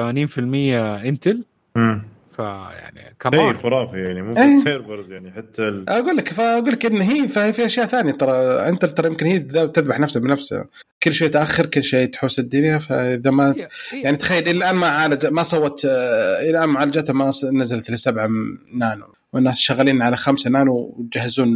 Intel 1.05 1.45
مم. 1.77 2.03
فيعني 2.37 3.01
شيء 3.05 3.13
كمان 3.21 3.57
خرافي 3.57 3.99
يعني 3.99 4.23
مو. 4.23 4.33
بس 4.33 4.65
servers 4.65 5.13
يعني 5.13 5.33
حتى 5.33 5.63
ال... 5.63 5.89
أقول 5.91 6.17
لك 6.17 6.29
فأقول 6.29 6.73
لك 6.73 6.87
إن 6.87 7.01
هي 7.01 7.29
فهي 7.29 7.53
في 7.53 7.67
أشياء 7.67 7.87
ثانية 7.87 8.13
ترى. 8.13 8.33
أنت 8.69 8.85
ترى 8.85 9.07
يمكن 9.09 9.27
هي 9.27 9.39
تذبح 9.39 10.01
نفسها 10.01 10.21
بنفسها. 10.21 10.67
كل 11.03 11.13
شوي 11.13 11.29
تأخر 11.29 11.67
كل 11.67 11.85
شوي 11.85 12.07
تحوس 12.07 12.39
الدنيا. 12.39 12.79
فإذا 12.79 13.31
ما 13.31 13.51
هي- 13.51 13.69
هي- 13.91 14.03
يعني 14.03 14.17
تخيل 14.17 14.43
إلى 14.43 14.51
الآن 14.51 14.75
ما 14.77 14.87
عالج 14.87 15.27
ما 15.27 15.43
صوت 15.43 15.85
آه، 15.85 16.41
إلى 16.41 16.51
الآن 16.51 16.69
معالجتها 16.69 17.13
ما 17.13 17.31
نزلت 17.53 17.91
لسبعة 17.91 18.29
نانو. 18.75 19.07
والناس 19.33 19.59
شغالين 19.61 20.03
على 20.03 20.17
خمسة 20.17 20.51
نانو 20.51 20.95
ويجهزون 20.99 21.49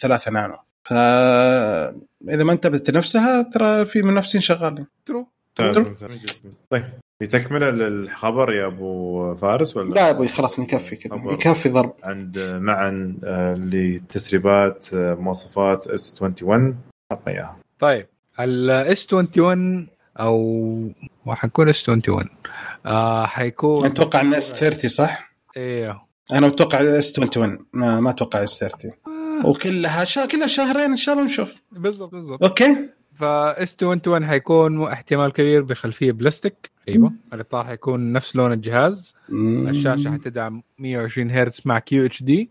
ثلاثة 0.00 0.30
نانو. 0.30 0.56
ف 0.84 0.92
إذا 0.92 2.44
ما 2.44 2.52
انتبهت 2.52 2.90
لنفسها 2.90 3.42
ترى 3.42 3.84
في 3.84 4.02
منافسين 4.02 4.40
شغالين. 4.40 4.86
true 5.06 5.28
طيب. 6.70 6.84
في 7.18 7.26
تكمله 7.26 7.70
للخبر 7.70 8.54
يا 8.54 8.66
أبو 8.66 9.34
فارس 9.34 9.76
ولا؟ 9.76 9.94
لا 9.94 10.00
يا 10.06 10.10
أبوي 10.10 10.28
خلاص 10.28 10.58
يكفي 10.58 10.96
كذا. 10.96 11.22
يكفي 11.32 11.68
ضرب. 11.68 11.92
عند 12.04 12.38
معا 12.38 13.16
آه، 13.24 13.54
لتسريبات 13.54 14.86
آه، 14.94 15.14
مواصفات 15.14 15.86
S21 15.86 16.76
عطنا 17.12 17.32
إياها. 17.34 17.56
طيب 17.78 18.06
ال 18.40 19.12
S21 19.12 19.88
أو 20.20 20.90
حنكون 21.26 21.68
S21 21.68 22.28
آه 22.86 23.26
حيكون 23.26 23.86
أتوقع 23.86 24.20
ان 24.20 24.34
S30 24.34 24.90
صح؟ 24.90 25.34
إيه. 25.56 26.02
أنا 26.32 26.46
متوقع 26.46 26.80
S21 26.80 27.66
ما, 27.72 28.00
ما 28.00 28.10
أتوقع 28.10 28.42
S30 28.42 28.90
وكلها 29.44 30.04
شا... 30.04 30.26
كلها 30.26 30.46
شهرين 30.46 30.90
إن 30.90 30.96
شاء 30.96 31.14
الله 31.14 31.24
نشوف. 31.26 31.54
بالضبط 31.72 32.10
بالضبط. 32.12 32.42
أوكي؟ 32.42 32.88
ف 33.14 33.76
S21 33.82 34.26
حيكون 34.26 34.82
احتمال 34.82 35.32
كبير 35.32 35.62
بخلفية 35.62 36.12
بلاستيك. 36.12 36.70
أيوه. 36.88 37.12
الاطار 37.32 37.64
حيكون 37.66 38.12
نفس 38.12 38.36
لون 38.36 38.52
الجهاز. 38.52 39.14
الشاشة 39.68 40.10
حتدعم 40.10 40.62
120 40.78 41.30
هرتز 41.30 41.60
مع 41.64 41.78
QHD 41.78 42.50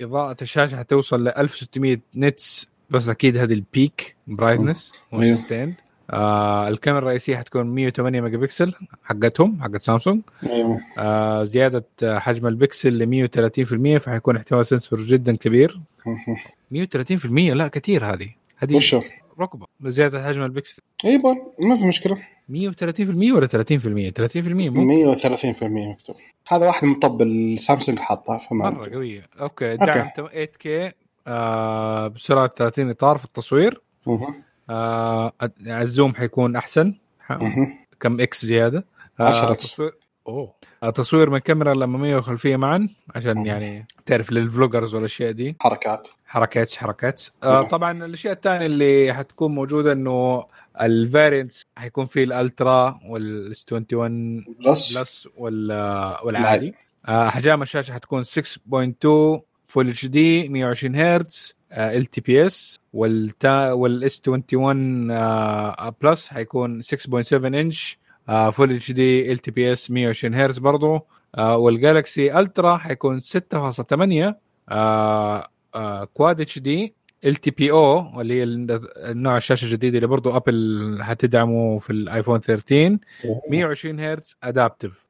إضاءة 0.00 0.36
الشاشة 0.42 0.76
حتوصل 0.76 1.24
ل 1.24 1.28
1600 1.28 1.98
nits 2.16 2.70
بس 2.90 3.08
أكيد 3.08 3.36
هذه 3.36 3.52
ال 3.52 3.65
peak 3.65 4.16
brightness. 4.26 4.92
و 5.12 5.18
sustained 5.18 5.74
آه 6.10 6.68
الكاميرا 6.68 7.02
الرئيسية 7.02 7.36
حتكون 7.36 7.66
108 7.66 8.20
ميجا 8.20 8.38
بكسل 8.38 8.74
حقتهم 9.04 9.62
حقت 9.62 9.82
سامسونج. 9.82 10.22
أيوه. 10.46 10.80
آه 10.98 11.44
زيادة 11.44 11.84
حجم 12.02 12.46
البكسل 12.46 12.98
ل 12.98 13.06
130% 13.06 13.98
فحيكون 13.98 14.36
احتمال 14.36 14.66
sensor 14.66 15.00
جدا 15.02 15.36
كبير. 15.36 15.80
130% 16.74 17.26
لا 17.54 17.68
كثير 17.68 18.04
هذه. 18.04 18.28
هذه؟ 18.56 18.76
ركبه 19.40 19.66
زيادة 19.82 20.26
حجم 20.26 20.42
البكسل 20.42 20.82
أيوه 21.04 21.54
ما 21.60 21.76
في 21.76 21.84
مشكلة. 21.84 22.16
130% 22.16 23.32
ولا 23.32 23.46
30%؟ 23.46 23.50
30% 23.50 24.36
مو؟ 24.36 25.14
130% 25.14 25.62
مكتوب. 25.62 26.16
هذا 26.48 26.66
واحد 26.66 26.84
مطبل 26.84 27.58
سامسونج 27.58 27.98
حاطه 27.98 28.38
فما 28.38 28.70
مرة 28.70 28.90
قوية. 28.94 29.26
أوكي 29.40 29.76
دعم 29.76 30.08
8K 30.08 30.92
آه 31.26 32.08
بسرعة 32.08 32.52
30 32.56 32.90
إطار 32.90 33.18
في 33.18 33.24
التصوير. 33.24 33.80
مه. 34.06 34.34
آه 34.70 35.32
الزوم 35.66 36.14
حيكون 36.14 36.56
أحسن. 36.56 36.94
مه. 37.30 37.72
كم 38.00 38.20
إكس 38.20 38.44
زيادة. 38.44 38.84
10 39.20 39.52
إكس. 39.52 39.62
تصوير 39.62 39.94
أوه. 40.28 40.42
آه، 40.44 40.54
تصوير 40.88 41.30
من 41.30 41.36
الكاميرا 41.36 41.72
الأمامية 41.72 42.14
والخلفية 42.16 42.56
معا 42.56 42.88
عشان. 43.14 43.46
يعني 43.46 43.86
تعرف 44.06 44.32
لل 44.32 44.44
vloggers 44.44 44.94
والأشياء 44.94 45.30
دي. 45.32 45.56
حركات. 45.60 46.08
حركات 46.26 46.74
حركات. 46.74 47.22
آه. 47.42 47.62
طبعا 47.62 48.04
الأشياء 48.04 48.32
الثانية 48.34 48.66
اللي 48.66 49.12
حتكون 49.14 49.54
موجودة 49.54 49.92
إنه 49.92 50.44
ال 50.80 50.89
variant 50.89 51.52
حيكون 51.76 52.06
فيه 52.06 52.24
ال 52.24 52.37
Ultra 52.37 53.00
وال 53.08 53.30
S21 53.30 53.64
Plus. 53.72 54.98
Plus 54.98 55.28
وال- 55.36 56.16
والعادي. 56.24 56.74
آه، 57.08 57.28
احجام 57.28 57.62
الشاشة 57.62 57.92
حتكون 57.92 58.22
6.2 58.24 59.40
Full 59.68 59.88
HD 59.88 60.48
120 60.48 60.96
هرتز 60.96 61.54
LTPS 61.72 62.80
وال 62.92 63.45
تا 63.45 63.72
وال 63.72 64.22
S21 64.28 65.10
آه، 65.10 65.94
Plus 66.02 66.28
حيكون 66.28 66.82
6.7 66.82 67.32
انش 67.44 67.98
فول 68.50 68.72
اتش 68.74 68.92
دي 68.92 69.32
ال 69.32 69.38
تي 69.38 69.50
بي 69.50 69.72
اس 69.72 69.90
120 69.90 70.34
هرتز 70.34 70.58
برضو. 70.58 71.06
آه، 71.34 71.56
والجالكسي 71.56 72.38
Ultra 72.38 72.76
حيكون 72.76 73.20
6.8 73.20 74.34
آه، 74.68 75.48
آه، 75.74 76.04
كواد 76.04 76.40
اتش 76.40 76.58
دي 76.58 76.94
ال 77.24 77.34
تي 77.34 77.50
بي 77.50 77.70
أو 77.70 78.20
اللي 78.20 78.34
هي 78.34 78.42
النوع 79.10 79.36
الشاشة 79.36 79.64
الجديد 79.64 79.94
اللي 79.94 80.06
برضو 80.06 80.36
ابل 80.36 80.98
حتدعمه 81.02 81.78
في 81.78 81.90
الايفون 81.90 82.40
13 82.40 82.98
120 83.50 84.00
هرتز 84.00 84.36
adaptive 84.42 85.06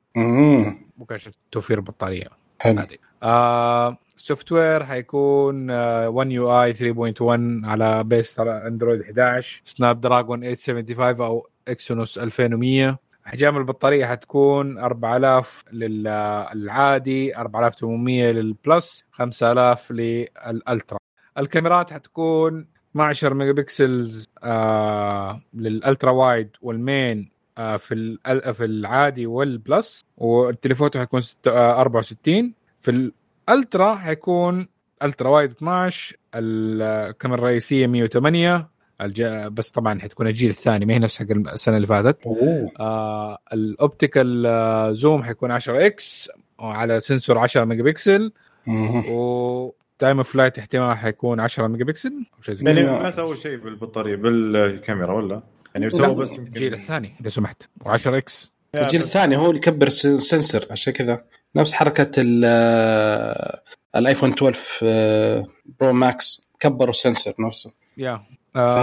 عشان 1.11 1.33
توفير 1.53 1.81
بطارية. 1.81 2.29
حلو. 2.61 2.87
آه 3.23 3.97
software 4.17 4.85
حيكون 4.85 5.71
آه 5.71 6.09
One 6.09 6.31
UI 6.31 6.75
3.1 6.75 7.21
على 7.65 8.05
base 8.05 8.41
على 8.41 8.67
اندرويد 8.67 9.01
11 9.03 9.63
Snapdragon 9.65 10.41
875 10.55 11.27
أو 11.27 11.49
Exynos 11.71 12.19
2100 12.19 12.99
احجام 13.27 13.57
البطارية 13.57 14.07
حتكون 14.07 14.79
4000 14.79 15.65
للعادي 15.73 17.37
4800 17.37 18.31
لل 18.33 18.57
Plus 18.57 19.05
5000 19.13 19.91
لل 19.91 20.18
Ultra. 20.18 20.99
الكاميرات 21.39 21.93
حتكون 21.93 22.67
12 22.93 23.35
megapixels 23.35 24.29
آه 24.43 25.41
لل 25.55 25.71
ultra 25.71 26.11
wide 26.11 26.51
وال 26.63 26.85
main 26.85 27.31
آه 27.59 27.77
في 27.77 28.19
في 28.53 28.65
العادي 28.65 29.27
وال 29.27 29.49
Plus. 29.49 30.05
وال 30.17 30.32
telephoto 30.32 30.99
حيكون 30.99 31.21
ست- 31.21 31.49
آه 31.49 31.81
64 31.81 32.55
في 32.81 33.11
ال 33.49 33.56
Ultra 33.56 33.95
حيكون 33.95 34.69
ultra 35.03 35.29
wide 35.29 35.51
12 35.51 36.17
الكاميرا 36.35 37.39
الرئيسية 37.41 37.87
108 37.87 38.69
الج... 39.05 39.23
بس 39.53 39.71
طبعا 39.71 40.01
حتكون 40.01 40.27
الجيل 40.27 40.51
الثاني 40.51 40.87
ما 40.87 40.95
هي 40.95 40.99
نفس 40.99 41.19
حق 41.19 41.27
السنة 41.31 41.77
اللي 41.77 41.87
فاتت. 41.87 42.27
أوه. 42.27 42.71
آه 42.81 43.39
ال 43.53 43.64
optical 43.64 44.47
آه 44.47 44.93
zoom 44.93 45.23
حيكون 45.23 45.51
10 45.51 45.87
X 45.87 46.29
على 46.61 47.01
sensor 47.01 47.39
10 47.39 47.65
ميجا 47.65 47.83
بكسل 47.83 48.33
مم. 48.67 49.05
و 49.09 49.30
time 49.30 50.17
of 50.17 50.33
flight 50.33 50.59
احتمال 50.59 50.97
حيكون 50.97 51.41
10 51.41 51.67
ميجا 51.67 51.85
بكسل 51.85 52.13
أو 52.37 52.43
شيء 52.43 52.55
زي 52.55 52.65
كذا. 52.65 52.81
يعني 52.81 53.03
ما 53.03 53.11
سووا 53.11 53.35
شيء 53.35 53.57
بالبطارية 53.57 54.17
بالكاميرا 54.17 55.13
ولا؟ 55.15 55.43
يعني 55.75 55.91
سووا 55.91 56.07
بس 56.15 56.39
الجيل 56.39 56.75
الثاني 56.75 57.15
إذا 57.21 57.29
سمحت. 57.29 57.63
و10 57.85 58.07
X. 58.07 58.53
الجيل 58.75 59.01
الثاني 59.01 59.37
هو 59.37 59.47
اللي 59.47 59.57
يكبر 59.57 59.87
ال 59.87 59.93
sen- 59.93 60.17
sensor 60.17 60.67
عشان 60.71 60.93
كذا. 60.93 61.25
نفس 61.57 61.73
حركة 61.75 62.11
ال- 62.19 62.43
آه، 62.47 63.61
الآيفون 63.97 64.31
12 64.33 64.81
آه، 64.83 65.47
Pro 65.81 65.93
Max 65.93 66.49
كبروا 66.61 66.91
ال 66.91 66.97
sensor 66.97 67.35
نفسه. 67.41 67.73
يا. 67.97 68.23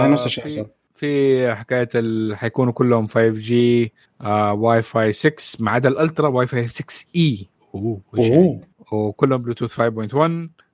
نفس 0.06 0.26
الشيء 0.26 0.44
في, 0.44 0.50
حصل. 0.60 0.66
في 0.94 1.54
حكاية 1.54 1.88
ال... 1.94 2.36
حيكونوا 2.36 2.72
كلهم 2.72 3.06
5G 3.06 3.92
آه 4.20 4.52
واي 4.52 4.82
فاي 4.82 5.12
6 5.12 5.34
ما 5.58 5.70
عدا 5.70 5.88
ال 5.88 5.95
Ultra 5.95 6.28
Wi-Fi 6.28 6.68
6E 6.68 7.46
أوه 7.74 8.00
وش 8.12 8.18
يعني؟ 8.20 8.36
اوه 8.36 8.60
وكلهم 8.92 9.42
بلوتوث 9.42 9.80
5.1 9.80 10.16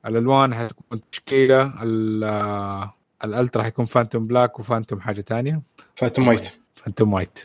الالوان 0.06 0.54
حتكون 0.54 1.00
تشكيله 1.12 1.82
ال- 1.82 2.24
آه، 2.24 2.94
ال 3.24 3.30
Ultra 3.30 3.62
حيكون 3.62 3.84
Phantom 3.84 4.26
Black 4.26 4.58
و 4.60 4.65
Phantom 4.65 5.00
حاجة 5.00 5.20
تانية 5.20 5.62
Phantom 5.94 6.28
White 6.28 6.52
Phantom 6.74 7.12
White. 7.12 7.38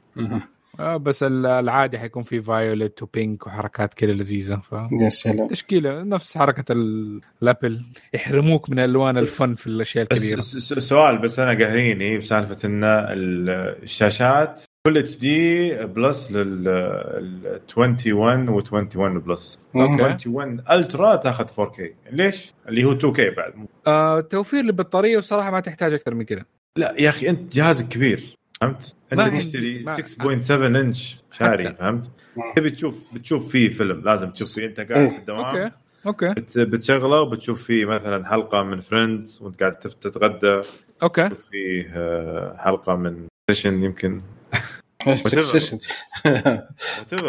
آه 0.80 0.98
بس 0.98 1.24
ال- 1.24 1.46
العادي 1.46 2.00
حيكون 2.00 2.24
في 2.24 2.42
violet 2.42 3.04
و 3.04 3.12
pink 3.12 3.48
وحركات 3.48 3.94
كده 3.94 4.14
لذيذة 4.14 4.56
ف 4.56 4.72
يا 5.02 5.10
سلام. 5.10 5.48
تشكيله 5.48 6.04
نفس 6.04 6.38
حركة 6.38 6.72
ال- 6.72 7.22
الابل 7.44 7.82
يحرموك 8.14 8.70
من 8.70 8.80
ألوان 8.80 9.18
ال 9.18 9.27
fun 9.27 9.56
في 9.56 9.68
الأشياء 9.68 10.08
بس 10.12 10.22
الكبيرة. 10.24 10.42
س- 10.42 10.58
س- 10.58 10.74
سؤال 10.74 11.18
بس 11.18 11.40
أنا 11.40 11.66
قاهريني 11.66 12.18
بسالفة 12.18 12.68
إن 12.68 12.84
ال- 12.84 13.50
الشاشات 13.84 14.62
Full 14.88 14.98
HD 14.98 15.18
Plus 15.18 16.32
لل 16.32 16.68
ال 16.68 17.62
21 17.78 18.50
و 18.50 18.56
21 18.56 19.20
Plus 19.20 19.60
أوكي. 19.76 20.04
21 20.04 20.64
Ultra 20.72 21.16
تاخذ 21.16 21.46
4K 21.48 21.82
ليش؟ 22.12 22.54
اللي 22.70 22.84
هو 22.84 22.96
2K 23.00 23.20
بعد. 23.38 23.54
آه 23.88 24.22
توفير 24.22 24.64
للبطارية 24.64 25.18
وصراحة 25.18 25.52
ما 25.52 25.60
تحتاج 25.60 25.94
أكثر 25.94 26.14
من 26.16 26.24
كذا 26.26 26.44
لا 26.78 26.94
يا 27.00 27.10
أخي 27.10 27.30
أنت 27.30 27.54
جهازك 27.56 27.88
كبير. 27.88 28.36
فهمت؟ 28.64 28.95
انت 29.14 29.36
تشتري 29.38 29.84
ما- 29.84 29.95
6.7 29.95 30.51
انش 30.51 31.20
شاري. 31.32 31.74
فهمت؟ 31.76 32.12
تبي 32.55 32.70
تشوف 32.72 33.14
بتشوف 33.14 33.51
فيه 33.51 33.70
فيلم 33.70 34.01
لازم 34.05 34.30
تشوف 34.32 34.53
فيه. 34.53 34.66
انت 34.66 34.78
قاعد 34.80 34.97
إيه. 34.97 35.10
في 35.10 35.18
الدوام 35.18 35.45
أوكي 35.45 35.72
أوكي. 36.05 36.30
بت- 36.30 36.57
بتشغله 36.57 37.22
وبتشوف 37.22 37.64
فيه 37.64 37.86
مثلا 37.86 38.26
حلقة 38.30 38.64
من 38.64 38.80
Friends 38.80 39.40
وانت 39.41 39.60
قاعد 39.60 39.80
تتغدى. 39.80 40.62
أوكي. 41.03 41.30
تشوف 41.30 41.49
فيه 41.51 41.91
آه، 41.95 42.57
حلقة 42.60 42.95
من 42.95 43.28
سيشن 43.51 43.84
يمكن. 43.84 44.22
Whatever. 45.03 45.78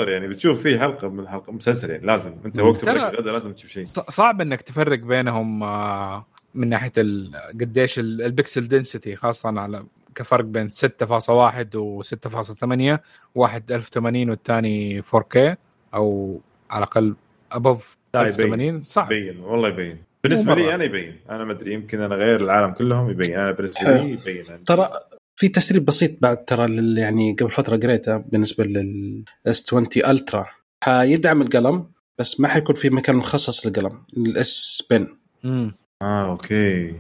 يعني 0.08 0.28
بتشوف 0.28 0.62
فيه 0.62 0.78
حلقة 0.78 1.08
من 1.08 1.28
حلقة 1.28 1.52
مسلسل 1.52 1.90
يعني 1.90 2.06
لازم. 2.06 2.34
انت 2.44 2.58
وقت 2.58 2.88
الغداء 2.88 3.20
لازم 3.32 3.52
تشوف 3.52 3.70
شيء. 3.70 3.84
صعب 3.84 4.40
إنك 4.40 4.60
تفرق 4.62 4.98
بينهم 4.98 5.62
آه، 5.62 6.26
من 6.54 6.68
ناحية 6.68 6.92
قديش 7.60 7.98
ال- 7.98 8.22
البكسل 8.22 8.68
دنسيتي 8.68 9.16
خاصة 9.16 9.60
على 9.60 9.84
كفرق 10.20 10.44
بين 10.44 10.68
6.1 10.70 11.74
و 11.74 12.02
6.8 12.02 12.98
واحد 13.34 13.72
1080 13.72 14.30
والثاني 14.30 15.02
4K 15.02 15.56
أو 15.94 16.40
على 16.70 16.78
الأقل 16.84 17.14
ابوف 17.52 17.96
لا 18.14 18.20
يبين. 18.20 18.30
1080 18.30 18.84
صعب. 18.84 19.12
يبين 19.12 19.40
والله 19.40 19.68
يبين. 19.68 20.02
بالنسبة. 20.24 20.54
لي 20.54 20.74
أنا 20.74 20.84
يبين. 20.84 21.16
أنا 21.30 21.44
ما 21.44 21.52
أدري 21.52 21.74
يمكن 21.74 22.00
أنا 22.00 22.14
غير 22.14 22.40
العالم 22.40 22.72
كلهم 22.72 23.10
يبين. 23.10 23.38
أنا 23.38 23.52
بالنسبة. 23.52 24.02
لي 24.02 24.12
يبين. 24.12 24.64
ترى 24.64 24.88
في 25.36 25.48
تسريب 25.48 25.84
بسيط 25.84 26.22
بعد 26.22 26.44
ترى 26.44 26.66
لل- 26.66 26.98
يعني 26.98 27.36
قبل 27.40 27.50
فترة 27.50 27.76
قريته 27.76 28.16
بالنسبة 28.16 28.64
لل 28.64 29.24
S20 29.48 30.08
Ultra. 30.08 30.46
حيدعم 30.84 31.42
القلم 31.42 31.86
بس 32.18 32.40
ما 32.40 32.48
حيكون 32.48 32.74
في 32.74 32.90
مكان 32.90 33.16
مخصص 33.16 33.66
للقلم 33.66 34.02
ال 34.16 34.49
S 34.49 34.82
Pen. 34.90 35.06
امم 35.44 35.74
آه 36.02 36.30
أوكي. 36.30 36.94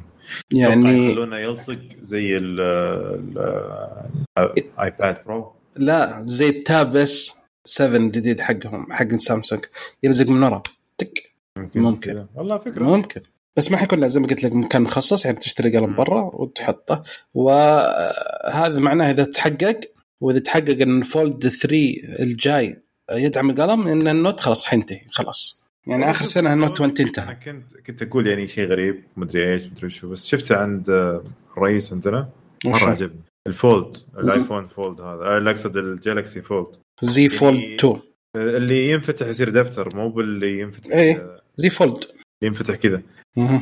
يعني 0.52 1.08
يخلونه 1.10 1.36
يلصق 1.38 1.78
زي 2.02 2.36
ال 2.36 2.60
ال- 2.60 4.18
الايباد 4.38 5.24
Pro 5.26 5.52
لا 5.76 6.20
زي 6.24 6.48
ال 6.48 6.96
Tab 6.96 7.32
S7 7.64 7.98
جديد 8.10 8.40
حقهم 8.40 8.92
حق 8.92 9.08
سامسونج 9.14 9.64
يلزق 10.02 10.28
من 10.28 10.42
ورا. 10.42 10.62
تك. 10.98 11.30
ممكن. 11.56 12.12
كذا. 12.12 12.26
والله 12.34 12.58
فكرة. 12.58 12.82
ممكن. 12.84 13.20
بس 13.56 13.70
ما 13.70 13.76
حيكون 13.76 14.08
زي 14.08 14.20
ما 14.20 14.26
قلت 14.26 14.44
لك 14.44 14.52
مكان 14.54 14.82
مخصص 14.82 15.24
يعني 15.26 15.36
تشتري 15.38 15.76
قلم. 15.78 15.94
برا 15.94 16.22
وتحطه. 16.34 17.02
وهذا 17.34 18.78
معناه 18.80 19.10
إذا 19.10 19.24
تحقق 19.24 19.80
وإذا 20.20 20.38
تحقق 20.38 20.80
إن 20.82 20.98
ال 20.98 21.08
Fold 21.08 21.48
3 21.48 21.76
الجاي 22.20 22.82
يدعم 23.12 23.50
القلم 23.50 23.88
إن 23.88 24.08
ال 24.08 24.15
Note 24.15 24.40
خلاص 24.40 24.64
حينتهي 24.64 25.00
خلاص. 25.10 25.59
يعني 25.86 26.10
آخر 26.10 26.24
سنة 26.24 26.52
ال 26.52 26.56
Note 26.56 26.72
20 26.72 26.90
أنا 26.90 27.00
انتهى. 27.08 27.34
كنت 27.34 27.76
كنت 27.86 28.02
أقول 28.02 28.26
يعني 28.26 28.48
شيء 28.48 28.66
غريب 28.66 29.04
مدري 29.16 29.52
إيش 29.52 29.66
مدري 29.66 29.90
شو 29.90 30.08
بس 30.10 30.26
شفته 30.26 30.56
عند 30.56 30.90
آه، 30.90 31.24
الرئيس 31.56 31.92
عندنا 31.92 32.28
مرة؟ 32.66 32.90
عجبني. 32.90 33.20
ال 33.46 33.56
Fold 33.56 33.96
الآيفون 34.18 34.66
Fold 34.68 35.00
هذا. 35.00 35.22
آه، 35.24 35.50
اقصد 35.50 35.76
الجالكسي 35.76 36.42
Fold 36.42 36.76
زي 37.02 37.28
Fold 37.28 37.58
يعني- 37.60 37.74
2 37.76 37.92
آه، 38.36 38.56
اللي 38.56 38.90
ينفتح 38.90 39.26
يصير 39.26 39.48
دفتر 39.48 39.88
مو 39.94 40.08
باللي 40.08 40.60
ينفتح 40.60 40.90
إيه. 40.96 41.16
آه، 41.16 41.40
Z 41.56 41.70
Fold 41.70 42.04
ينفتح 42.42 42.74
كذا. 42.76 43.02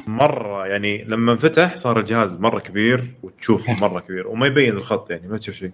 مرة 0.06 0.66
يعني 0.66 1.04
لما 1.04 1.32
انفتح 1.32 1.76
صار 1.76 1.98
الجهاز 2.00 2.36
مرة 2.36 2.60
كبير 2.60 3.14
وتشوف 3.22 3.70
مرة 3.82 4.00
كبير 4.00 4.28
وما 4.28 4.46
يبين 4.46 4.76
الخط 4.76 5.10
يعني 5.10 5.28
ما 5.28 5.38
تشوف 5.38 5.54
شيء. 5.54 5.70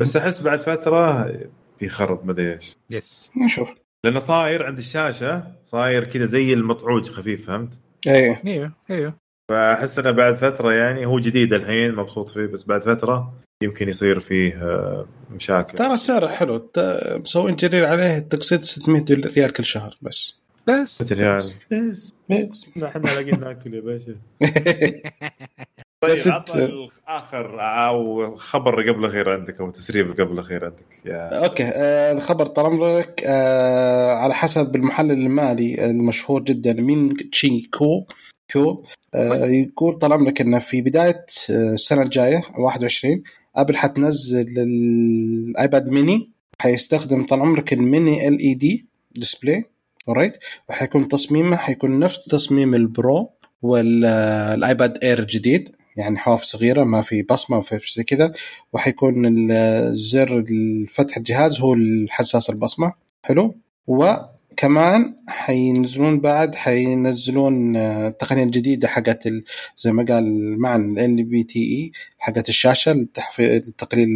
بس 0.00 0.16
أحس 0.16 0.42
بعد 0.42 0.62
فترة 0.62 1.32
بيخرب 1.80 2.26
مدري 2.26 2.52
إيش. 2.54 2.76
يس 2.90 3.30
نشوف. 3.44 3.74
لأنه 4.04 4.18
صاير 4.18 4.66
عند 4.66 4.78
الشاشة 4.78 5.44
صاير 5.64 6.04
كذا 6.04 6.24
زي 6.24 6.52
المطعوج 6.52 7.10
خفيف 7.10 7.46
فهمت؟ 7.46 7.80
إيه. 8.06 8.42
أيوه 8.46 8.72
أيوه 8.90 9.14
فأحس 9.50 9.98
إنه 9.98 10.10
بعد 10.10 10.34
فترة 10.34 10.72
يعني 10.72 11.06
هو 11.06 11.20
جديد 11.20 11.52
الحين 11.52 11.94
مبسوط 11.94 12.30
فيه 12.30 12.46
بس 12.46 12.64
بعد 12.64 12.82
فترة 12.82 13.34
يمكن 13.62 13.88
يصير 13.88 14.20
فيه 14.20 14.54
آه، 14.54 15.06
مشاكل. 15.30 15.78
ترى 15.78 15.96
سعره 15.96 16.26
حلو. 16.26 16.70
مسوين 17.16 17.56
جرير 17.56 17.84
عليه 17.86 18.18
تقسيط 18.18 18.64
600 18.64 19.04
ريال 19.10 19.52
كل 19.52 19.64
شهر 19.64 19.98
بس. 20.02 20.40
بس. 20.68 21.12
يعني 21.12 21.36
بس. 21.70 22.14
بس. 22.30 22.68
إحنا 22.82 23.00
لاقيين 23.00 23.40
ناكل 23.40 23.74
يا 23.74 23.80
باشا. 23.80 24.16
طيب 26.02 26.18
عطنا 26.26 26.88
اخر 27.08 27.60
أو 27.60 28.36
خبر 28.36 28.90
قبل 28.90 29.04
الأخير 29.04 29.30
عندك 29.30 29.60
أو 29.60 29.70
تسريب 29.70 30.10
قبل 30.20 30.32
الأخير 30.32 30.64
عندك 30.64 30.84
يا 31.04 31.44
أوكي 31.44 31.64
آه 31.64 32.12
الخبر 32.12 32.46
طال 32.46 32.66
عمرك 32.66 33.22
آه 33.26 34.12
على 34.12 34.34
حسب 34.34 34.76
المحلل 34.76 35.10
المالي 35.10 35.90
المشهور 35.90 36.42
جدا 36.42 36.72
مين 36.72 37.30
Ming-Chi 37.30 37.68
Kuo 37.72 38.04
Kuo 38.52 38.82
آه 39.14 39.46
يقول 39.46 39.94
طال 39.98 40.12
عمرك 40.12 40.40
إنه 40.40 40.58
في 40.58 40.82
بداية 40.82 41.26
آه، 41.50 41.74
السنة 41.74 42.02
الجاية 42.02 42.42
21 42.58 43.22
أبل 43.56 43.76
حتنزل 43.76 44.46
الآيباد 44.58 45.88
ميني 45.88 46.30
حيستخدم 46.60 47.26
طال 47.26 47.40
عمرك 47.40 47.72
ال 47.72 47.83
mini 47.83 48.28
LED 48.28 48.86
display 49.12 49.64
alright 50.08 50.36
وحيكون 50.68 51.08
تصميمه 51.08 51.56
حيكون 51.56 51.98
نفس 51.98 52.24
تصميم 52.24 52.74
ال 52.74 52.88
Pro 52.88 53.30
والايباد 53.62 54.98
Air 55.04 55.18
الجديد. 55.18 55.76
يعني 55.96 56.18
حواف 56.18 56.42
صغيرة 56.42 56.84
ما 56.84 57.02
في 57.02 57.22
بصمة 57.22 57.56
ما 57.56 57.62
في 57.62 57.78
شيء 57.82 57.96
زي 57.96 58.04
كذا. 58.04 58.32
وحيكون 58.72 59.26
ال- 59.26 59.96
زر 59.96 60.38
الفتح 60.50 61.16
الجهاز 61.16 61.60
هو 61.60 61.74
الحساس 61.74 62.50
البصمة. 62.50 62.92
حلو. 63.22 63.54
وكمان 63.86 65.14
حينزلون 65.28 66.20
بعد 66.20 66.54
حينزلون 66.54 67.76
آه، 67.76 68.08
التقنيه 68.08 68.44
الجديده 68.44 68.88
حقت 68.88 69.28
زي 69.76 69.92
ما 69.92 70.04
قال 70.08 70.58
معا 70.60 70.76
ال 70.76 71.22
BTI 71.24 71.92
حقت 72.18 72.48
الشاشة 72.48 72.92
لتقليل 73.38 74.08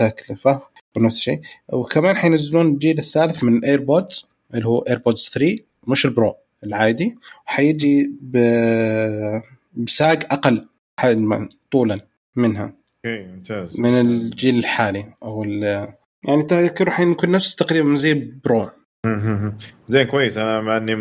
التكلفة 0.00 0.60
ونفس 0.96 1.16
الشيء. 1.16 1.40
وكمان 1.72 2.16
حينزلون 2.16 2.66
الجيل 2.66 2.98
الثالث 2.98 3.44
من 3.44 3.64
AirPods 3.64 4.26
اللي 4.54 4.66
هو 4.66 4.78
AirPods 4.78 5.30
3 5.34 5.56
مش 5.88 6.06
ال 6.06 6.13
Pro 6.13 6.34
العادي. 6.64 7.16
حيجي 7.44 8.10
ب- 8.22 9.40
بساق 9.74 10.32
أقل. 10.32 10.66
حجما 11.00 11.48
طولا 11.72 12.00
منها. 12.36 12.64
أوكي 13.06 13.26
ممتاز. 13.26 13.80
من 13.80 14.00
الجيل 14.00 14.58
الحالي 14.58 15.04
أو 15.22 15.44
يعني 16.24 16.42
تذكر 16.42 16.86
الحين 16.88 17.12
يكون 17.12 17.30
نفس 17.30 17.56
تقريبا 17.56 17.96
زي 17.96 18.32
Pro. 18.44 18.70
زين 19.86 20.06
كويس. 20.06 20.38
أنا 20.38 20.60
مع 20.60 20.76
إني 20.76 20.94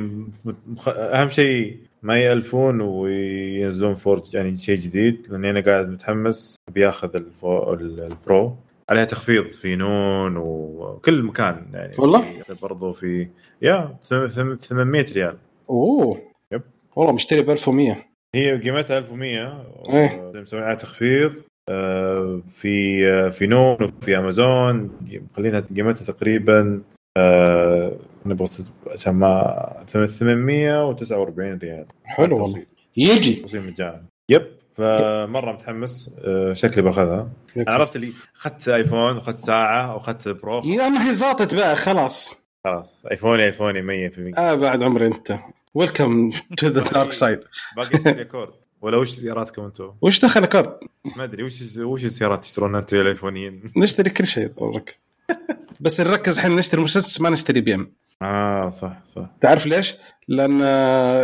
مخ... 0.68 0.88
أهم 0.88 1.30
شيء 1.30 1.78
ما 2.04 2.20
يألفون 2.20 2.82
وينزلون 2.82 3.96
فورج 3.96 4.34
يعني 4.36 4.56
شيء 4.58 4.76
جديد 4.76 5.28
لأني 5.30 5.50
أنا 5.50 5.60
قاعد 5.62 5.90
متحمس 5.90 6.56
بياخذ 6.72 7.16
الفو... 7.16 7.74
ال- 7.74 8.00
البرو. 8.00 8.56
عليها 8.90 9.06
تخفيض 9.06 9.46
في 9.48 9.76
نون 9.76 10.38
وكل 10.38 11.24
مكان 11.24 11.66
يعني 11.74 11.92
والله؟ 12.00 12.26
برضو 12.62 12.94
في 12.94 13.28
يا 13.62 13.96
ثم- 14.04 14.28
ثم- 14.28 14.56
800 14.56 15.06
ريال. 15.14 15.38
أوه. 15.70 16.22
yep. 16.52 16.62
والله 16.96 17.14
مشتري 17.14 17.42
ب 17.42 17.50
1100 17.50 17.98
هي 18.36 18.58
قيمتها 18.58 18.98
1100 18.98 19.64
إيه. 19.90 20.32
مسوي 20.36 20.62
عليها 20.62 20.76
تخفيض 20.76 21.44
آه، 21.70 22.42
في 22.50 23.08
آه، 23.08 23.30
في 23.30 23.48
نون 23.48 23.84
وفي 23.84 24.18
أمازون 24.18 24.92
خلينا 25.36 25.64
قيمتها 25.76 26.06
تقريبا 26.06 26.82
آه، 27.18 27.98
نبغى 28.26 28.48
عشان 28.88 29.14
ما 29.14 29.84
849 29.88 31.58
ريال. 31.58 31.86
حلو 32.04 32.42
والله. 32.42 32.66
يجي. 32.98 33.34
توصيل 33.34 33.68
مجانا. 33.68 34.04
yep 34.30 34.48
فمرة 34.74 35.52
متحمس 35.52 36.16
شكلي 36.54 36.82
بأخذها. 36.84 37.30
عرفت 37.68 37.96
اللي 37.96 38.12
أخذت 38.36 38.68
آيفون 38.70 39.16
واخذت 39.16 39.38
ساعة 39.38 39.94
وأخذت 39.94 40.28
برو. 40.28 40.62
يا 40.66 40.90
ما 40.90 41.08
هي 41.10 41.14
زاطت 41.14 41.56
بقى 41.56 41.76
خلاص. 41.76 42.36
خلاص. 42.66 43.06
آيفوني 43.12 43.44
آيفوني 43.46 43.82
100% 43.82 44.38
آه 44.38 44.54
بعد 44.56 44.84
عمري 44.84 45.08
أنت. 45.08 45.34
welcome 45.74 46.32
to 46.58 46.68
the 46.68 46.84
dark 46.92 47.12
side 47.12 47.40
باقي 47.76 48.26
أكورد 48.26 48.54
ولا 48.82 48.98
وش 48.98 49.10
سياراتكم 49.10 49.64
أنتم؟ 49.64 49.92
وش 50.02 50.26
دخل 50.26 50.46
كارد؟ 50.46 50.78
ما 51.18 51.24
أدري 51.24 51.44
وش 51.44 51.78
وش 51.78 52.06
السيارات 52.06 52.42
تشترونها 52.42 52.80
أنتم 52.80 52.98
الأيفونيين؟ 52.98 53.72
نشتري 53.78 54.10
كل 54.10 54.28
شيء 54.28 54.44
يضرك 54.44 55.00
بس 55.82 56.02
نركز 56.02 56.38
الحين 56.38 56.56
نشتري 56.56 56.82
مسدس 56.82 57.22
ما 57.22 57.30
نشتري 57.30 57.62
بي 57.62 57.76
إم 57.76 57.92
آه 58.22 58.70
صح 58.70 59.02
صح 59.16 59.30
تعرف 59.42 59.66
ليش؟ 59.66 59.96
لأن 60.28 60.60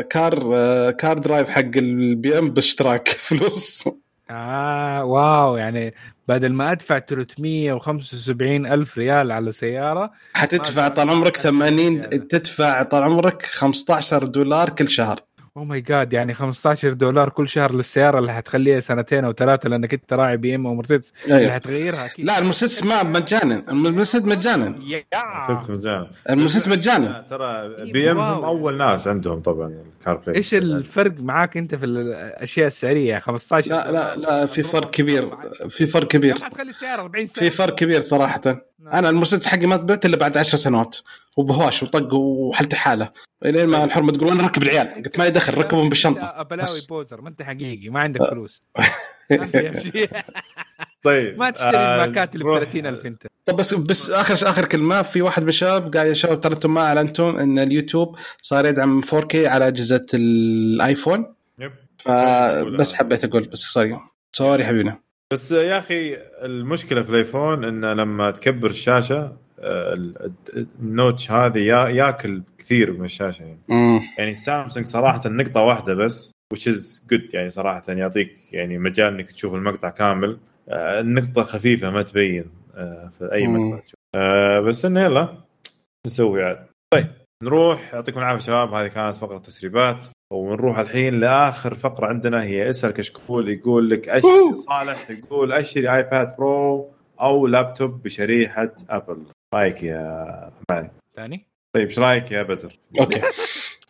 car 0.01 0.34
car 0.91 1.17
drive 1.17 1.49
حق 1.49 1.77
البي 1.77 2.39
إم 2.39 2.49
باشتراك 2.49 3.07
فلوس 3.27 3.89
آه 4.30 5.03
wow 5.03 5.57
يعني 5.57 5.93
بدل 6.27 6.53
ما 6.53 6.71
أدفع 6.71 6.99
375 6.99 8.65
ألف 8.65 8.97
ريال 8.97 9.32
على 9.32 9.51
سيارة 9.51 10.11
حتدفع 10.34 10.88
طال 10.88 11.09
عمرك 11.09 11.38
80 11.38 12.01
تدفع 12.27 12.84
طال 12.84 13.03
عمرك 13.03 13.41
15 13.45 14.23
دولار 14.25 14.69
كل 14.69 14.89
شهر. 14.89 15.19
oh 15.57 15.63
my 15.63 15.82
God 15.82 16.13
يعني 16.13 16.33
15 16.33 16.93
دولار 16.93 17.29
كل 17.29 17.49
شهر 17.49 17.75
للسيارة 17.75 18.19
اللي 18.19 18.33
حتخليها 18.33 18.79
سنتين 18.79 19.25
أو 19.25 19.33
ثلاثة 19.33 19.69
لانك 19.69 19.93
انت 19.93 20.13
راعي 20.13 20.37
بي 20.37 20.55
إم 20.55 20.67
أو 20.67 20.75
مرسيدس 20.75 21.13
اللي 21.25 21.37
أيوه. 21.37 21.51
حتغيرها 21.53 22.05
أكيد. 22.05 22.25
لا 22.25 22.39
المسدس 22.39 22.83
ما 22.83 23.03
مجانا. 23.03 23.63
المسدس 23.69 24.25
مجانا. 24.25 24.79
اسمه 25.49 25.75
مجانا. 25.75 26.07
المسدس 26.29 26.67
مجانا. 26.67 27.25
ترى 27.29 27.91
بي 27.91 28.11
إم 28.11 28.19
هم. 28.19 28.43
أول 28.43 28.77
ناس 28.77 29.07
عندهم 29.07 29.39
طبعا 29.39 29.83
ال 29.99 30.15
CarPlay 30.15 30.38
إيش 30.37 30.53
الفرق 30.53 31.11
معاك 31.19 31.57
أنت 31.57 31.75
في 31.75 31.85
الأشياء 31.85 32.67
السعريه 32.67 33.19
15 33.19 33.71
لا 33.71 33.91
لا 33.91 34.15
لا 34.15 34.45
في 34.45 34.63
فرق 34.63 34.89
كبير. 34.89 35.29
في 35.69 35.85
فرق 35.85 36.07
كبير. 36.07 36.37
كم 36.37 36.45
حتخلي 36.45 36.69
السيارة 36.69 37.01
40 37.01 37.25
سنه 37.25 37.43
في 37.49 37.55
فرق 37.55 37.75
كبير 37.75 38.01
صراحة. 38.01 38.41
أنا 38.93 39.09
المسدس 39.09 39.47
حقي 39.47 39.65
ما 39.67 39.77
تبعت 39.77 40.05
إلا 40.05 40.17
بعد 40.17 40.37
عشر 40.37 40.57
سنوات. 40.57 40.97
وبهواش 41.39 41.83
وطق 41.83 42.13
وحالتي 42.13 42.75
حالة. 42.75 43.11
الين 43.45 43.65
ما 43.65 43.83
الحرمة 43.83 44.11
تقول 44.11 44.31
أنا 44.31 44.43
ركب 44.43 44.63
العيال. 44.63 44.87
قلت 45.03 45.19
ما 45.19 45.23
لي 45.23 45.29
دخل 45.31 45.57
ركبهم 45.57 45.89
بالشنطة. 45.89 46.25
أنت 46.27 46.49
بلاوي. 46.49 46.79
poser 46.89 47.21
ما 47.21 47.29
أنت 47.29 47.41
حقيقي 47.41 47.89
ما 47.89 47.99
عندك 47.99 48.23
فلوس. 48.23 48.61
طيب 51.03 51.39
ما 51.39 51.49
تشتري 51.51 51.77
آه، 51.77 52.03
الماكات 52.05 52.33
اللي 52.33 52.45
ب 52.45 52.47
نروح- 52.47 52.59
30000 52.63 53.05
أنت. 53.05 53.27
طب 53.45 53.55
بس 53.55 53.73
بس 53.73 54.09
آخر 54.09 54.49
آخر 54.49 54.65
كلمة 54.65 55.01
في 55.01 55.21
واحد 55.21 55.41
من 55.43 55.47
الشباب 55.49 55.93
قاعد 55.93 56.07
يا 56.07 56.13
شباب 56.13 56.41
ترى 56.41 56.53
أنتم 56.53 56.73
ما 56.73 56.81
أعلنتم 56.81 57.23
إن 57.37 57.59
اليوتيوب 57.59 58.15
صار 58.41 58.65
يدعم 58.65 59.01
4K 59.01 59.35
على 59.35 59.67
أجهزة 59.67 60.05
الآيفون. 60.13 61.33
yep. 61.59 61.71
فبس 61.97 62.93
حبيت 62.93 63.23
أقول 63.25 63.43
بس 63.43 63.59
sorry 63.59 63.99
sorry 64.34 64.63
حبيبنا. 64.65 64.99
بس 65.33 65.51
يا 65.51 65.77
أخي 65.77 66.17
المشكلة 66.43 67.01
في 67.03 67.09
الآيفون 67.09 67.63
إنه 67.63 67.93
لما 67.93 68.31
تكبر 68.31 68.69
الشاشة 68.69 69.19
ال- 69.25 69.37
ال 70.80 70.88
notch 70.88 71.32
هذه 71.32 71.57
يا- 71.60 71.88
ياكل 71.89 72.43
كثير 72.57 72.91
من 72.93 73.05
الشاشة 73.05 73.43
يعني. 73.43 73.60
مم. 73.68 74.01
يعني 74.18 74.34
سامسونج 74.34 74.86
صراحة 74.86 75.22
نقطة 75.26 75.62
واحدة 75.62 75.93
بس 75.93 76.32
which 76.53 76.62
is 76.74 77.07
good 77.14 77.34
يعني 77.34 77.49
صراحة 77.49 77.82
يعطيك 77.88 78.53
يعني 78.53 78.78
مجال 78.78 79.14
إنك 79.14 79.32
تشوف 79.32 79.53
المقطع 79.53 79.89
كامل 79.89 80.39
آه، 80.70 80.99
النقطة 80.99 81.43
خفيفة 81.43 81.89
ما 81.89 82.01
تبين 82.01 82.45
آه، 82.76 83.12
في 83.20 83.32
أي. 83.34 83.47
مقطع 83.47 83.80
تشوف. 83.80 83.99
آه، 84.16 84.60
بس 84.60 84.86
إنه 84.86 85.01
يلا 85.01 85.38
نسوي 86.07 86.43
عاد 86.43 86.66
طيب 86.93 87.07
نروح 87.43 87.93
يعطيكم 87.93 88.20
العافية 88.20 88.43
شباب 88.45 88.74
هذه 88.74 88.88
كانت 88.88 89.18
فقرة 89.18 89.38
تسريبات 89.38 90.05
ونروح 90.34 90.80
الحين 90.80 91.20
لآخر 91.20 91.74
فقرة 91.74 92.05
عندنا 92.07 92.43
هي 92.43 92.70
اسأل 92.70 92.91
كشكول 92.91 93.49
يقول 93.49 93.89
لك 93.89 94.10
اشتري 94.10 94.55
صالح 94.55 95.10
يقول 95.12 95.53
اشتري 95.53 95.95
ايباد 95.95 96.36
برو 96.36 96.91
أو 97.22 97.47
لابتوب 97.47 98.03
بشريحة 98.03 98.72
ابل 98.89 99.18
رايك 99.53 99.83
يا 99.83 100.51
حماني 100.69 100.91
ثاني؟ 101.15 101.45
طيب 101.73 101.87
إيش 101.87 101.99
رايك 101.99 102.31
يا 102.31 102.43
بدر؟ 102.43 102.79
okay. 102.99 103.21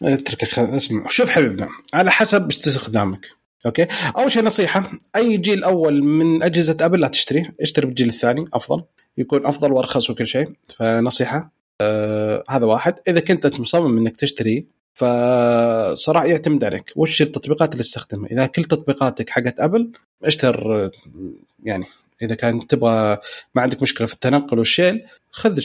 أترك 0.03 0.59
اسمع 0.59 1.07
شوف 1.09 1.29
حبيبنا 1.29 1.67
على 1.93 2.11
حسب 2.11 2.47
استخدامك. 2.47 3.27
okay؟ 3.65 3.87
أول 4.17 4.31
شيء 4.31 4.43
نصيحة 4.43 4.91
أي 5.15 5.37
جيل 5.37 5.63
أول 5.63 6.03
من 6.03 6.43
أجهزة 6.43 6.77
أبل 6.81 6.99
لا 6.99 7.07
تشتريه 7.07 7.55
اشتري 7.61 7.85
بالجيل 7.85 8.07
الثاني 8.07 8.45
أفضل. 8.53 8.83
يكون 9.17 9.45
أفضل 9.45 9.71
وأرخص 9.71 10.09
وكل 10.09 10.27
شيء. 10.27 10.51
فنصيحة 10.75 11.51
آه 11.81 12.43
هذا 12.49 12.65
واحد. 12.65 12.99
إذا 13.07 13.19
كنت 13.19 13.45
انت 13.45 13.59
مصمم 13.59 13.97
إنك 13.97 14.15
تشتري 14.15 14.65
فصراحة 14.93 16.25
يعتمد 16.25 16.63
عليك. 16.63 16.93
وش 16.95 17.21
التطبيقات 17.21 17.71
اللي 17.71 17.83
تستخدمها؟ 17.83 18.31
إذا 18.31 18.45
كل 18.45 18.63
تطبيقاتك 18.63 19.29
حقت 19.29 19.59
أبل 19.59 19.91
اشتر 20.23 20.83
آه، 20.85 20.91
يعني 21.63 21.85
إذا 22.21 22.35
كان 22.35 22.67
تبغى 22.67 23.17
ما 23.55 23.61
عندك 23.61 23.81
مشكلة 23.81 24.07
في 24.07 24.13
التنقل 24.13 24.59
والشيل 24.59 25.05
خذ 25.31 25.59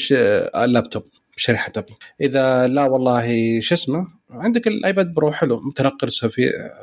اللابتوب 0.57 1.03
بشريحه 1.37 1.73
أبل. 1.77 1.95
إذا 2.21 2.67
لا 2.69 2.85
والله 2.85 3.61
شو 3.61 3.75
اسمه 3.75 4.07
عندك 4.31 4.67
الآيباد 4.67 5.15
برو 5.15 5.33
حلو 5.33 5.61
متنقل 5.61 6.09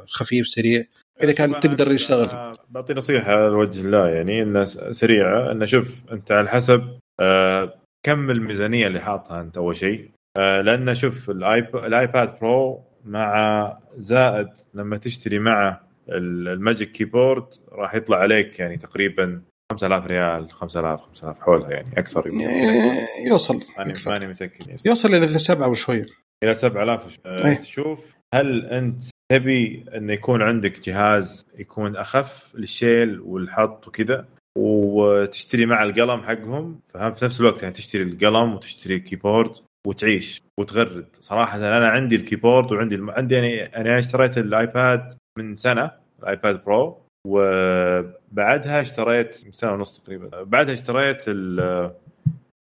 خفيف 0.08 0.48
سريع. 0.48 0.84
إذا 1.24 1.32
كان 1.32 1.60
تقدر 1.60 1.92
يشتغل. 1.92 2.56
بعطي 2.70 2.94
نصيحة 2.94 3.48
لوجه 3.48 3.82
الله 3.82 4.08
يعني 4.10 4.42
إنه 4.42 4.64
سريعه 4.92 5.52
إنه 5.52 5.66
شوف 5.66 5.96
أنت 6.12 6.32
على 6.32 6.50
حسب 6.50 6.82
آه، 7.20 7.74
كم 8.04 8.30
الميزانية 8.30 8.88
اللي 8.88 9.02
حاطها 9.02 9.42
أنت 9.42 9.58
أول 9.58 9.76
شيء. 9.76 10.10
آه، 10.38 10.62
لأن 10.62 10.94
شوف 10.94 11.30
الآيباد 11.30 12.40
برو 12.40 12.84
مع 13.06 13.78
زائد 13.98 14.48
لما 14.74 14.98
تشتري 14.98 15.40
مع 15.40 15.80
ال- 16.10 16.48
ال 16.48 16.55
Magic 16.55 16.92
Keyboard 16.92 17.46
راح 17.72 17.96
يطلع 17.96 18.18
عليك 18.18 18.60
يعني 18.60 18.78
تقريبا 18.78 19.42
5000 19.72 20.06
ريال 20.06 20.52
5000 20.52 21.02
5000 21.02 21.40
حولها 21.42 21.70
يعني 21.72 21.88
أكثر 22.00 22.28
يمكن. 22.28 22.40
ي- 22.40 23.28
يوصل 23.30 23.60
ماني 23.78 23.92
أكثر. 23.92 24.12
ماني 24.12 24.28
متأكد 24.28 24.68
يعني. 24.68 24.80
يوصل 24.86 25.16
إلى 25.16 25.28
سبعة 25.28 25.68
وشوية 25.70 26.06
إلى 26.44 26.56
7000 26.56 27.18
آه، 27.26 27.46
أي. 27.48 27.56
تشوف 27.56 28.16
هل 28.34 28.66
أنت 28.66 29.02
تبي 29.32 29.86
انه 29.96 30.14
يكون 30.14 30.42
عندك 30.42 30.80
جهاز 30.80 31.46
يكون 31.58 31.96
أخف 31.96 32.52
للشيل 32.56 33.20
والحط 33.20 33.88
وكذا 33.88 34.26
وتشتري 34.58 35.66
مع 35.66 35.84
القلم 35.84 36.22
حقهم 36.24 36.80
فهم 36.94 37.14
في 37.14 37.26
نفس 37.26 37.42
الوقت 37.42 37.62
يعني 37.62 37.74
تشتري 37.74 38.04
القلم 38.04 38.54
وتشتري 38.54 38.96
ال 38.96 39.02
keyboard 39.02 39.52
وتعيش 39.88 40.42
وتغرد 40.60 41.06
صراحة 41.22 41.58
أنا 41.58 41.88
عندي 41.90 42.16
ال 42.16 42.22
keyboard 42.22 42.72
وعندي 42.72 42.96
الم... 42.96 43.10
عندي 43.12 43.36
يعني 43.36 43.64
أنا 43.78 44.00
اشتريت 44.00 44.38
الآيباد 44.38 45.14
من 45.38 45.56
سنة 45.56 45.92
الآيباد 46.20 46.64
برو 46.64 47.02
وبعدها 47.28 48.82
اشتريت 48.82 49.36
سنة 49.36 49.74
ونص 49.74 50.00
تقريبا. 50.00 50.44
بعدها 50.44 50.74
اشتريت 50.74 51.24
ال 51.28 51.60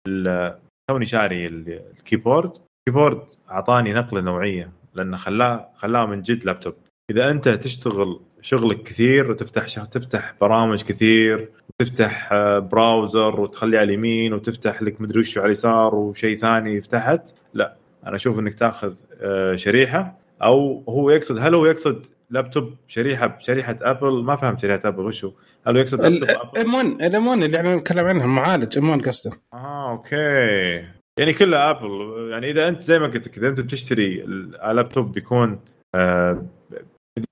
ال- 0.08 0.58
توني 0.90 1.06
شاري 1.06 1.46
ال- 1.48 1.82
ال 1.98 2.03
keyboard. 2.03 2.52
ال 2.88 2.91
keyboard 2.91 3.22
أعطاني 3.52 3.94
نقلة 3.94 4.22
نوعية 4.22 4.72
لأنه 4.94 5.18
خلاه 5.18 5.70
خلاه 5.76 6.06
من 6.06 6.22
جد 6.22 6.46
لابتوب. 6.46 6.74
إذا 7.12 7.32
أنت 7.32 7.50
تشتغل 7.50 8.20
شغلك 8.42 8.84
كثير 8.84 9.32
وتفتح. 9.32 9.86
تفتح 9.86 10.34
برامج 10.42 10.84
كثير 10.84 11.50
وتفتح 11.82 12.30
آه، 12.32 12.60
browser 12.60 13.40
وتخليه 13.42 13.78
على 13.80 13.86
اليمين 13.86 14.34
وتفتح 14.34 14.82
لك 14.82 15.02
مدري 15.02 15.20
وش 15.20 15.38
على 15.38 15.46
اليسار 15.46 15.96
وشيء 15.96 16.38
ثاني 16.38 16.82
تحت 16.82 17.22
لا. 17.54 17.76
أنا 18.06 18.16
أشوف 18.16 18.40
إنك 18.40 18.54
تأخذ 18.54 18.94
آه، 19.22 19.56
شريحة 19.56 20.18
أو 20.44 20.84
هو 20.90 21.10
يقصد 21.10 21.38
هل 21.38 21.56
هو 21.56 21.66
يقصد 21.66 22.06
لابتوب 22.30 22.74
شريحة 22.88 23.28
بشريحه 23.28 23.78
ابل 23.82 24.24
ما 24.24 24.36
فهمت 24.36 24.60
شريحة 24.60 24.82
ابل 24.86 25.06
وش 25.06 25.26
هو؟ 25.26 25.32
هل 25.68 25.78
يقصد؟ 25.78 26.06
الام 26.06 26.74
1 26.74 26.86
الام 27.02 27.28
1 27.28 27.44
اللي 27.44 27.58
إحنا 27.58 27.76
نتكلم 27.76 28.06
عنه 28.06 28.24
المعالج 28.24 28.78
M 28.78 28.90
1 28.90 29.08
قصده. 29.08 29.38
آه 29.54 29.92
okay. 29.92 30.88
يعني 31.20 31.34
كلها 31.34 31.70
ابل 31.70 31.90
يعني 32.32 32.52
إذا 32.52 32.68
أنت 32.68 32.82
زي 32.82 33.00
ما 33.00 33.08
قلت 33.08 33.28
لك 33.28 33.38
إذا 33.38 33.48
أنت 33.50 33.60
بتشتري 33.60 34.24
اللابتوب 34.24 35.12
بيكون 35.12 35.60
آه 35.96 36.46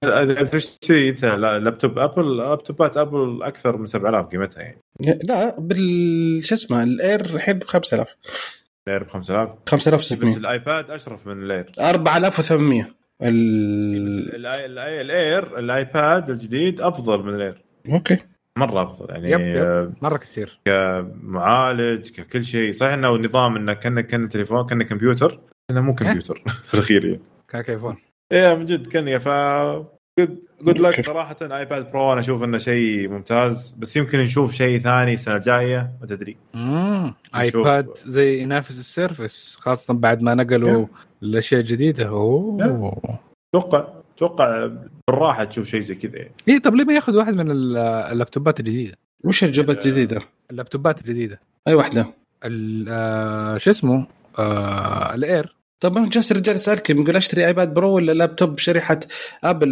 إذا 0.03 0.41
بتشتري 0.43 1.09
أنت 1.09 1.25
لابتوب 1.25 1.99
ابل 1.99 2.37
لابتوبات 2.37 2.97
ابل 2.97 3.43
أكثر 3.43 3.77
من 3.77 3.85
7000 3.87 4.25
قيمتها 4.25 4.61
يعني. 4.61 4.81
لا 5.23 5.59
بال 5.59 6.39
شو 6.43 6.55
اسمه 6.55 6.83
ال 6.83 6.92
Air 6.92 7.19
الحين 7.19 7.59
ب 7.59 7.63
5000 7.63 8.15
Air 8.89 9.03
ب 9.03 9.07
5000 9.09 9.49
بس 9.49 9.71
5600 9.71 10.37
الآيباد 10.37 10.91
أشرف 10.91 11.27
من 11.27 11.43
ال 11.43 11.50
Air 11.50 11.71
4800 11.79 12.81
ال... 12.81 12.87
الآي- 12.87 12.87
الآي- 12.87 13.04
ال 14.35 14.66
Air 14.66 15.59
الايباد 15.59 16.29
الجديد 16.29 16.81
أفضل 16.81 17.23
من 17.23 17.35
ال 17.35 17.42
Air 17.42 17.61
okay. 17.91 18.17
مرة 18.57 18.83
أفضل 18.83 19.09
يعني 19.09 19.31
yep 19.31 19.39
yep. 19.41 19.57
آه، 19.57 19.93
مرة 20.01 20.17
كثير 20.17 20.59
كمعالج 20.65 22.09
ككل 22.09 22.45
شيء. 22.45 22.71
صحيح 22.73 22.93
إنه 22.93 23.15
النظام 23.15 23.55
إنه 23.55 23.73
كانه 23.73 24.01
كان 24.01 24.29
تليفون 24.29 24.65
كانه 24.65 24.83
كمبيوتر 24.83 25.39
إنه 25.71 25.81
مو 25.81 25.95
كمبيوتر 25.95 26.43
في 26.67 26.73
الأخير 26.73 27.05
يعني. 27.05 27.19
كان 27.49 27.61
كيفون. 27.61 27.97
إيه 28.31 28.55
من 28.55 28.65
جد 28.65 28.87
كان 28.87 29.19
ف 29.19 29.27
good 30.19 30.79
luck. 30.79 31.05
صراحة 31.05 31.35
ايباد 31.41 31.91
برو 31.91 32.11
أنا 32.11 32.19
أشوف 32.19 32.43
إنه 32.43 32.57
شيء 32.57 33.09
ممتاز 33.09 33.75
بس 33.77 33.97
يمكن 33.97 34.19
نشوف 34.19 34.53
شيء 34.53 34.79
ثاني 34.79 35.13
السنة 35.13 35.35
الجاية 35.35 35.91
ما 36.01 36.07
تدري. 36.07 36.37
ايباد 37.35 37.89
زي 37.97 38.39
ينافس 38.41 38.79
السيرفس 38.79 39.55
خاصة 39.55 39.93
بعد 39.93 40.21
ما 40.21 40.33
نقلوا 40.35 40.87
الأشياء 41.23 41.61
الجديدة. 41.61 42.07
أوه. 42.07 43.19
أتوقع 43.55 43.87
أتوقع 44.17 44.69
بالراحة 45.07 45.43
تشوف 45.43 45.67
شيء 45.67 45.79
زي 45.79 45.95
كذا. 45.95 46.17
يعني 46.17 46.31
إيه 46.47 46.59
طب 46.59 46.75
ليه 46.75 46.83
ما 46.83 46.93
ياخذ 46.93 47.17
واحد 47.17 47.33
من 47.33 47.51
ال- 47.51 47.77
اللابتوبات 48.11 48.59
الجديدة؟ 48.59 48.97
وش 49.23 49.43
الجبت 49.43 49.85
الجديدة؟ 49.85 50.21
اللابتوبات 50.51 51.01
الجديدة. 51.01 51.39
أي 51.67 51.73
واحدة. 51.73 52.07
ال- 52.45 52.85
آه، 52.89 53.57
شو 53.57 53.69
اسمه؟ 53.71 54.07
آه 54.39 55.15
الاير 55.15 55.55
طب 55.79 55.97
أنا 55.97 56.09
جالس 56.09 56.31
الرجال 56.31 56.55
يسالك 56.55 56.89
يقول 56.89 57.15
أشتري 57.15 57.45
ايباد 57.45 57.73
برو 57.73 57.95
ولا 57.95 58.11
لابتوب 58.11 58.55
بشريحة 58.55 58.99
ابل 59.43 59.69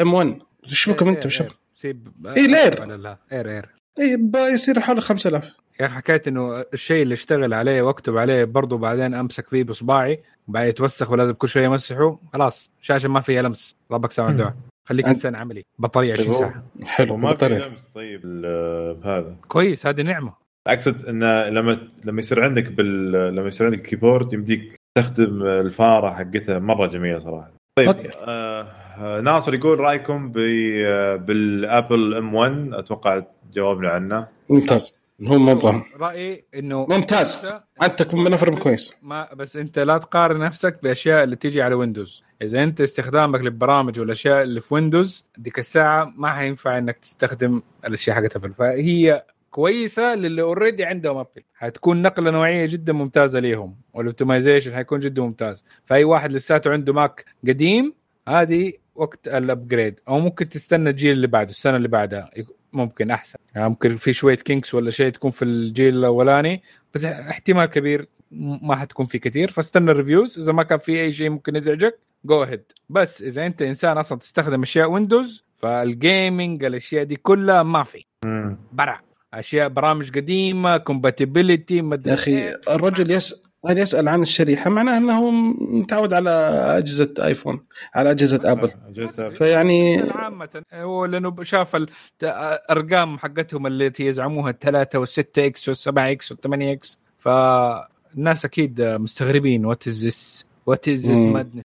ام 0.00 0.14
1 0.14 0.38
إيش 0.68 0.88
بكم 0.88 1.08
أنتم 1.08 1.28
شباب؟ 1.28 1.50
سيب 1.74 2.08
إيه، 2.26 2.46
لير. 2.46 2.82
Air 3.32 3.50
Air. 3.50 3.68
اي 4.00 4.52
يصير 4.52 4.80
حوالي 4.80 5.00
5000 5.00 5.62
يا 5.80 5.86
أخي 5.86 5.94
حكيت 5.94 6.28
إنه 6.28 6.64
الشيء 6.74 7.02
اللي 7.02 7.14
اشتغل 7.14 7.54
عليه 7.54 7.82
وأكتب 7.82 8.16
عليه 8.16 8.44
برضه 8.44 8.78
بعدين 8.78 9.14
أمسك 9.14 9.48
فيه 9.48 9.64
بصباعي 9.64 10.22
وبعدين 10.48 10.68
يتوسخ 10.68 11.10
ولازم 11.10 11.32
كل 11.32 11.48
شوية 11.48 11.66
امسحه 11.66 12.18
خلاص 12.32 12.70
شاشة 12.80 13.08
ما 13.08 13.20
فيها 13.20 13.42
لمس. 13.42 13.76
ربك 13.90 14.12
سامع 14.12 14.30
الدعاء. 14.30 14.54
خليك 14.88 15.06
إنسان 15.06 15.34
عملي 15.34 15.64
بطارية 15.78 16.12
20 16.12 16.32
طيب، 16.32 16.38
ساعه 16.38 16.64
حلو 16.84 17.14
وما 17.14 17.34
في. 17.34 17.48
لمس 17.48 17.88
طيب 17.94 18.20
بهذا. 19.02 19.36
كويس 19.48 19.86
هذه 19.86 20.02
نعمة. 20.02 20.34
أقصد 20.66 21.04
انه 21.04 21.48
لما 21.48 21.88
لما 22.04 22.18
يصير 22.18 22.44
عندك 22.44 22.72
بال 22.72 23.12
لما 23.36 23.48
يصير 23.48 23.66
عندك 23.66 23.82
كيبورد 23.82 24.32
يمديك 24.32 24.74
تستخدم 25.02 25.42
الفارة 25.42 26.10
حقتها 26.14 26.58
مرة 26.58 26.86
جميلة 26.86 27.18
صراحة. 27.18 27.50
طيب 27.78 27.88
أوكي. 27.88 28.08
آه 28.26 29.20
ناصر 29.20 29.54
يقول 29.54 29.80
رأيكم 29.80 30.32
ب- 30.32 30.38
آه، 30.86 31.16
بال 31.16 32.14
Apple 32.14 32.34
M1 32.34 32.70
أتوقع 32.74 33.22
جاوبنا 33.52 33.88
عنه. 33.88 34.28
ممتاز 34.48 34.98
هو 35.26 35.38
ما 35.38 35.52
يبغى 35.52 35.84
رأيي 36.00 36.44
إنه 36.54 36.86
ممتاز 36.90 37.46
أنت 37.82 38.02
تكون 38.02 38.24
من 38.24 38.32
ARM 38.32 38.56
كويس 38.56 38.94
ما 39.02 39.34
بس 39.34 39.56
أنت 39.56 39.78
لا 39.78 39.98
تقارن 39.98 40.40
نفسك 40.40 40.78
بأشياء 40.82 41.24
اللي 41.24 41.36
تيجي 41.36 41.62
على 41.62 41.74
Windows 41.74 42.22
إذا 42.42 42.62
أنت 42.62 42.80
استخدامك 42.80 43.40
للبرامج 43.40 44.00
والأشياء 44.00 44.42
اللي 44.42 44.60
في 44.60 44.74
Windows 44.74 45.26
ديك 45.38 45.58
الساعة 45.58 46.12
ما 46.16 46.32
حينفع 46.34 46.78
إنك 46.78 46.96
تستخدم 46.98 47.62
الأشياء 47.86 48.16
حقت 48.16 48.36
Apple 48.36 48.52
فهي 48.52 49.24
كويسة 49.52 50.14
للي 50.14 50.42
already 50.42 50.84
عندهم 50.84 51.16
Apple 51.16 51.42
حتكون 51.54 52.02
نقلة 52.02 52.30
نوعية 52.30 52.66
جدا 52.66 52.92
ممتازة 52.92 53.38
ليهم. 53.38 53.76
وال 53.94 54.05
optimization 54.05 54.74
حيكون 54.74 55.00
جدا 55.00 55.22
ممتاز. 55.22 55.64
فأي 55.84 56.04
واحد 56.04 56.32
لساته 56.32 56.70
عنده 56.70 56.92
Mac 56.92 57.24
قديم 57.48 57.94
هذه 58.28 58.72
وقت 58.94 59.28
ال 59.28 59.37
upgrade 59.37 60.00
أو 60.08 60.18
ممكن 60.18 60.48
تستنى 60.48 60.90
الجيل 60.90 61.12
اللي 61.12 61.26
بعده 61.26 61.50
السنة 61.50 61.76
اللي 61.76 61.88
بعدها. 61.88 62.30
ممكن 62.72 63.10
أحسن. 63.10 63.38
يعني 63.54 63.68
ممكن 63.68 63.96
في 63.96 64.12
شوية 64.12 64.36
kinks 64.36 64.74
ولا 64.74 64.90
شيء 64.90 65.10
تكون 65.10 65.30
في 65.30 65.44
الجيل 65.44 65.96
الأولاني. 65.96 66.62
بس 66.94 67.04
احتمال 67.04 67.64
كبير 67.64 68.08
ما 68.62 68.76
حتكون 68.76 69.06
في 69.06 69.18
كثير. 69.18 69.50
فاستنى 69.50 69.90
ال 69.90 69.96
reviews 69.96 70.38
إذا 70.38 70.52
ما 70.52 70.62
كان 70.62 70.78
في 70.78 71.00
أي 71.00 71.12
شيء 71.12 71.30
ممكن 71.30 71.56
يزعجك 71.56 71.98
go 72.24 72.42
ahead 72.42 72.64
بس 72.88 73.22
إذا 73.22 73.46
أنت 73.46 73.62
إنسان 73.62 73.98
أصلا 73.98 74.18
تستخدم 74.18 74.62
أشياء 74.62 74.90
Windows 74.90 75.44
فال 75.54 75.82
gaming 75.82 76.64
الأشياء 76.64 77.04
دي 77.04 77.16
كلها 77.16 77.62
ما 77.62 77.82
في. 77.82 78.04
برع 78.72 79.00
أشياء 79.34 79.68
برامج 79.68 80.10
قديمة 80.18 80.76
compatibility 80.76 81.76
يا 82.06 82.14
أخي 82.14 82.52
الرجل 82.70 83.10
yes 83.10 83.52
هل 83.66 83.78
يسأل 83.78 84.08
عن 84.08 84.22
الشريحة؟ 84.22 84.70
معناه 84.70 84.96
أنه 84.96 85.30
متعود 85.80 86.12
على 86.12 86.30
أجهزة 86.78 87.14
iPhone 87.24 87.66
على 87.94 88.10
أجهزة 88.10 88.52
Apple. 88.52 88.70
أجهزة- 88.70 89.34
فيعني 89.34 90.00
عامة. 90.14 90.62
هو 90.74 91.04
لأنه 91.04 91.42
شاف 91.42 91.76
الارقام 92.22 93.18
حقتهم 93.18 93.66
التي 93.66 94.06
يزعموها 94.06 94.50
الثلاثة 94.50 94.98
والستة 94.98 95.46
إكس 95.46 95.68
والسبعة 95.68 96.10
إكس 96.10 96.32
والثمانية 96.32 96.72
إكس. 96.72 96.98
فالناس 97.18 98.44
أكيد 98.44 98.82
مستغربين 98.82 99.66
what 99.66 99.88
is 99.88 100.06
this 100.06 100.46
what 100.66 100.88
is 100.88 101.10
this. 101.10 101.24
madness. 101.24 101.62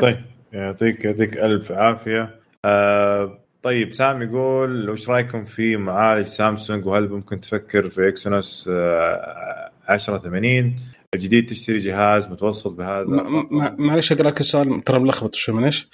طيب 0.00 0.18
يعطيك 0.52 1.04
يعطيك 1.04 1.36
ألف 1.38 1.72
عافية. 1.72 2.40
آه 2.64 3.38
طيب 3.66 3.94
سام 3.94 4.22
يقول 4.22 4.90
وش 4.90 5.08
رأيكم 5.08 5.44
في 5.44 5.76
معالج 5.76 6.26
سامسونج؟ 6.26 6.86
وهل 6.86 7.08
ممكن 7.08 7.40
تفكر 7.40 7.90
في 7.90 8.08
Exynos 8.08 8.68
آه 8.72 9.70
1080 9.90 10.76
الجديد 11.14 11.46
تشتري 11.50 11.78
جهاز 11.78 12.26
متوسط 12.26 12.72
بهذا؟ 12.72 13.06
معلش 13.78 14.12
أقرأ 14.12 14.28
لك 14.28 14.40
السؤال 14.40 14.84
ترى 14.84 14.98
ملخبط 14.98 15.34
شوي 15.34 15.54
معلش 15.54 15.88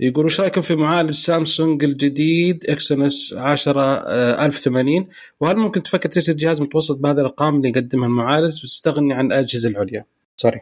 يقول 0.00 0.24
وش 0.24 0.40
رأيكم 0.40 0.60
في 0.60 0.74
معالج 0.74 1.10
سامسونج 1.10 1.84
الجديد 1.84 2.64
Exynos 2.68 3.34
10 3.38 3.82
آه، 3.82 4.44
1080 4.44 5.08
وهل 5.40 5.56
ممكن 5.56 5.82
تفكر 5.82 6.08
تشتري 6.08 6.36
جهاز 6.36 6.62
متوسط 6.62 6.98
بهذه 6.98 7.16
الارقام 7.16 7.56
اللي 7.56 7.68
يقدمها 7.68 8.08
المعالج 8.08 8.64
وتستغني 8.64 9.14
عن 9.14 9.26
الأجهزة 9.26 9.68
العليا؟ 9.68 10.04
sorry 10.36 10.60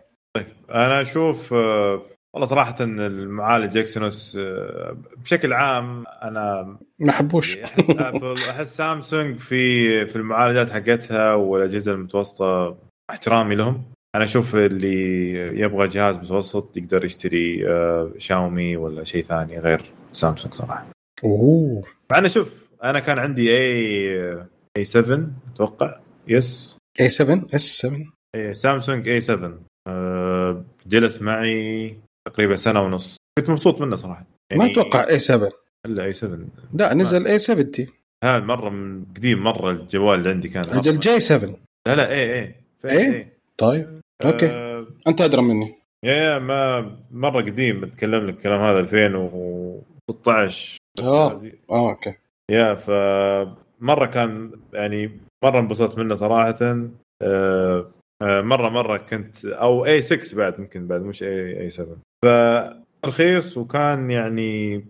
أنا 0.71 1.01
أشوف 1.01 1.53
آه، 1.53 2.14
والله 2.35 2.47
صراحة 2.47 2.77
إن 2.81 3.01
المعالج 3.01 3.79
Exynos 3.79 4.37
آه، 4.41 4.97
بشكل 5.17 5.53
عام 5.53 6.05
أنا 6.23 6.77
ما 6.99 7.13
حبوش 7.13 7.57
أحس 7.59 7.91
Apple 7.91 8.35
أحس 8.51 8.77
سامسونج 8.77 9.39
في 9.39 10.07
في 10.07 10.17
المعالجات 10.17 10.71
حقتها 10.71 11.35
والأجهزة 11.35 11.93
المتوسطة 11.93 12.77
احترامي 13.11 13.55
لهم. 13.55 13.83
أنا 14.15 14.25
أشوف 14.25 14.57
اللي 14.57 15.35
يبغى 15.61 15.87
جهاز 15.89 16.17
متوسط 16.17 16.77
يقدر 16.77 17.05
يشتري 17.05 17.69
آه، 17.69 18.13
شاومي 18.19 18.77
ولا 18.77 19.05
شيء 19.05 19.25
ثاني 19.25 19.59
غير 19.59 19.83
سامسونج 20.13 20.55
صراحة. 20.55 20.87
أوه. 21.25 21.83
مع 22.13 22.19
انه 22.19 22.29
شوف 22.29 22.69
أنا 22.85 23.01
كان 23.01 23.19
عندي 23.19 23.57
A 23.57 24.45
A7 24.77 25.27
أتوقع. 25.55 25.99
yes 26.29 26.79
A7 27.01 27.09
S7 27.09 27.99
إيه، 28.35 28.53
سامسونج 28.53 29.09
A7 29.09 29.59
آه، 29.89 30.65
جلس 30.87 31.23
معي 31.23 31.97
تقريبا 32.29 32.57
سنة 32.57 32.83
ونص. 32.83 33.17
كنت 33.39 33.51
مبسوط 33.51 33.81
منه 33.81 33.97
صراحة. 33.97 34.27
ما 34.53 34.67
أتوقع 34.67 35.09
A7 35.09 35.49
الا 35.87 36.05
A7 36.05 36.39
لا 36.75 36.95
نزل 36.95 37.27
A70 37.27 37.73
هذا 38.25 38.39
مره 38.39 38.71
من 38.71 39.05
قديم 39.17 39.43
مرة 39.43 39.71
الجوال 39.71 40.19
اللي 40.19 40.31
عندي 40.31 40.49
كان. 40.49 40.65
أجل 40.65 41.01
جاي 41.01 41.21
7 41.21 41.57
لا 41.87 41.97
لا 41.97 42.11
اي 42.11 42.35
اي 42.35 42.55
إيه؟ 42.85 43.39
طيب. 43.59 44.01
أوكي. 44.25 44.51
آه 44.51 44.87
أنت 45.09 45.21
أدرى 45.21 45.43
مني. 45.43 45.75
يا 46.05 46.39
ما 46.39 46.91
مرة 47.11 47.43
قديم 47.43 47.81
بتكلم 47.81 48.27
لك 48.27 48.35
الكلام 48.35 48.61
هذا 48.61 48.81
2016 48.81 50.79
آه. 51.03 51.33
آه 51.71 51.91
أوكي. 51.91 52.15
يا 52.51 52.75
ف 52.75 52.91
مره 53.81 54.07
كان 54.07 54.51
يعني 54.73 55.21
مرة 55.45 55.61
انبسطت 55.61 55.99
منه 55.99 56.15
صراحة. 56.15 56.87
آه، 57.23 57.91
مرة 58.25 58.69
مرة 58.69 58.97
كنت 58.97 59.45
أو 59.45 59.87
اي 59.87 60.01
6 60.03 60.37
بعد 60.37 60.59
يمكن 60.59 60.87
بعد 60.87 61.01
مش 61.03 61.23
اي 61.23 61.61
اي 61.61 61.71
7 61.71 61.97
فرخيص 63.05 63.59
وكان 63.59 64.11
يعني 64.11 64.85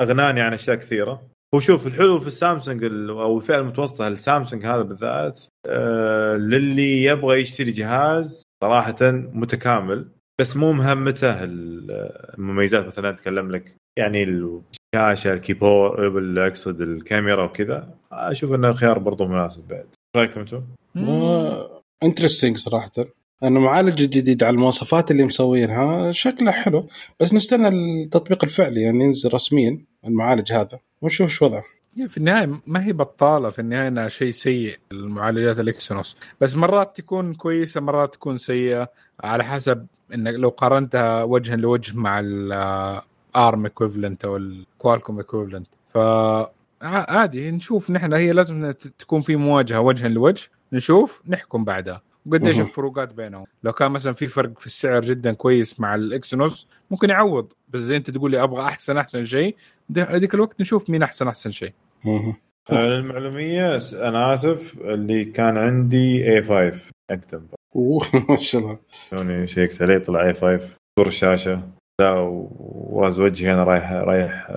أغناني 0.00 0.40
عن 0.40 0.52
أشياء 0.52 0.76
كثيرة. 0.76 1.22
وشوف 1.54 1.86
الحلو 1.86 2.20
في 2.20 2.26
السامسونج 2.26 2.84
ال- 2.84 3.10
أو 3.10 3.36
الفئة 3.36 3.58
المتوسطة 3.58 4.08
السامسونج 4.08 4.66
هذا 4.66 4.82
بالذات 4.82 5.40
آه، 5.66 6.34
للي 6.36 7.04
يبغى 7.04 7.40
يشتري 7.40 7.70
جهاز 7.70 8.42
صراحة 8.64 8.96
متكامل 9.12 10.08
بس 10.40 10.56
مو 10.56 10.72
مهمته 10.72 11.44
ال- 11.44 11.90
المميزات. 12.38 12.86
مثلا 12.86 13.10
أتكلم 13.10 13.50
لك 13.50 13.74
يعني 13.98 14.22
الشاشة 14.94 15.32
الكيبورد 15.32 16.38
اقصد 16.38 16.80
الكاميرا 16.80 17.44
وكذا. 17.44 17.94
أشوف 18.12 18.52
إنه 18.54 18.72
خيار 18.72 18.98
برضو 18.98 19.26
مناسب 19.26 19.68
بعد. 19.68 19.78
إيش 19.86 20.16
رأيكم 20.16 20.40
أنتم؟ 20.40 20.62
interesting 22.02 22.56
صراحة. 22.56 22.90
انه 23.44 23.60
معالج 23.60 24.02
جديد 24.02 24.42
على 24.42 24.54
المواصفات 24.54 25.10
اللي 25.10 25.24
مسوينها. 25.24 26.12
شكله 26.12 26.50
حلو. 26.50 26.88
بس 27.20 27.34
نستنى 27.34 27.68
التطبيق 27.68 28.44
الفعلي 28.44 28.82
يعني 28.82 29.04
ينزل 29.04 29.34
رسميا 29.34 29.84
المعالج 30.04 30.52
هذا. 30.52 30.78
ونشوف 31.02 31.30
شو 31.30 31.44
وضعه. 31.44 31.62
هي 31.96 32.08
في 32.08 32.16
النهاية 32.16 32.60
ما 32.66 32.86
هي 32.86 32.92
بطالة. 32.92 33.50
في 33.50 33.58
النهاية 33.58 33.88
إنها 33.88 34.08
شيء 34.08 34.30
سيء 34.30 34.76
المعالجات 34.92 35.60
ال 35.60 35.68
Exynos 35.68 36.16
بس 36.40 36.54
مرات 36.54 36.96
تكون 36.96 37.34
كويسة 37.34 37.80
مرات 37.80 38.14
تكون 38.14 38.38
سيئة. 38.38 38.88
على 39.20 39.44
حسب 39.44 39.86
انك 40.14 40.34
لو 40.34 40.48
قارنتها 40.48 41.22
وجها 41.22 41.56
لوجه 41.56 41.96
مع 41.96 42.20
ال 42.20 42.56
ARM 42.56 43.64
equivalent 43.64 44.24
أو 44.24 44.36
ال 44.36 44.45
Qualcomm 44.45 45.18
equivalent 45.18 45.66
ف 45.94 45.98
عادي 46.82 47.50
نشوف. 47.50 47.90
نحن 47.90 48.12
هي 48.12 48.32
لازم 48.32 48.72
تكون 48.98 49.20
في 49.20 49.36
مواجهة 49.36 49.80
وجها 49.80 50.08
لوجه. 50.08 50.48
نشوف 50.72 51.22
نحكم 51.28 51.64
بعدها. 51.64 52.02
وقديش. 52.26 52.60
الفروقات 52.60 53.12
بينهم. 53.14 53.44
لو 53.62 53.72
كان 53.72 53.90
مثلا 53.90 54.12
في 54.12 54.26
فرق 54.26 54.58
في 54.58 54.66
السعر 54.66 55.00
جدا 55.00 55.32
كويس 55.32 55.80
مع 55.80 55.94
ال 55.94 56.05
Exynos 56.05 56.68
ممكن 56.90 57.10
يعوض. 57.10 57.52
بس 57.68 57.80
زي 57.80 57.96
أنت 57.96 58.10
تقول 58.10 58.30
لي 58.30 58.42
أبغى 58.42 58.62
أحسن 58.62 58.96
أحسن 58.98 59.24
شيء. 59.24 59.56
ده- 59.88 60.04
هذيك 60.16 60.34
الوقت 60.34 60.60
نشوف 60.60 60.90
مين 60.90 61.02
أحسن 61.02 61.28
أحسن 61.28 61.50
شيء. 61.50 61.72
س- 63.78 63.94
أنا 63.94 64.34
آسف 64.34 64.78
اللي 64.80 65.24
كان 65.24 65.56
عندي 65.58 66.24
A5 66.42 66.52
اقدم 67.10 67.46
أوه 67.76 68.02
ما 68.28 68.36
شاء 68.40 68.60
الله. 68.62 68.78
توني 69.10 69.46
شيكت؟ 69.46 69.82
عليه 69.82 69.98
طلع 69.98 70.32
A5 70.32 70.38
صور 70.98 71.06
الشاشة. 71.06 71.62
لا 72.00 72.10
واز 72.90 73.20
وجهي 73.20 73.52
أنا 73.54 73.64
رايح 73.64 73.92
رايح 73.92 74.50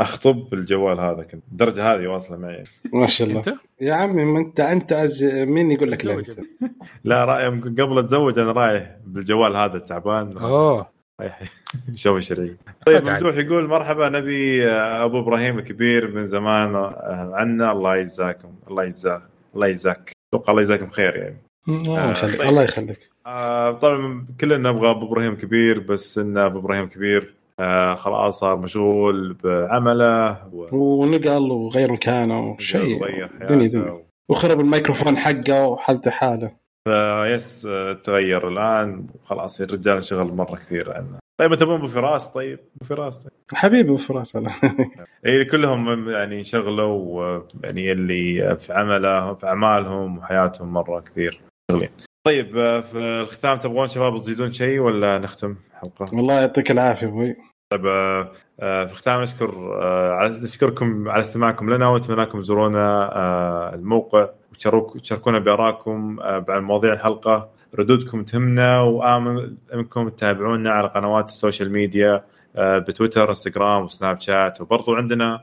أخطب 0.00 0.48
بالجوال 0.50 1.00
هذا 1.00 1.22
كنت. 1.22 1.42
الدرجة 1.52 1.94
هذه 1.94 2.06
واصلة 2.06 2.36
معي. 2.36 2.64
ما 2.92 3.06
شاء 3.06 3.28
الله. 3.28 3.38
أنت؟ 3.38 3.54
يا 3.80 3.94
عمي 3.94 4.24
ما 4.24 4.38
انت 4.38 4.60
أنت 4.60 4.92
أز... 4.92 5.24
مين 5.24 5.70
يقول 5.70 5.90
لك 5.90 6.04
لا؟ 6.04 6.14
أنت؟ 6.14 6.30
لا 7.04 7.24
رايح 7.24 7.46
قبل 7.64 7.98
أتزوج 7.98 8.38
أنا 8.38 8.52
رايح 8.52 8.96
بالجوال 9.06 9.56
هذا 9.56 9.76
التعبان. 9.76 10.38
أوه. 10.38 10.86
رايح 11.20 11.42
شوي 11.94 12.22
شرعي 12.22 12.56
طيب. 12.86 13.04
ممدوح 13.08 13.36
يقول 13.36 13.68
مرحبا 13.68 14.08
نبي 14.08 14.66
آه، 14.70 15.04
أبو 15.04 15.20
إبراهيم 15.20 15.58
الكبير 15.58 16.10
من 16.14 16.26
زمان 16.26 16.74
آه، 16.74 17.30
عنا. 17.34 17.72
الله 17.72 17.96
يجزاكم 17.96 18.54
الله 18.70 18.84
يجزاك 18.84 19.22
الله 19.54 19.66
يجزاك. 19.66 20.12
أتوقع 20.34 20.50
الله 20.50 20.60
يجزاكم 20.62 20.86
خير 20.86 21.16
يعني. 21.16 21.36
الله 21.68 22.10
يخليك 22.10 22.38
طيب. 22.38 22.48
الله 22.48 22.62
يخليك. 22.62 23.10
آه 23.26 23.70
طبعا 23.72 24.26
كلنا 24.40 24.70
نبغى 24.70 24.90
أبو 24.90 25.06
إبراهيم 25.06 25.36
كبير 25.36 25.80
بس 25.80 26.18
ان 26.18 26.38
أبو 26.38 26.58
إبراهيم 26.58 26.88
كبير 26.88 27.34
آه 27.62 27.94
خلاص 27.94 28.38
صار 28.38 28.56
مشغول 28.56 29.36
بعمله 29.44 30.48
و... 30.52 30.76
ونقل 30.76 31.50
وغير 31.50 31.92
مكانه 31.92 32.56
شيء 32.58 33.00
وغير 33.02 33.30
دنيا. 33.48 33.68
دنيا. 33.68 34.02
وخرب 34.30 34.60
الميكروفون 34.60 35.16
حقه 35.16 35.66
وحالته 35.66 36.10
حاله. 36.10 36.52
فيس 36.88 37.66
آه، 37.66 37.92
تغير 37.92 38.48
الآن. 38.48 39.06
وخلاص 39.14 39.60
الرجال 39.60 39.94
انشغل 39.94 40.34
مرة 40.34 40.54
كثير 40.54 40.92
عنه. 40.92 41.18
طيب 41.40 41.54
تبون 41.54 41.74
أبو 41.74 41.88
فراس؟ 41.88 42.28
طيب 42.28 42.58
أبو 42.76 42.84
فراس. 42.84 43.22
طيب. 43.22 43.32
حبيبي 43.54 43.98
فراس. 43.98 44.36
الله 44.36 44.50
إي 45.26 45.44
كلهم 45.44 46.10
يعني 46.10 46.38
انشغلوا 46.38 47.40
يعني 47.64 47.92
اللي 47.92 48.56
في 48.56 48.72
عمله 48.72 49.34
في 49.34 49.46
أعمالهم 49.46 50.18
وحياتهم 50.18 50.72
مرة 50.72 51.00
كثير. 51.00 51.40
شغلين. 51.70 51.90
طيب 52.26 52.58
آه، 52.58 52.80
في 52.80 52.98
الختام 52.98 53.58
تبغون 53.58 53.88
شباب 53.88 54.22
تزيدون 54.22 54.52
شيء 54.52 54.80
ولا 54.80 55.18
نختم 55.18 55.56
حلقة؟ 55.80 56.06
والله 56.12 56.40
يعطيك 56.40 56.70
العافية 56.70 57.06
أبوي. 57.06 57.36
طيب 57.72 57.86
آه، 57.86 58.32
آه، 58.60 58.84
في 58.84 58.92
الختام 58.92 59.22
نشكر 59.22 59.78
آه، 59.82 60.28
نشكركم 60.42 61.08
على 61.08 61.20
استماعكم 61.20 61.70
لنا 61.74 61.88
ونتمنى 61.88 62.20
لكم 62.20 62.40
تزورونا 62.40 63.74
الموقع 63.74 64.28
وتشارك- 64.52 64.96
وتشاركونا 64.96 65.38
بآرائكم 65.38 66.20
عن 66.48 66.62
مواضيع 66.62 66.92
الحلقة. 66.92 67.48
ردودكم 67.78 68.22
تهمنا 68.24 68.80
وامل 68.80 69.56
انكم 69.74 70.08
تتابعونا 70.08 70.70
على 70.70 70.88
قنوات 70.88 71.28
ال 71.28 71.34
social 71.34 71.72
media 71.72 72.24
ب 72.58 72.67
Twitter 72.67 73.28
Instagram 73.28 73.77
و 73.77 73.82
Snapchat. 73.84 74.60
وبرضو 74.60 74.94
عندنا 74.94 75.40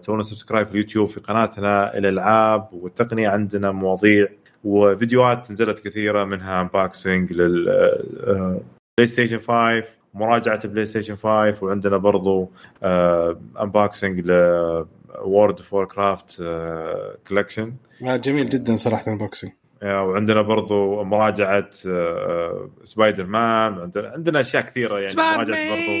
تسوون 0.00 0.22
subscribe 0.22 0.66
في 0.66 0.72
اليوتيوب 0.72 1.08
في 1.08 1.20
قناتنا 1.20 1.98
الألعاب 1.98 2.68
والتقنية 2.72 3.28
عندنا 3.28 3.70
مواضيع 3.70 4.28
وفيديوهات 4.64 5.50
نزلت 5.50 5.88
كثيرة 5.88 6.24
منها 6.24 6.60
unboxing 6.60 7.32
لل 7.32 7.64
PlayStation 8.98 9.38
5 9.38 9.84
مراجعة 10.14 10.68
PlayStation 10.68 11.16
5 11.16 11.64
وعندنا 11.64 11.96
برضو 11.96 12.50
unboxing 13.62 14.20
ل 14.20 14.30
World 15.18 15.60
of 15.60 15.92
Warcraft 15.92 16.42
collection 17.28 17.74
آه، 18.06 18.16
جميل 18.16 18.48
جدا 18.48 18.76
صراحة 18.76 19.12
ال 19.12 19.18
boxing 19.18 19.52
وعندنا 19.82 20.42
برضو 20.42 21.04
مراجعة 21.04 21.70
آه، 21.86 22.70
سبايدر 22.84 23.26
مان 23.26 23.78
عندنا 23.78 24.08
عندنا 24.08 24.40
أشياء 24.40 24.62
كثيرة 24.62 24.98
يعني 25.00 25.16
مراجعة 25.16 25.68
برضو. 25.70 25.98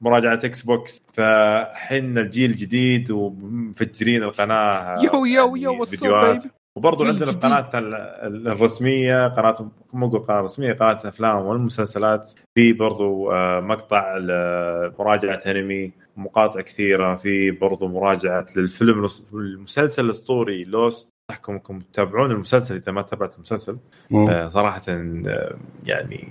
مراجعة 0.00 0.34
Xbox 0.34 1.02
فحنا 1.12 2.20
الجيل 2.20 2.50
الجديد 2.50 3.10
ومفجرين 3.10 4.22
القناة 4.22 4.96
يو 5.02 5.24
يو 5.24 5.56
يعني 5.56 5.78
يو 6.02 6.38
baby؟ 6.38 6.48
وبرضو 6.76 7.04
عندنا. 7.04 7.30
قناتنا 7.30 7.78
ال- 7.78 7.94
ال- 7.94 8.48
الرسمية 8.48 9.28
قناة 9.28 9.70
مو 9.92 10.08
قناة 10.08 10.40
رسمية 10.40 10.72
قناة 10.72 11.00
الافلام 11.00 11.36
والمسلسلات. 11.46 12.32
في 12.54 12.72
برضو 12.72 13.32
آه، 13.32 13.60
مقطع 13.60 14.16
لمراجعه 14.16 15.40
أنمي 15.46 15.92
مقاطع 16.16 16.60
كثيرة. 16.60 17.16
في 17.16 17.50
برضو 17.50 17.88
مراجعة 17.88 18.46
للفيلم 18.56 19.06
المسلسل 19.32 20.04
الأسطوري 20.04 20.64
لوست 20.64 21.08
انصحكم 21.30 21.52
انكم 21.52 21.78
تتابعون 21.80 22.30
المسلسل 22.30 22.76
إذا 22.76 22.92
ما 22.92 23.02
تابعت 23.02 23.34
المسلسل. 23.36 23.78
آه، 24.14 24.48
صراحة 24.48 24.82
آه، 24.88 25.56
يعني 25.84 26.28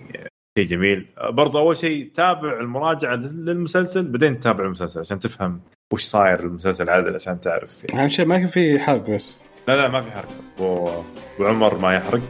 شيء 0.60 0.68
جميل. 0.68 1.06
برضو 1.30 1.60
أول 1.60 1.78
شيء 1.78 2.12
تابع 2.14 2.60
المراجعة 2.60 3.16
للمسلسل 3.16 4.12
بعدين 4.12 4.40
تتابع 4.40 4.66
المسلسل 4.66 5.00
عشان 5.00 5.20
تفهم 5.20 5.62
وش 5.94 6.04
صاير 6.04 6.40
المسلسل 6.40 6.90
عادل 6.90 7.16
عشان 7.16 7.42
تعرف 7.42 7.84
يعني. 7.84 8.02
أهم 8.04 8.10
شيء 8.10 8.26
ما 8.26 8.38
كان 8.38 8.48
في 8.48 8.80
حرق 8.80 9.10
بس. 9.10 9.40
لا 9.68 9.76
لا 9.76 9.88
ما 9.88 10.02
في 10.02 10.12
حرق. 10.12 10.28
و- 10.60 11.02
وعمر 11.40 11.78
ما 11.78 11.96
يحرق. 11.96 12.22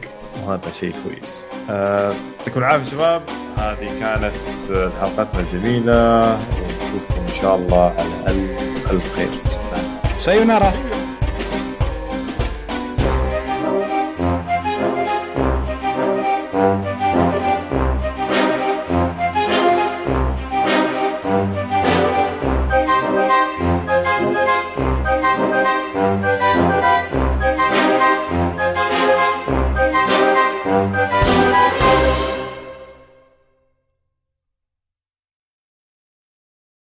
وهذا 0.44 0.70
شيء 0.70 0.94
كويس. 1.04 1.46
آه، 1.70 2.12
يعطيكم 2.38 2.60
العافية 2.60 2.90
شباب. 2.90 3.22
هذه 3.58 3.86
كانت 4.00 4.32
حلقتنا 5.00 5.40
الجميلة. 5.40 6.18
ونشوفكم 6.18 7.20
إن 7.28 7.40
شاء 7.40 7.56
الله 7.56 7.94
على 7.98 8.32
الف 8.32 8.90
ألف 8.92 9.14
خير. 9.16 9.28
سايونارا 10.18 10.72